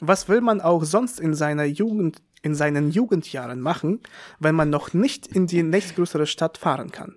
Was 0.00 0.28
will 0.28 0.40
man 0.40 0.60
auch 0.60 0.84
sonst 0.84 1.18
in 1.18 1.34
seiner 1.34 1.64
Jugend 1.64 2.22
in 2.42 2.54
seinen 2.54 2.90
Jugendjahren 2.90 3.60
machen, 3.60 4.00
wenn 4.38 4.54
man 4.54 4.70
noch 4.70 4.94
nicht 4.94 5.26
in 5.26 5.46
die 5.46 5.62
nächstgrößere 5.62 6.26
Stadt 6.26 6.58
fahren 6.58 6.90
kann? 6.90 7.16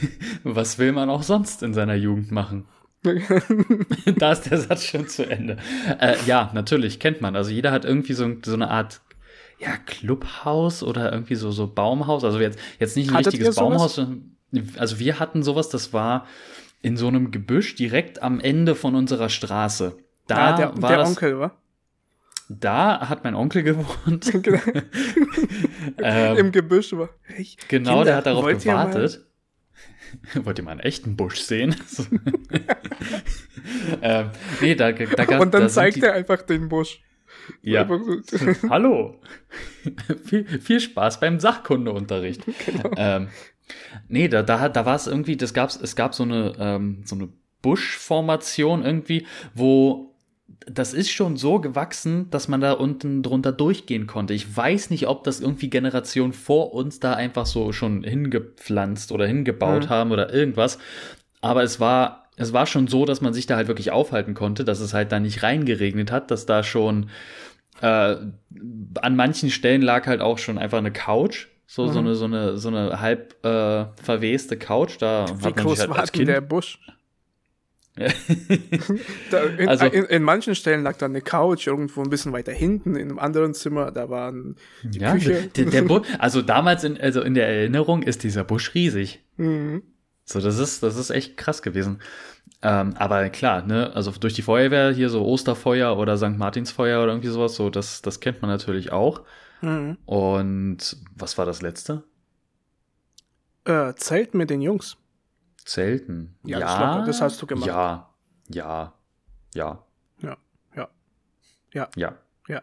Was 0.44 0.78
will 0.78 0.92
man 0.92 1.10
auch 1.10 1.22
sonst 1.22 1.62
in 1.62 1.74
seiner 1.74 1.94
Jugend 1.94 2.30
machen? 2.30 2.66
da 4.18 4.32
ist 4.32 4.50
der 4.50 4.58
Satz 4.58 4.84
schon 4.84 5.08
zu 5.08 5.28
Ende. 5.28 5.56
Äh, 5.98 6.16
ja, 6.26 6.50
natürlich, 6.52 7.00
kennt 7.00 7.22
man. 7.22 7.34
Also 7.34 7.50
jeder 7.50 7.72
hat 7.72 7.84
irgendwie 7.84 8.12
so, 8.12 8.30
so 8.44 8.52
eine 8.52 8.70
Art 8.70 9.00
ja, 9.58 9.76
Clubhaus 9.86 10.82
oder 10.82 11.12
irgendwie 11.12 11.34
so, 11.34 11.50
so 11.50 11.66
Baumhaus. 11.66 12.24
Also 12.24 12.40
jetzt, 12.40 12.58
jetzt 12.78 12.96
nicht 12.96 13.10
ein 13.10 13.16
Hattet 13.16 13.34
richtiges 13.34 13.56
Baumhaus. 13.56 14.00
Also 14.76 14.98
wir 14.98 15.18
hatten 15.18 15.42
sowas, 15.42 15.68
das 15.68 15.92
war 15.92 16.26
in 16.82 16.96
so 16.96 17.08
einem 17.08 17.30
Gebüsch 17.30 17.74
direkt 17.74 18.22
am 18.22 18.40
Ende 18.40 18.74
von 18.74 18.94
unserer 18.94 19.28
Straße. 19.28 19.96
Da 20.26 20.36
ah, 20.36 20.56
der, 20.56 20.82
war 20.82 20.90
der 20.90 20.98
das, 20.98 21.08
Onkel, 21.08 21.40
wa? 21.40 21.52
Da 22.58 23.08
hat 23.08 23.22
mein 23.22 23.36
Onkel 23.36 23.62
gewohnt. 23.62 24.32
ähm, 26.02 26.36
Im 26.36 26.52
Gebüsch 26.52 26.92
war. 26.92 27.10
Hey, 27.22 27.46
genau, 27.68 27.90
Kinder, 27.90 28.04
der 28.04 28.16
hat 28.16 28.26
darauf 28.26 28.44
gewartet. 28.44 29.24
Ihr 30.34 30.44
wollt 30.44 30.58
ihr 30.58 30.64
mal 30.64 30.72
einen 30.72 30.80
echten 30.80 31.14
Busch 31.14 31.38
sehen? 31.40 31.76
ähm, 34.02 34.30
nee, 34.60 34.74
da, 34.74 34.90
da 34.90 35.24
gab, 35.24 35.40
Und 35.40 35.54
dann 35.54 35.62
da 35.62 35.68
zeigt 35.68 36.02
er 36.02 36.14
einfach 36.14 36.42
den 36.42 36.68
Busch. 36.68 37.00
Ja. 37.62 37.88
Hallo. 38.68 39.20
viel, 40.24 40.44
viel 40.44 40.80
Spaß 40.80 41.20
beim 41.20 41.38
Sachkundeunterricht. 41.38 42.44
Genau. 42.66 42.90
Ähm, 42.96 43.28
nee, 44.08 44.26
da, 44.26 44.42
da, 44.42 44.68
da 44.68 44.86
war 44.86 44.96
es 44.96 45.06
irgendwie, 45.06 45.36
das 45.36 45.54
gab's, 45.54 45.78
es 45.80 45.94
gab 45.94 46.16
so 46.16 46.24
eine, 46.24 46.54
ähm, 46.58 47.02
so 47.04 47.14
eine 47.14 47.28
Buschformation 47.62 48.84
irgendwie, 48.84 49.26
wo 49.54 50.09
das 50.66 50.92
ist 50.92 51.10
schon 51.10 51.36
so 51.36 51.58
gewachsen, 51.58 52.30
dass 52.30 52.48
man 52.48 52.60
da 52.60 52.72
unten 52.72 53.22
drunter 53.22 53.52
durchgehen 53.52 54.06
konnte. 54.06 54.34
Ich 54.34 54.56
weiß 54.56 54.90
nicht, 54.90 55.06
ob 55.08 55.24
das 55.24 55.40
irgendwie 55.40 55.70
Generationen 55.70 56.32
vor 56.32 56.74
uns 56.74 57.00
da 57.00 57.14
einfach 57.14 57.46
so 57.46 57.72
schon 57.72 58.02
hingepflanzt 58.02 59.12
oder 59.12 59.26
hingebaut 59.26 59.84
mhm. 59.84 59.88
haben 59.88 60.12
oder 60.12 60.32
irgendwas. 60.32 60.78
Aber 61.40 61.62
es 61.62 61.80
war, 61.80 62.28
es 62.36 62.52
war 62.52 62.66
schon 62.66 62.88
so, 62.88 63.06
dass 63.06 63.20
man 63.20 63.32
sich 63.32 63.46
da 63.46 63.56
halt 63.56 63.68
wirklich 63.68 63.90
aufhalten 63.90 64.34
konnte, 64.34 64.64
dass 64.64 64.80
es 64.80 64.92
halt 64.92 65.12
da 65.12 65.20
nicht 65.20 65.42
reingeregnet 65.42 66.12
hat, 66.12 66.30
dass 66.30 66.44
da 66.44 66.62
schon 66.62 67.08
äh, 67.80 68.16
an 69.00 69.16
manchen 69.16 69.50
Stellen 69.50 69.82
lag 69.82 70.06
halt 70.06 70.20
auch 70.20 70.38
schon 70.38 70.58
einfach 70.58 70.78
eine 70.78 70.92
Couch. 70.92 71.46
So, 71.66 71.86
mhm. 71.86 71.92
so 71.92 71.98
eine, 72.00 72.14
so 72.16 72.24
eine, 72.24 72.58
so 72.58 72.68
eine 72.68 73.00
halb 73.00 73.44
äh, 73.44 73.86
verweste 74.02 74.58
Couch. 74.58 74.96
Da 74.98 75.26
Wie 75.26 75.44
hat 75.44 75.56
man 75.56 75.64
groß 75.64 75.78
sich 75.78 75.88
halt 75.88 75.98
war 75.98 76.06
denn 76.06 76.26
der 76.26 76.40
Busch? 76.40 76.78
in, 79.58 79.68
also, 79.68 79.86
in, 79.86 80.04
in, 80.04 80.22
manchen 80.22 80.54
Stellen 80.54 80.82
lag 80.82 80.96
da 80.96 81.06
eine 81.06 81.20
Couch 81.20 81.66
irgendwo 81.66 82.02
ein 82.02 82.10
bisschen 82.10 82.32
weiter 82.32 82.52
hinten, 82.52 82.96
in 82.96 83.08
einem 83.08 83.18
anderen 83.18 83.54
Zimmer, 83.54 83.90
da 83.90 84.08
war 84.08 84.32
die 84.82 84.98
ja, 84.98 85.12
Küche. 85.12 85.50
Der, 85.56 85.66
der 85.66 85.82
Busch, 85.82 86.06
also 86.18 86.42
damals, 86.42 86.84
in, 86.84 87.00
also 87.00 87.20
in 87.22 87.34
der 87.34 87.48
Erinnerung 87.48 88.02
ist 88.02 88.22
dieser 88.22 88.44
Busch 88.44 88.74
riesig. 88.74 89.22
Mhm. 89.36 89.82
So, 90.24 90.40
das 90.40 90.58
ist, 90.58 90.82
das 90.82 90.96
ist 90.96 91.10
echt 91.10 91.36
krass 91.36 91.62
gewesen. 91.62 92.00
Ähm, 92.62 92.94
aber 92.96 93.28
klar, 93.30 93.66
ne, 93.66 93.90
also 93.94 94.10
durch 94.12 94.34
die 94.34 94.42
Feuerwehr 94.42 94.92
hier 94.92 95.08
so 95.08 95.24
Osterfeuer 95.24 95.96
oder 95.96 96.16
St. 96.16 96.36
Martinsfeuer 96.36 97.02
oder 97.02 97.12
irgendwie 97.12 97.30
sowas, 97.30 97.54
so, 97.54 97.70
das, 97.70 98.02
das 98.02 98.20
kennt 98.20 98.42
man 98.42 98.50
natürlich 98.50 98.92
auch. 98.92 99.22
Mhm. 99.62 99.96
Und 100.04 100.96
was 101.16 101.38
war 101.38 101.46
das 101.46 101.62
letzte? 101.62 102.04
Äh, 103.64 103.94
Zelt 103.94 104.34
mit 104.34 104.50
den 104.50 104.60
Jungs. 104.60 104.96
Zelten. 105.64 106.36
Ja, 106.44 106.58
ja 106.58 106.66
das, 106.66 106.78
locker, 106.78 107.06
das 107.06 107.20
hast 107.20 107.42
du 107.42 107.46
gemacht. 107.46 107.66
Ja, 107.66 108.10
ja, 108.48 108.94
ja. 109.54 109.84
Ja, 110.20 110.36
ja. 110.74 110.88
Ja. 111.72 111.88
Ja. 111.96 112.14
Ja, 112.48 112.62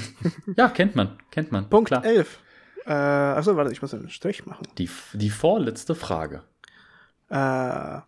ja 0.56 0.68
kennt 0.68 0.94
man, 0.94 1.18
kennt 1.30 1.50
man. 1.50 1.68
Punkt 1.68 1.88
Klar. 1.88 2.04
11. 2.04 2.38
Äh, 2.86 2.92
achso, 2.92 3.56
warte, 3.56 3.72
ich 3.72 3.82
muss 3.82 3.94
einen 3.94 4.10
Strich 4.10 4.46
machen. 4.46 4.66
Die, 4.78 4.88
die 5.14 5.30
vorletzte 5.30 5.94
Frage. 5.94 6.44
Äh, 7.30 8.00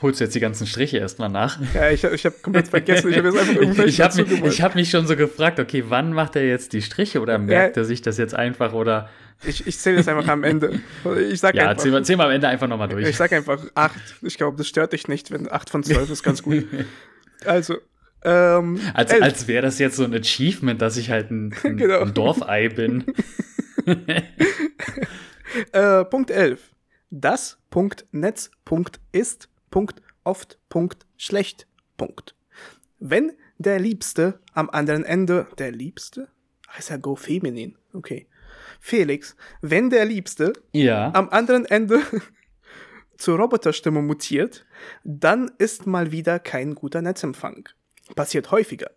Holst 0.00 0.20
du 0.20 0.24
jetzt 0.24 0.34
die 0.34 0.40
ganzen 0.40 0.66
Striche 0.68 0.98
erstmal 0.98 1.28
nach? 1.28 1.58
Ja, 1.74 1.90
ich, 1.90 2.04
ich 2.04 2.24
habe 2.24 2.36
komplett 2.40 2.68
vergessen. 2.68 3.10
Ich 3.10 3.18
habe 3.18 3.28
jetzt 3.28 3.38
einfach 3.38 3.54
irgendwelche 3.56 3.90
Ich 3.90 4.00
habe 4.00 4.24
mich, 4.24 4.62
hab 4.62 4.74
mich 4.76 4.90
schon 4.90 5.08
so 5.08 5.16
gefragt, 5.16 5.58
okay, 5.58 5.84
wann 5.88 6.12
macht 6.12 6.36
er 6.36 6.46
jetzt 6.46 6.72
die 6.72 6.82
Striche 6.82 7.20
oder 7.20 7.36
merkt 7.38 7.76
ja. 7.76 7.82
er 7.82 7.84
sich 7.84 8.00
das 8.00 8.16
jetzt 8.16 8.34
einfach 8.34 8.74
oder. 8.74 9.08
Ich, 9.44 9.66
ich 9.66 9.76
zähle 9.76 9.96
das 9.96 10.06
einfach 10.06 10.28
am 10.28 10.44
Ende. 10.44 10.80
Ich 11.30 11.40
sag 11.40 11.54
ja, 11.56 11.70
einfach, 11.70 11.82
zähl, 11.82 12.04
zähl 12.04 12.16
mal 12.16 12.26
am 12.26 12.32
Ende 12.32 12.46
einfach 12.46 12.68
nochmal 12.68 12.88
durch. 12.88 13.08
Ich 13.08 13.16
sag 13.16 13.32
einfach 13.32 13.60
8. 13.74 13.92
Ich 14.22 14.36
glaube, 14.36 14.56
das 14.56 14.68
stört 14.68 14.92
dich 14.92 15.08
nicht, 15.08 15.32
wenn 15.32 15.50
8 15.50 15.68
von 15.68 15.82
12 15.82 16.10
ist 16.10 16.22
ganz 16.22 16.42
gut. 16.42 16.66
Also, 17.44 17.76
ähm, 18.24 18.80
als 18.94 19.12
als 19.12 19.46
wäre 19.46 19.62
das 19.62 19.78
jetzt 19.78 19.94
so 19.94 20.02
ein 20.02 20.12
Achievement, 20.12 20.82
dass 20.82 20.96
ich 20.96 21.08
halt 21.08 21.30
ein, 21.30 21.54
ein, 21.62 21.76
genau. 21.76 22.00
ein 22.00 22.14
Dorfei 22.14 22.68
bin. 22.68 23.04
äh, 25.70 26.04
Punkt 26.04 26.32
11. 26.32 26.60
Das 27.10 27.58
Punkt 27.70 28.06
Netz 28.10 28.50
Punkt 28.64 28.98
ist 29.12 29.48
Punkt 29.70 30.02
oft 30.24 30.58
Punkt 30.68 31.06
schlecht 31.16 31.66
Punkt. 31.96 32.34
Wenn 32.98 33.32
der 33.58 33.78
Liebste 33.78 34.40
am 34.52 34.70
anderen 34.70 35.04
Ende 35.04 35.46
der 35.58 35.72
Liebste 35.72 36.28
heißt 36.68 36.90
ja 36.90 36.96
go 36.96 37.16
feminin. 37.16 37.76
Okay. 37.92 38.26
Felix, 38.80 39.36
wenn 39.60 39.90
der 39.90 40.04
Liebste 40.04 40.52
ja. 40.72 41.12
am 41.14 41.28
anderen 41.30 41.64
Ende 41.64 42.02
zur 43.16 43.38
Roboterstimme 43.38 44.02
mutiert, 44.02 44.66
dann 45.04 45.50
ist 45.58 45.86
mal 45.86 46.12
wieder 46.12 46.38
kein 46.38 46.74
guter 46.74 47.02
Netzempfang. 47.02 47.68
Passiert 48.14 48.50
häufiger. 48.50 48.90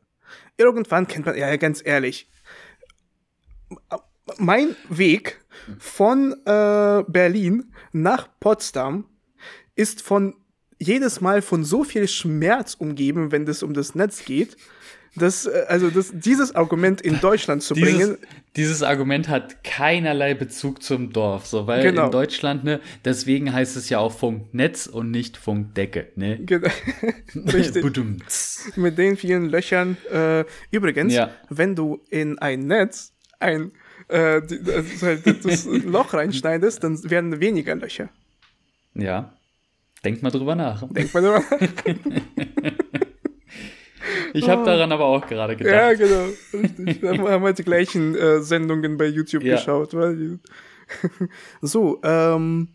Irgendwann 0.58 1.08
kennt 1.08 1.26
man, 1.26 1.38
ja, 1.38 1.56
ganz 1.58 1.82
ehrlich, 1.84 2.30
mein 4.38 4.76
Weg 4.90 5.44
von 5.80 6.34
äh, 6.46 7.04
Berlin 7.08 7.74
nach 7.92 8.30
Potsdam 8.40 9.10
ist 9.76 10.02
von 10.02 10.36
jedes 10.82 11.22
Mal 11.22 11.42
von 11.42 11.64
so 11.64 11.84
viel 11.84 12.08
Schmerz 12.08 12.74
umgeben, 12.74 13.32
wenn 13.32 13.48
es 13.48 13.62
um 13.64 13.74
das 13.74 13.94
Netz 13.96 14.26
geht. 14.26 14.58
Das, 15.16 15.46
äh, 15.46 15.66
also 15.68 15.90
das, 15.90 16.12
dieses 16.14 16.56
Argument 16.56 17.02
in 17.02 17.20
Deutschland 17.20 17.62
zu 17.62 17.74
dieses, 17.74 17.94
bringen. 17.94 18.18
Dieses 18.56 18.82
Argument 18.82 19.28
hat 19.28 19.64
keinerlei 19.64 20.34
Bezug 20.34 20.82
zum 20.82 21.12
Dorf, 21.12 21.46
so 21.46 21.68
weil 21.68 21.84
genau. 21.84 22.06
in 22.06 22.12
Deutschland, 22.12 22.64
ne, 22.64 22.80
deswegen 23.04 23.52
heißt 23.52 23.76
es 23.76 23.90
ja 23.90 24.00
auch 24.00 24.18
Funknetz 24.18 24.88
und 24.88 25.12
nicht 25.12 25.38
Funkdecke, 25.38 26.08
ne? 26.16 26.40
Genau. 26.46 26.70
Richtig. 27.36 27.86
Mit 28.78 28.98
den 28.98 29.18
vielen 29.18 29.50
Löchern. 29.50 29.98
Äh, 30.12 30.46
übrigens, 30.72 31.14
ja. 31.14 31.32
wenn 31.50 31.76
du 31.76 32.02
in 32.10 32.40
ein 32.40 32.68
Netz 32.68 33.14
ein 33.40 33.74
äh, 34.08 34.42
das, 34.42 35.04
halt 35.04 35.46
das 35.46 35.66
Loch 35.66 36.14
reinschneidest, 36.14 36.84
dann 36.84 37.10
werden 37.10 37.40
weniger 37.40 37.76
Löcher. 37.76 38.10
Ja. 38.94 39.34
Denk 40.04 40.24
mal 40.24 40.32
drüber 40.32 40.56
nach. 40.56 40.84
Denk 40.90 41.14
mal 41.14 41.22
drüber 41.22 41.44
nach. 41.50 41.60
ich 44.34 44.50
habe 44.50 44.66
daran 44.66 44.92
aber 44.92 45.06
auch 45.06 45.28
gerade 45.28 45.56
gedacht. 45.56 45.74
Ja, 45.74 45.94
genau. 45.94 46.26
Richtig. 46.54 47.02
Wir 47.02 47.32
haben 47.32 47.44
halt 47.44 47.60
die 47.60 47.64
gleichen 47.64 48.16
äh, 48.16 48.42
Sendungen 48.42 48.98
bei 48.98 49.06
YouTube 49.06 49.44
ja. 49.44 49.56
geschaut. 49.56 49.94
Weil, 49.94 50.40
so, 51.62 52.00
ähm, 52.04 52.70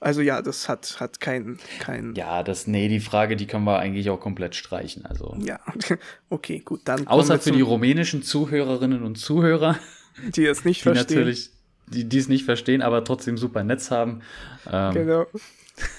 also 0.00 0.20
ja, 0.20 0.42
das 0.42 0.68
hat, 0.68 1.00
hat 1.00 1.20
kein, 1.20 1.58
kein. 1.80 2.14
Ja, 2.14 2.42
das, 2.42 2.66
nee, 2.66 2.88
die 2.88 3.00
Frage, 3.00 3.36
die 3.36 3.46
können 3.46 3.64
wir 3.64 3.78
eigentlich 3.78 4.10
auch 4.10 4.20
komplett 4.20 4.54
streichen. 4.54 5.06
Also. 5.06 5.36
Ja, 5.40 5.60
okay, 6.30 6.60
gut, 6.60 6.82
dann. 6.84 7.06
Außer 7.06 7.38
für 7.38 7.52
die 7.52 7.62
rumänischen 7.62 8.22
Zuhörerinnen 8.22 9.02
und 9.02 9.16
Zuhörer. 9.16 9.78
Die 10.36 10.46
es 10.46 10.64
nicht 10.64 10.80
die 10.80 10.90
verstehen. 10.90 11.18
Natürlich, 11.18 11.50
die, 11.88 12.08
die 12.08 12.18
es 12.18 12.28
nicht 12.28 12.44
verstehen, 12.44 12.82
aber 12.82 13.02
trotzdem 13.02 13.38
super 13.38 13.64
Netz 13.64 13.90
haben. 13.90 14.20
Ähm, 14.70 14.94
genau. 14.94 15.26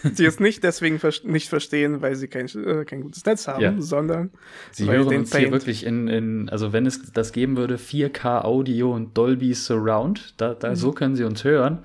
Die 0.04 0.26
es 0.26 0.40
nicht 0.40 0.64
deswegen 0.64 1.00
ver 1.00 1.12
nicht 1.24 1.50
verstehen, 1.50 2.02
weil 2.02 2.16
sie 2.16 2.28
kein, 2.30 2.48
äh, 2.48 2.86
kein 2.86 3.02
gutes 3.02 3.26
Netz 3.26 3.48
haben, 3.48 3.62
ja. 3.62 3.76
sondern 3.78 4.32
sie 4.72 4.90
hören 4.90 5.08
uns 5.08 5.32
Paint 5.32 5.44
hier 5.44 5.52
wirklich 5.52 5.86
in, 5.86 6.08
in, 6.08 6.50
also 6.50 6.72
wenn 6.72 6.86
es 6.86 7.12
das 7.12 7.34
geben 7.34 7.58
würde, 7.58 7.76
4K 7.76 8.44
Audio 8.44 8.94
und 8.94 9.18
Dolby 9.18 9.54
Surround, 9.54 10.34
da, 10.38 10.54
da 10.54 10.70
mhm. 10.70 10.76
so 10.76 10.94
können 10.94 11.16
sie 11.16 11.26
uns 11.26 11.44
hören, 11.44 11.84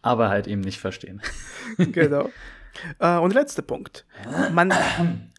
aber 0.00 0.28
halt 0.28 0.46
eben 0.46 0.60
nicht 0.60 0.78
verstehen. 0.78 1.20
Genau. 1.76 2.30
Äh, 2.98 3.18
und 3.18 3.34
letzter 3.34 3.62
Punkt. 3.62 4.06
Man, 4.52 4.72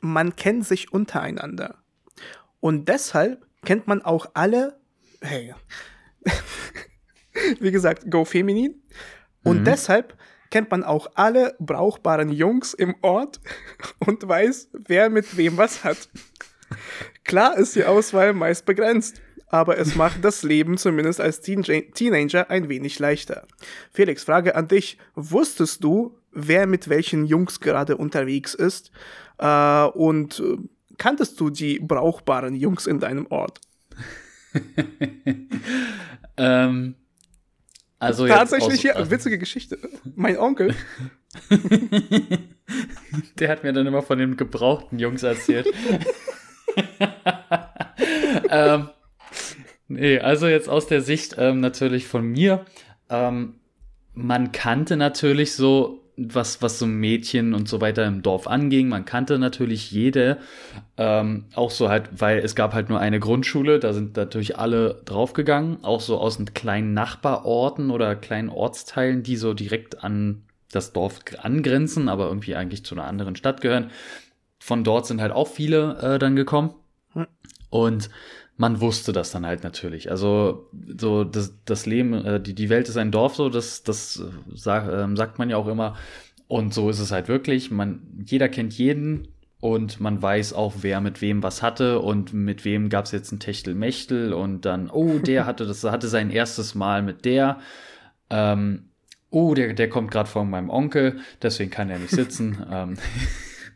man 0.02 0.36
kennt 0.36 0.66
sich 0.66 0.92
untereinander. 0.92 1.76
Und 2.60 2.90
deshalb 2.90 3.46
kennt 3.66 3.88
man 3.88 4.02
auch 4.02 4.32
alle, 4.34 4.78
hey, 5.22 5.56
wie 7.60 7.72
gesagt, 7.72 8.12
Go 8.12 8.26
Feminin. 8.26 8.82
Und 9.44 9.62
mhm. 9.62 9.66
deshalb 9.66 10.19
kennt 10.50 10.72
man 10.72 10.84
auch 10.84 11.12
alle 11.16 11.56
brauchbaren 11.60 12.30
Jungs 12.32 12.74
im 12.74 12.96
Ort 13.02 13.40
und 14.06 14.28
weiß, 14.28 14.70
wer 14.74 15.10
mit 15.10 15.38
wem 15.38 15.58
was 15.58 15.84
hat. 15.84 16.10
Klar 17.24 17.58
ist 17.58 17.76
die 17.76 17.86
Auswahl 17.86 18.34
meist 18.34 18.66
begrenzt, 18.66 19.22
aber 19.48 19.78
es 19.78 19.96
macht 19.96 20.24
das 20.24 20.44
Leben 20.44 20.78
zumindest 20.78 21.20
als 21.20 21.42
Teenager 21.42 22.50
ein 22.50 22.70
wenig 22.70 23.00
leichter. 23.00 23.48
Felix, 23.92 24.24
Frage 24.24 24.56
an 24.56 24.68
dich. 24.68 24.98
Wusstest 25.16 25.84
du, 25.84 26.18
wer 26.32 26.68
mit 26.68 26.90
welchen 26.90 27.26
Jungs 27.26 27.60
gerade 27.60 27.98
unterwegs 27.98 28.54
ist? 28.54 28.92
Äh, 29.40 29.86
und 29.86 30.40
äh, 30.40 30.58
kanntest 30.98 31.40
du 31.40 31.50
die 31.50 31.80
brauchbaren 31.80 32.56
Jungs 32.56 32.86
in 32.86 33.00
deinem 33.00 33.26
Ort? 33.28 33.60
ähm, 36.38 36.96
also 38.00 38.28
Tatsächlich, 38.28 38.84
ja, 38.84 39.12
witzige 39.12 39.38
Geschichte. 39.38 39.78
Mein 40.16 40.38
Onkel. 40.38 40.74
Der 43.40 43.50
hat 43.50 43.64
mir 43.64 43.74
dann 43.74 43.86
immer 43.88 44.02
von 44.02 44.18
den 44.18 44.38
gebrauchten 44.38 45.00
Jungs 45.00 45.24
erzählt. 45.24 45.68
ähm, 48.50 48.90
nee, 49.88 50.20
also 50.20 50.48
jetzt 50.48 50.70
aus 50.70 50.88
der 50.88 51.02
Sicht 51.02 51.36
ähm, 51.38 51.60
natürlich 51.60 52.08
von 52.08 52.26
mir. 52.26 52.66
Ähm, 53.10 53.56
man 54.14 54.52
kannte 54.52 54.96
natürlich 54.98 55.54
so 55.54 56.09
was, 56.28 56.62
was 56.62 56.80
so 56.80 56.86
Mädchen 56.86 57.54
und 57.54 57.70
so 57.70 57.82
weiter 57.82 58.06
im 58.06 58.22
Dorf 58.22 58.48
anging. 58.48 58.90
Man 58.90 59.06
kannte 59.06 59.40
natürlich 59.40 59.92
jede, 59.92 60.38
ähm, 60.98 61.46
auch 61.56 61.72
so 61.72 61.90
halt, 61.90 62.10
weil 62.18 62.40
es 62.40 62.56
gab 62.56 62.74
halt 62.74 62.90
nur 62.90 63.00
eine 63.00 63.20
Grundschule, 63.20 63.80
da 63.80 63.94
sind 63.94 64.18
natürlich 64.18 64.58
alle 64.58 65.02
draufgegangen, 65.06 65.84
auch 65.84 66.02
so 66.02 66.18
aus 66.20 66.38
den 66.38 66.54
kleinen 66.54 66.94
Nachbarorten 66.94 67.92
oder 67.92 68.16
kleinen 68.16 68.50
Ortsteilen, 68.50 69.24
die 69.24 69.38
so 69.38 69.54
direkt 69.54 70.04
an 70.04 70.44
das 70.72 70.94
Dorf 70.94 71.20
angrenzen, 71.42 72.10
aber 72.10 72.28
irgendwie 72.28 72.56
eigentlich 72.56 72.84
zu 72.84 72.96
einer 72.96 73.06
anderen 73.06 73.36
Stadt 73.36 73.62
gehören. 73.62 73.90
Von 74.60 74.84
dort 74.84 75.08
sind 75.08 75.22
halt 75.22 75.32
auch 75.32 75.48
viele 75.48 75.98
äh, 76.02 76.20
dann 76.20 76.36
gekommen. 76.36 76.74
Hm. 77.14 77.28
Und 77.70 78.10
man 78.60 78.82
wusste 78.82 79.14
das 79.14 79.32
dann 79.32 79.46
halt 79.46 79.64
natürlich. 79.64 80.12
Also 80.12 80.70
so 80.98 81.24
das, 81.24 81.54
das 81.64 81.86
Leben, 81.86 82.14
äh, 82.26 82.42
die, 82.42 82.54
die 82.54 82.68
Welt 82.68 82.90
ist 82.90 82.98
ein 82.98 83.10
Dorf, 83.10 83.36
so 83.36 83.48
das, 83.48 83.84
das 83.84 84.22
sag, 84.54 84.86
äh, 84.92 85.16
sagt 85.16 85.40
man 85.40 85.50
ja 85.50 85.56
auch 85.56 85.68
immer. 85.68 85.96
Und 86.50 86.74
so 86.74 86.90
ist 86.90 87.00
es 87.00 87.14
halt 87.14 87.30
wirklich. 87.30 87.72
Man, 87.72 88.02
jeder 88.26 88.50
kennt 88.50 88.74
jeden 88.74 89.30
und 89.62 90.02
man 90.02 90.22
weiß 90.22 90.52
auch, 90.52 90.74
wer 90.82 91.00
mit 91.00 91.22
wem 91.22 91.42
was 91.42 91.62
hatte 91.62 92.00
und 92.00 92.34
mit 92.34 92.66
wem 92.66 92.90
gab 92.90 93.06
es 93.06 93.12
jetzt 93.12 93.32
ein 93.32 93.40
Techtelmechtel 93.40 94.34
und 94.34 94.66
dann, 94.66 94.90
oh, 94.90 95.20
der 95.20 95.46
hatte 95.46 95.66
das, 95.66 95.86
hatte 95.86 96.10
sein 96.10 96.30
erstes 96.30 96.76
Mal 96.76 97.02
mit 97.02 97.24
der. 97.24 97.60
Ähm, 98.30 98.90
oh, 99.30 99.54
der, 99.54 99.74
der 99.74 99.88
kommt 99.88 100.12
gerade 100.12 100.30
von 100.30 100.50
meinem 100.50 100.70
Onkel, 100.70 101.22
deswegen 101.42 101.72
kann 101.72 101.90
er 101.90 102.00
nicht 102.00 102.12
sitzen. 102.12 102.58
ähm. 102.70 102.98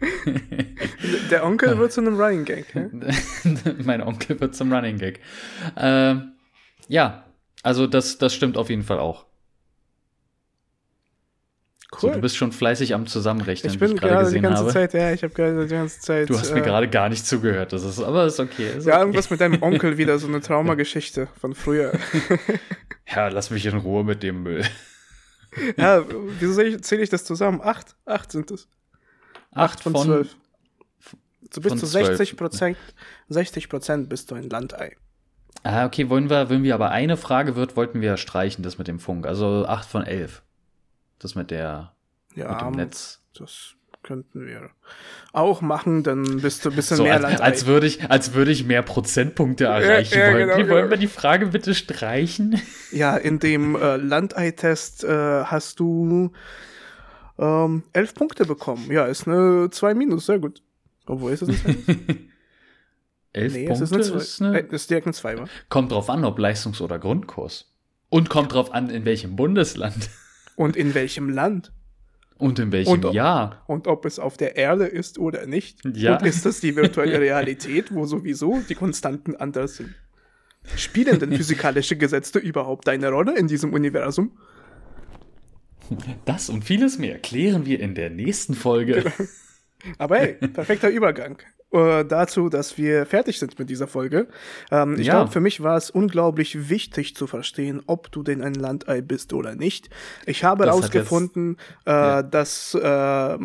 Der 1.31 1.45
Onkel 1.45 1.77
wird 1.77 1.91
zu 1.91 2.01
einem 2.01 2.19
Running 2.19 2.45
Gag. 2.45 2.65
Ja? 2.73 2.89
mein 3.83 4.01
Onkel 4.01 4.39
wird 4.39 4.55
zum 4.55 4.71
Running 4.71 4.97
Gag. 4.97 5.19
Ähm, 5.77 6.33
ja, 6.87 7.25
also 7.63 7.87
das, 7.87 8.17
das 8.17 8.33
stimmt 8.33 8.57
auf 8.57 8.69
jeden 8.69 8.83
Fall 8.83 8.99
auch. 8.99 9.25
Cool. 11.93 11.99
So, 11.99 12.09
du 12.11 12.21
bist 12.21 12.37
schon 12.37 12.51
fleißig 12.51 12.95
am 12.95 13.05
Zusammenrechnen, 13.05 13.71
ich 13.71 13.79
bin 13.79 13.91
wie 13.91 13.95
ich 13.95 14.01
gerade 14.01 14.23
gesehen 14.23 14.41
die 14.41 14.41
ganze 14.41 14.63
habe. 14.63 14.73
Zeit, 14.73 14.93
ja, 14.93 15.11
ich 15.11 15.21
habe 15.21 15.33
gerade 15.33 15.67
die 15.67 15.75
ganze 15.75 15.99
Zeit. 15.99 16.29
Du 16.29 16.39
hast 16.39 16.49
äh, 16.49 16.55
mir 16.55 16.61
gerade 16.61 16.89
gar 16.89 17.07
nicht 17.07 17.25
zugehört, 17.25 17.71
das 17.71 17.83
ist, 17.83 18.01
aber 18.01 18.25
ist 18.25 18.39
okay. 18.39 18.69
Ist 18.77 18.87
ja, 18.87 18.93
okay. 18.93 19.01
irgendwas 19.01 19.29
mit 19.29 19.39
deinem 19.39 19.61
Onkel 19.61 19.97
wieder, 19.97 20.17
so 20.17 20.27
eine 20.27 20.41
Traumageschichte 20.41 21.27
von 21.39 21.53
früher. 21.53 21.93
ja, 23.07 23.27
lass 23.27 23.51
mich 23.51 23.65
in 23.67 23.77
Ruhe 23.77 24.03
mit 24.03 24.23
dem 24.23 24.41
Müll. 24.41 24.63
ja, 25.77 26.03
wieso 26.39 26.79
zähle 26.79 27.03
ich 27.03 27.09
das 27.09 27.25
zusammen? 27.25 27.61
Acht? 27.61 27.95
Acht 28.05 28.31
sind 28.31 28.49
es. 28.49 28.67
8 29.55 29.81
von, 29.81 29.93
von 29.93 30.05
12. 30.05 30.35
Du 31.53 31.61
bist 31.61 31.79
zu 31.79 31.85
60 31.85 32.35
Prozent, 32.35 32.77
60 33.29 33.69
Prozent 33.69 34.09
bist 34.09 34.31
du 34.31 34.35
ein 34.35 34.49
Landei. 34.49 34.97
Ah, 35.61 35.85
okay, 35.85 36.09
wollen 36.09 36.29
wir, 36.29 36.49
wenn 36.49 36.63
wir 36.63 36.73
aber 36.73 36.89
eine 36.89 37.15
Frage 37.15 37.55
wird, 37.55 37.75
wollten 37.75 38.01
wir 38.01 38.17
streichen, 38.17 38.63
das 38.63 38.77
mit 38.77 38.87
dem 38.87 38.99
Funk. 38.99 39.27
Also 39.27 39.65
8 39.65 39.87
von 39.87 40.03
11. 40.03 40.41
Das 41.19 41.35
mit 41.35 41.51
der, 41.51 41.93
ja, 42.35 42.51
mit 42.51 42.61
dem 42.61 42.71
Netz. 42.71 43.21
Das 43.37 43.75
könnten 44.03 44.45
wir 44.45 44.69
auch 45.31 45.61
machen, 45.61 46.03
dann 46.03 46.41
bist 46.41 46.65
du 46.65 46.69
ein 46.69 46.75
bisschen 46.75 46.97
so, 46.97 47.03
mehr 47.03 47.13
als, 47.13 47.23
Landei. 47.23 47.43
Als 47.43 47.65
würde 47.65 47.87
ich, 47.87 48.11
als 48.11 48.33
würde 48.33 48.51
ich 48.51 48.65
mehr 48.65 48.81
Prozentpunkte 48.81 49.65
erreichen 49.65 50.17
ja, 50.17 50.27
ja, 50.27 50.33
wollen. 50.33 50.47
Genau, 50.49 50.57
wollen 50.57 50.67
genau. 50.67 50.89
wir 50.89 50.97
die 50.97 51.07
Frage 51.07 51.47
bitte 51.47 51.73
streichen? 51.73 52.61
Ja, 52.91 53.15
in 53.15 53.39
dem 53.39 53.75
äh, 53.75 53.95
Landei-Test 53.95 55.05
äh, 55.05 55.43
hast 55.45 55.79
du 55.79 56.31
ähm, 57.37 57.83
elf 57.93 58.13
Punkte 58.13 58.45
bekommen. 58.45 58.91
Ja, 58.91 59.05
ist 59.05 59.27
eine 59.27 59.69
2 59.69 59.93
minus, 59.93 60.25
sehr 60.25 60.39
gut. 60.39 60.61
Obwohl 61.05 61.31
ist 61.31 61.41
es 61.41 61.49
ein 61.49 61.57
2 61.57 61.95
Elf 63.33 63.53
nee, 63.53 63.65
Punkte 63.65 63.83
ist, 63.83 63.93
eine 63.93 64.03
2. 64.03 64.15
ist, 64.15 64.41
eine 64.41 64.59
äh, 64.59 64.75
ist 64.75 64.89
direkt 64.89 65.07
eine 65.07 65.13
2, 65.13 65.37
wa? 65.39 65.45
Kommt 65.69 65.91
drauf 65.91 66.09
an, 66.09 66.23
ob 66.23 66.37
Leistungs- 66.37 66.81
oder 66.81 66.99
Grundkurs. 66.99 67.73
Und 68.09 68.29
kommt 68.29 68.53
drauf 68.53 68.71
an, 68.71 68.89
in 68.89 69.05
welchem 69.05 69.35
Bundesland. 69.35 70.09
Und 70.55 70.75
in 70.75 70.93
welchem 70.93 71.29
Land. 71.29 71.71
Und 72.37 72.59
in 72.59 72.71
welchem 72.71 72.91
und 72.91 73.05
ob, 73.05 73.13
Jahr. 73.13 73.63
Und 73.65 73.87
ob 73.87 74.05
es 74.05 74.19
auf 74.19 74.37
der 74.37 74.55
Erde 74.55 74.85
ist 74.85 75.17
oder 75.17 75.47
nicht. 75.47 75.79
Ja. 75.95 76.17
Und 76.17 76.25
ist 76.27 76.45
das 76.45 76.59
die 76.59 76.75
virtuelle 76.75 77.19
Realität, 77.19 77.93
wo 77.93 78.05
sowieso 78.05 78.61
die 78.69 78.75
Konstanten 78.75 79.35
anders 79.35 79.77
sind? 79.77 79.95
Spielen 80.75 81.17
denn 81.19 81.33
physikalische 81.35 81.95
Gesetze 81.95 82.37
überhaupt 82.37 82.87
eine 82.87 83.09
Rolle 83.09 83.35
in 83.35 83.47
diesem 83.47 83.73
Universum? 83.73 84.37
Das 86.25 86.49
und 86.49 86.63
vieles 86.63 86.97
mehr 86.97 87.19
klären 87.19 87.65
wir 87.65 87.79
in 87.79 87.95
der 87.95 88.09
nächsten 88.09 88.55
Folge. 88.55 89.11
Aber 89.97 90.17
hey, 90.17 90.33
perfekter 90.35 90.89
Übergang 90.89 91.37
äh, 91.73 92.05
dazu, 92.05 92.49
dass 92.49 92.77
wir 92.77 93.05
fertig 93.05 93.39
sind 93.39 93.57
mit 93.57 93.69
dieser 93.69 93.87
Folge. 93.87 94.27
Ähm, 94.71 94.95
ich 94.99 95.07
ja. 95.07 95.15
glaube, 95.15 95.31
für 95.31 95.39
mich 95.39 95.61
war 95.61 95.75
es 95.75 95.89
unglaublich 95.89 96.69
wichtig 96.69 97.15
zu 97.15 97.27
verstehen, 97.27 97.81
ob 97.87 98.11
du 98.11 98.23
denn 98.23 98.41
ein 98.41 98.53
Landei 98.53 99.01
bist 99.01 99.33
oder 99.33 99.55
nicht. 99.55 99.89
Ich 100.25 100.43
habe 100.43 100.65
herausgefunden, 100.65 101.57
äh, 101.85 101.91
ja. 101.91 102.23
dass 102.23 102.75
äh, 102.75 103.37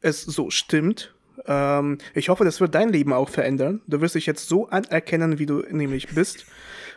es 0.00 0.22
so 0.22 0.50
stimmt. 0.50 1.14
Ähm, 1.46 1.98
ich 2.14 2.28
hoffe, 2.28 2.44
das 2.44 2.60
wird 2.60 2.74
dein 2.74 2.90
Leben 2.90 3.12
auch 3.12 3.30
verändern. 3.30 3.80
Du 3.86 4.00
wirst 4.00 4.14
dich 4.14 4.26
jetzt 4.26 4.48
so 4.48 4.68
anerkennen, 4.68 5.38
wie 5.38 5.46
du 5.46 5.64
nämlich 5.70 6.08
bist. 6.14 6.44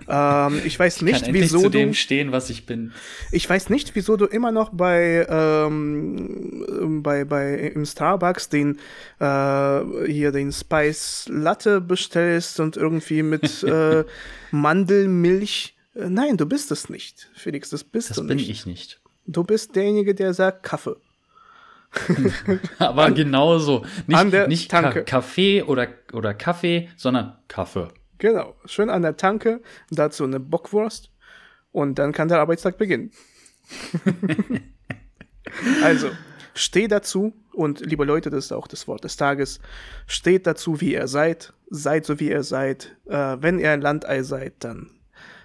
Ähm, 0.08 0.62
ich 0.66 0.78
weiß 0.78 1.02
nicht, 1.02 1.26
kann 1.26 1.34
wieso 1.34 1.58
zu 1.60 1.64
du. 1.64 1.70
dem 1.70 1.94
stehen, 1.94 2.32
was 2.32 2.50
ich 2.50 2.66
bin. 2.66 2.92
Ich 3.32 3.50
weiß 3.50 3.70
nicht, 3.70 3.96
wieso 3.96 4.18
du 4.18 4.26
immer 4.26 4.52
noch 4.52 4.70
bei, 4.74 5.26
ähm, 5.30 7.02
bei, 7.04 7.26
bei 7.26 7.54
im 7.56 7.86
Starbucks 7.86 8.50
den 8.50 8.80
äh, 9.20 9.82
hier 10.08 10.32
den 10.32 10.52
Spice 10.52 11.28
Latte 11.30 11.82
bestellst 11.82 12.60
und 12.60 12.78
irgendwie 12.78 13.24
mit 13.24 13.64
äh, 13.64 14.04
Mandelmilch. 14.52 15.76
Äh, 15.96 16.10
nein, 16.10 16.38
du 16.38 16.46
bist 16.46 16.72
es 16.72 16.90
nicht, 16.90 17.30
Felix. 17.34 17.70
Das 17.70 17.84
bist 17.84 18.12
das 18.12 18.18
du 18.18 18.24
nicht. 18.24 18.32
Das 18.32 18.46
bin 18.46 18.52
ich 18.52 18.66
nicht. 18.66 19.00
Du 19.26 19.44
bist 19.44 19.76
derjenige, 19.76 20.14
der 20.14 20.34
sagt 20.34 20.64
Kaffee. 20.64 20.98
Aber 22.80 23.12
genauso. 23.12 23.86
Nicht, 24.08 24.18
an 24.18 24.32
der 24.32 24.48
nicht 24.48 24.70
Tanke. 24.70 25.04
Ka 25.04 25.20
Kaffee 25.20 25.64
oder, 25.64 25.88
oder 26.12 26.34
Kaffee, 26.34 26.90
sondern 26.98 27.38
Kaffee. 27.48 27.90
Genau, 28.24 28.56
schön 28.64 28.90
an 28.90 29.02
der 29.02 29.18
Tanke, 29.18 29.60
dazu 29.92 30.24
eine 30.24 30.40
Bockwurst 30.40 31.12
und 31.74 32.00
dann 32.00 32.14
kann 32.14 32.30
der 32.30 32.40
Arbeitstag 32.40 32.78
beginnen. 32.78 33.12
also, 35.84 36.10
steh 36.54 36.88
dazu 36.88 37.34
und 37.52 37.82
liebe 37.82 38.06
Leute, 38.06 38.30
das 38.30 38.46
ist 38.46 38.52
auch 38.54 38.70
das 38.70 38.88
Wort 38.88 39.04
des 39.04 39.18
Tages, 39.18 39.60
steht 40.08 40.48
dazu, 40.48 40.80
wie 40.80 40.94
ihr 40.94 41.10
seid, 41.10 41.52
seid 41.70 42.06
so, 42.06 42.18
wie 42.22 42.30
ihr 42.30 42.44
seid. 42.44 42.96
Äh, 43.08 43.36
wenn 43.42 43.60
ihr 43.60 43.72
ein 43.72 43.82
Landei 43.82 44.24
seid, 44.24 44.54
dann 44.60 44.92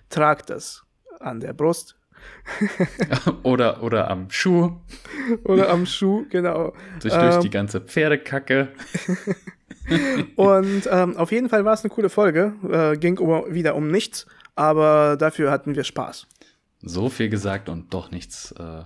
tragt 0.08 0.48
das 0.48 0.84
an 1.18 1.40
der 1.40 1.54
Brust. 1.54 1.97
oder, 3.42 3.82
oder 3.82 4.10
am 4.10 4.30
Schuh. 4.30 4.72
Oder 5.44 5.70
am 5.70 5.86
Schuh, 5.86 6.26
genau. 6.30 6.72
Durch, 7.00 7.14
durch 7.14 7.36
ähm, 7.36 7.40
die 7.40 7.50
ganze 7.50 7.80
Pferdekacke. 7.80 8.68
Und 10.36 10.88
ähm, 10.90 11.16
auf 11.16 11.32
jeden 11.32 11.48
Fall 11.48 11.64
war 11.64 11.72
es 11.72 11.82
eine 11.82 11.90
coole 11.90 12.10
Folge. 12.10 12.54
Äh, 12.70 12.98
ging 12.98 13.18
wieder 13.18 13.74
um 13.74 13.90
nichts, 13.90 14.26
aber 14.54 15.16
dafür 15.16 15.50
hatten 15.50 15.74
wir 15.74 15.84
Spaß. 15.84 16.26
So 16.80 17.08
viel 17.08 17.28
gesagt 17.28 17.68
und 17.68 17.92
doch 17.92 18.10
nichts 18.10 18.52
äh, 18.52 18.82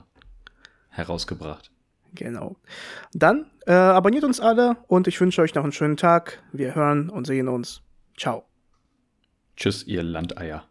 herausgebracht. 0.88 1.70
Genau. 2.14 2.56
Dann 3.12 3.46
äh, 3.66 3.72
abonniert 3.72 4.24
uns 4.24 4.40
alle 4.40 4.76
und 4.86 5.08
ich 5.08 5.20
wünsche 5.20 5.42
euch 5.42 5.54
noch 5.54 5.64
einen 5.64 5.72
schönen 5.72 5.96
Tag. 5.96 6.42
Wir 6.52 6.74
hören 6.74 7.10
und 7.10 7.26
sehen 7.26 7.48
uns. 7.48 7.82
Ciao. 8.16 8.44
Tschüss, 9.56 9.86
ihr 9.86 10.02
Landeier. 10.02 10.64